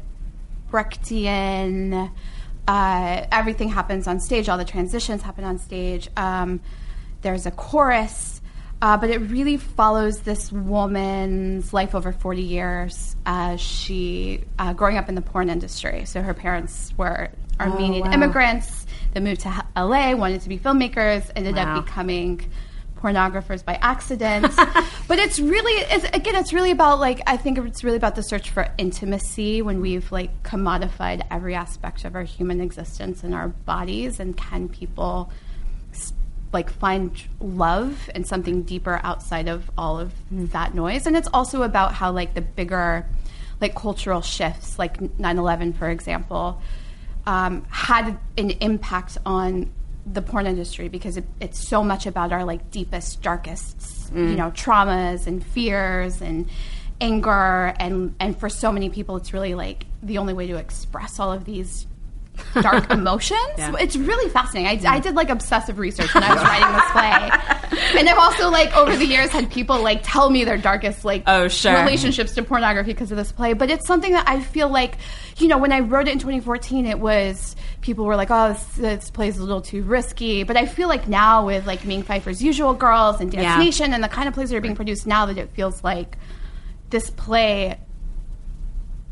Brechtian. 0.72 2.12
Uh, 2.68 3.26
everything 3.32 3.70
happens 3.70 4.08
on 4.08 4.20
stage. 4.20 4.50
All 4.50 4.58
the 4.58 4.66
transitions 4.66 5.22
happen 5.22 5.44
on 5.44 5.60
stage. 5.60 6.10
Um, 6.18 6.62
there's 7.22 7.46
a 7.46 7.52
chorus, 7.52 8.41
uh, 8.82 8.98
but 8.98 9.10
it 9.10 9.20
really 9.20 9.58
follows 9.58 10.22
this 10.22 10.52
woman's 10.52 11.74
life 11.74 11.94
over 11.94 12.12
40 12.12 12.42
years. 12.42 13.16
Uh, 13.26 13.56
she 13.58 14.44
uh, 14.58 14.74
growing 14.74 14.98
up 14.98 15.08
in 15.08 15.16
the 15.16 15.22
porn 15.22 15.50
industry. 15.50 16.06
So 16.06 16.22
her 16.22 16.34
parents 16.34 16.92
were 16.98 17.30
Armenian 17.60 18.08
wow. 18.08 18.14
immigrants 18.14 18.88
that 19.14 19.22
moved 19.22 19.42
to 19.42 19.66
LA, 19.76 20.14
wanted 20.16 20.42
to 20.42 20.50
be 20.50 20.58
filmmakers, 20.58 21.30
ended 21.36 21.56
Wow. 21.56 21.78
up 21.78 21.86
becoming 21.86 22.50
pornographers 22.98 23.64
by 23.64 23.76
accident. 23.82 24.52
but 25.08 25.20
it's 25.20 25.40
really, 25.40 25.74
it's, 25.74 26.06
again, 26.16 26.36
it's 26.36 26.54
really 26.54 26.72
about 26.72 27.00
like 27.00 27.22
I 27.28 27.38
think 27.38 27.58
it's 27.60 27.84
really 27.84 27.98
about 27.98 28.16
the 28.16 28.24
search 28.24 28.50
for 28.50 28.68
intimacy 28.78 29.62
when 29.62 29.82
we've 29.82 30.12
like 30.12 30.42
commodified 30.44 31.26
every 31.30 31.54
aspect 31.56 32.06
of 32.06 32.16
our 32.16 32.24
human 32.24 32.62
existence 32.62 33.24
and 33.24 33.34
our 33.36 33.50
bodies, 33.50 34.20
and 34.20 34.36
can 34.36 34.70
people 34.70 35.32
like 36.54 36.70
find 36.70 37.12
love 37.40 38.10
and 38.14 38.26
something 38.28 38.64
deeper 38.64 39.00
outside 39.04 39.48
of 39.48 39.70
all 39.78 40.00
of 40.00 40.14
that 40.32 40.74
noise? 40.74 41.06
And 41.06 41.16
it's 41.16 41.30
also 41.34 41.64
about 41.64 41.94
how 41.94 42.12
like 42.12 42.34
the 42.34 42.42
bigger 42.42 43.06
like 43.60 43.76
cultural 43.76 44.22
shifts, 44.22 44.80
like 44.80 45.00
9/11, 45.00 45.78
for 45.78 45.90
example, 45.90 46.62
um, 47.26 47.66
had 47.70 48.18
an 48.38 48.52
impact 48.52 49.18
on 49.26 49.72
the 50.12 50.22
porn 50.22 50.48
industry 50.48 50.90
because 50.90 51.18
it, 51.18 51.26
it's 51.40 51.60
so 51.60 51.84
much 51.84 52.08
about 52.08 52.32
our 52.32 52.44
like 52.44 52.72
deepest, 52.72 53.22
darkest, 53.22 54.12
you 54.14 54.36
know, 54.36 54.50
traumas 54.52 55.28
and 55.28 55.46
fears 55.46 56.22
and 56.22 56.50
anger 57.00 57.74
and 57.80 58.16
and 58.20 58.40
for 58.40 58.48
so 58.48 58.72
many 58.72 58.88
people 58.88 59.16
it's 59.18 59.34
really 59.34 59.56
like 59.56 59.86
the 60.04 60.20
only 60.20 60.34
way 60.34 60.46
to 60.46 60.56
express 60.56 61.20
all 61.20 61.34
of 61.34 61.46
these 61.46 61.88
dark 62.62 62.90
emotions. 62.92 63.40
Yeah. 63.58 63.74
It's 63.80 63.96
really 63.96 64.30
fascinating. 64.30 64.86
I, 64.86 64.96
I 64.96 65.00
did 65.00 65.16
like 65.16 65.30
obsessive 65.30 65.78
research 65.80 66.14
when 66.14 66.24
I 66.24 66.34
was 66.34 66.44
writing 66.44 66.74
this 66.74 66.92
play, 66.92 68.00
and 68.00 68.10
I've 68.10 68.18
also 68.18 68.50
like 68.50 68.76
over 68.76 68.96
the 68.96 69.06
years 69.06 69.30
had 69.30 69.52
people 69.52 69.82
like 69.82 70.02
tell 70.04 70.30
me 70.30 70.44
their 70.44 70.58
darkest 70.58 71.06
like 71.06 71.24
Oh, 71.28 71.48
sure. 71.48 71.74
relationships 71.80 72.34
to 72.36 72.44
pornography 72.44 72.92
because 72.94 73.12
of 73.12 73.18
this 73.18 73.32
play. 73.32 73.54
But 73.54 73.70
it's 73.70 73.86
something 73.88 74.12
that 74.14 74.28
I 74.28 74.40
feel 74.42 74.70
like, 74.70 74.96
you 75.38 75.48
know, 75.48 75.58
when 75.58 75.72
I 75.72 75.80
wrote 75.82 76.08
it 76.08 76.12
in 76.12 76.20
2014, 76.20 76.86
it 76.86 77.00
was 77.00 77.56
people 77.82 78.06
were 78.06 78.16
like, 78.16 78.30
"Oh, 78.32 78.50
this, 78.50 78.64
this 78.76 79.10
play 79.10 79.28
is 79.28 79.38
a 79.38 79.42
little 79.44 79.62
too 79.62 79.84
risky." 79.84 80.44
But 80.44 80.58
I 80.58 80.66
feel 80.66 80.88
like 80.88 81.08
now 81.08 81.46
with 81.46 81.66
like 81.66 81.86
Ming 81.86 82.04
Peiffer's 82.04 82.42
Usual 82.44 82.74
Girls 82.74 83.20
and 83.22 83.32
Dance 83.32 83.44
Yeah. 83.44 83.58
Nation 83.58 83.94
and 83.94 84.04
the 84.04 84.08
kind 84.10 84.28
of 84.28 84.34
plays 84.34 84.50
that 84.50 84.56
are 84.58 84.62
being 84.62 84.76
produced 84.76 85.08
now, 85.08 85.26
that 85.28 85.38
it 85.38 85.50
feels 85.52 85.84
like 85.84 86.18
this 86.90 87.10
play 87.10 87.80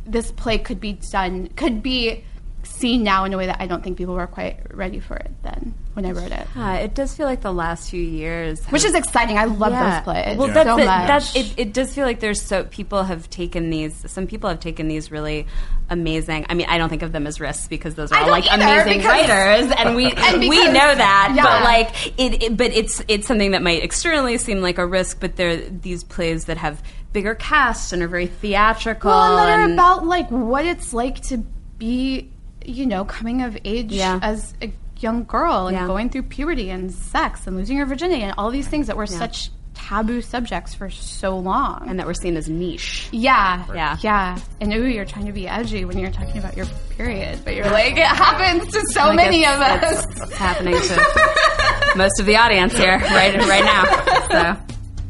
this 0.05 0.32
play 0.32 0.57
could 0.57 0.80
be 0.80 0.93
done 1.11 1.47
could 1.55 1.84
be 1.84 2.23
seen 2.70 3.03
now 3.03 3.26
in 3.26 3.34
a 3.34 3.38
way 3.38 3.47
that 3.47 3.57
I 3.59 3.67
don't 3.67 3.84
think 3.84 3.97
people 3.97 4.13
were 4.15 4.28
quite 4.28 4.59
ready 4.74 4.99
for 4.99 5.15
it 5.17 5.32
then 5.43 5.74
when 5.93 6.05
I 6.05 6.11
wrote 6.11 6.32
it. 6.32 6.47
Uh, 6.55 6.80
it 6.82 6.93
does 6.93 7.13
feel 7.13 7.26
like 7.26 7.41
the 7.41 7.51
last 7.51 7.89
few 7.89 8.01
years, 8.01 8.63
Which 8.67 8.86
is 8.86 8.93
exciting. 8.95 9.38
I 9.38 9.45
love 9.45 9.72
Yeah. 9.74 9.95
those 9.95 10.03
plays 10.03 10.38
Well, 10.38 10.47
that's 10.47 10.70
so 10.70 10.78
it. 10.78 10.86
much. 10.86 11.07
That's 11.07 11.36
it. 11.36 11.53
It 11.57 11.74
does 11.74 11.93
feel 11.93 12.05
like 12.05 12.20
there's 12.22 12.41
so 12.41 12.63
people 12.65 13.03
have 13.03 13.30
taken 13.30 13.70
these. 13.70 14.05
Some 14.09 14.28
people 14.28 14.49
have 14.49 14.59
taken 14.59 14.88
these 14.88 15.11
really 15.11 15.45
amazing. 15.89 16.45
I 16.49 16.53
mean, 16.53 16.67
I 16.70 16.78
don't 16.78 16.89
think 16.89 17.01
of 17.01 17.11
them 17.11 17.28
as 17.28 17.39
risks 17.39 17.67
because 17.67 17.95
those 17.95 18.11
are 18.11 18.20
all 18.24 18.30
like 18.30 18.49
either, 18.49 18.63
amazing 18.82 18.99
because- 18.99 19.28
writers, 19.30 19.74
and 19.78 19.95
we 19.95 20.05
And 20.17 20.39
we 20.41 20.65
know 20.67 20.95
that. 20.95 21.34
yeah. 21.36 21.43
But 21.43 21.63
like 21.63 22.20
it, 22.20 22.43
it, 22.43 22.57
but 22.57 22.72
it's 22.72 23.01
it's 23.07 23.28
something 23.28 23.51
that 23.51 23.61
might 23.63 23.84
externally 23.84 24.38
seem 24.38 24.61
like 24.61 24.78
a 24.78 24.86
risk, 24.86 25.20
but 25.20 25.36
they're 25.36 25.57
these 25.57 26.03
plays 26.03 26.45
that 26.45 26.57
have 26.57 26.82
bigger 27.11 27.34
casts 27.36 27.91
and 27.91 28.01
are 28.03 28.07
very 28.07 28.28
theatrical. 28.28 29.09
well, 29.09 29.38
and 29.38 29.47
that 29.49 29.59
are 29.59 29.63
and- 29.63 29.74
about 29.74 30.05
like 30.05 30.30
what 30.30 30.63
it's 30.65 30.93
like 30.93 31.20
to 31.24 31.39
be, 31.80 32.30
you 32.70 32.86
know, 32.86 33.03
coming 33.05 33.41
of 33.41 33.57
age 33.65 33.91
Yeah. 33.91 34.20
as 34.22 34.53
a 34.61 34.72
young 34.99 35.24
girl 35.24 35.67
and 35.67 35.76
Yeah. 35.78 35.88
going 35.88 36.09
through 36.09 36.24
puberty 36.24 36.70
and 36.70 36.91
sex 36.91 37.47
and 37.47 37.55
losing 37.57 37.78
your 37.78 37.86
virginity 37.86 38.22
and 38.22 38.34
all 38.38 38.51
these 38.51 38.67
things 38.67 38.88
that 38.88 38.97
were 38.97 39.05
such 39.07 39.49
taboo 39.74 40.22
subjects 40.22 40.74
for 40.74 40.89
so 40.89 41.38
long. 41.38 41.86
and 41.88 41.99
that 41.99 42.05
were 42.05 42.13
seen 42.13 42.36
as 42.36 42.49
niche. 42.49 43.07
Yeah, 43.11 43.63
Yeah. 43.74 43.97
yeah. 44.01 44.38
And 44.59 44.74
ooh, 44.74 44.86
you're 44.86 45.05
trying 45.05 45.26
to 45.28 45.32
be 45.32 45.47
edgy 45.47 45.86
when 45.86 45.97
you're 45.97 46.11
talking 46.11 46.38
about 46.38 46.57
your 46.57 46.65
period, 46.97 47.39
but 47.45 47.55
you're 47.55 47.70
like, 47.70 47.93
it 47.97 48.05
happens 48.05 48.72
to 48.74 48.82
so 48.91 49.05
Like, 49.07 49.15
many 49.15 49.45
of 49.45 49.59
us. 49.59 50.03
It's, 50.05 50.22
it's 50.22 50.36
happening 50.38 50.74
to 50.76 51.93
most 51.95 52.20
of 52.20 52.26
the 52.26 52.36
audience 52.36 52.78
here 52.78 52.97
right 52.99 53.36
right 53.47 53.63
now. 53.63 53.86
So, 54.28 54.57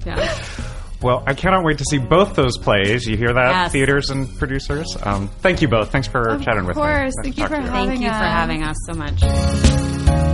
yeah. 0.05 0.33
Well, 1.01 1.23
I 1.25 1.33
cannot 1.33 1.63
wait 1.63 1.77
to 1.77 1.85
see 1.89 1.97
both 1.97 2.35
those 2.35 2.57
plays. 2.57 3.05
You 3.07 3.15
hear 3.15 3.31
that, 3.33 3.49
Yes. 3.51 3.71
theaters 3.71 4.09
and 4.09 4.27
producers? 4.37 4.85
Um, 5.01 5.29
thank 5.41 5.61
you 5.61 5.69
both. 5.69 5.91
Thanks 5.91 6.07
for 6.09 6.27
Of 6.27 6.43
chatting 6.43 6.65
with 6.65 6.75
me. 6.75 6.81
Of 6.81 6.87
course. 6.87 7.13
Thank 7.23 7.37
you 7.37 7.43
for 7.47 7.55
to 7.55 7.61
having 7.61 7.87
Thank 7.89 8.01
you 8.01 8.09
for 8.09 8.15
us. 8.15 8.31
having 8.31 8.63
us 8.63 8.75
so 8.85 8.93
much. 8.93 10.29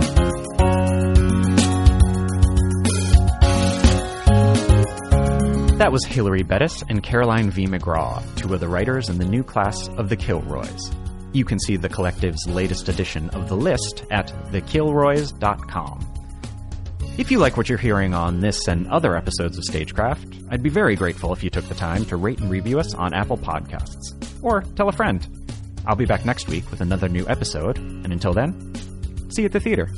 That 5.78 5.92
was 5.92 6.04
Hilary 6.06 6.42
Bettis 6.42 6.82
and 6.88 7.02
Caroline 7.02 7.50
V. 7.50 7.66
McGraw, 7.66 8.22
two 8.36 8.54
of 8.54 8.60
the 8.60 8.68
writers 8.68 9.10
in 9.10 9.18
the 9.18 9.26
new 9.26 9.42
class 9.44 9.88
of 9.98 10.08
the 10.08 10.16
Kilroys. 10.16 10.90
You 11.34 11.44
can 11.44 11.58
see 11.60 11.76
the 11.76 11.90
collective's 11.90 12.46
latest 12.48 12.88
edition 12.88 13.28
of 13.30 13.48
the 13.50 13.56
list 13.56 14.04
at 14.10 14.28
thekilroys.com. 14.52 16.00
If 17.18 17.30
you 17.30 17.38
like 17.38 17.56
what 17.56 17.66
you're 17.70 17.78
hearing 17.78 18.12
on 18.12 18.40
this 18.40 18.68
and 18.68 18.86
other 18.88 19.16
episodes 19.16 19.56
of 19.56 19.64
Stagecraft, 19.64 20.34
I'd 20.50 20.62
be 20.62 20.68
very 20.68 20.96
grateful 20.96 21.32
if 21.32 21.42
you 21.42 21.48
took 21.48 21.64
the 21.64 21.74
time 21.74 22.04
to 22.06 22.16
rate 22.16 22.38
and 22.40 22.50
review 22.50 22.78
us 22.78 22.92
on 22.92 23.14
Apple 23.14 23.38
Podcasts. 23.38 24.14
Or 24.42 24.60
tell 24.76 24.90
a 24.90 24.92
friend. 24.92 25.26
I'll 25.86 25.96
be 25.96 26.04
back 26.04 26.26
next 26.26 26.46
week 26.46 26.70
with 26.70 26.82
another 26.82 27.08
new 27.08 27.26
episode, 27.26 27.78
and 27.78 28.12
until 28.12 28.34
then, 28.34 28.74
see 29.30 29.42
you 29.42 29.46
at 29.46 29.52
the 29.52 29.60
theater. 29.60 29.88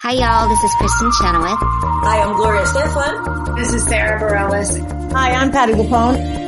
Hi, 0.00 0.12
y'all. 0.12 0.48
This 0.48 0.64
is 0.64 0.70
Kristin 0.72 1.12
Chenoweth. 1.20 1.58
Hi, 1.60 2.20
I'm 2.20 2.34
Gloria 2.34 2.62
Estefan. 2.62 3.56
This 3.58 3.74
is 3.74 3.86
Sara 3.86 4.18
Bareilles. 4.18 5.12
Hi, 5.12 5.32
I'm 5.32 5.52
Patti 5.52 5.74
LuPone. 5.74 6.47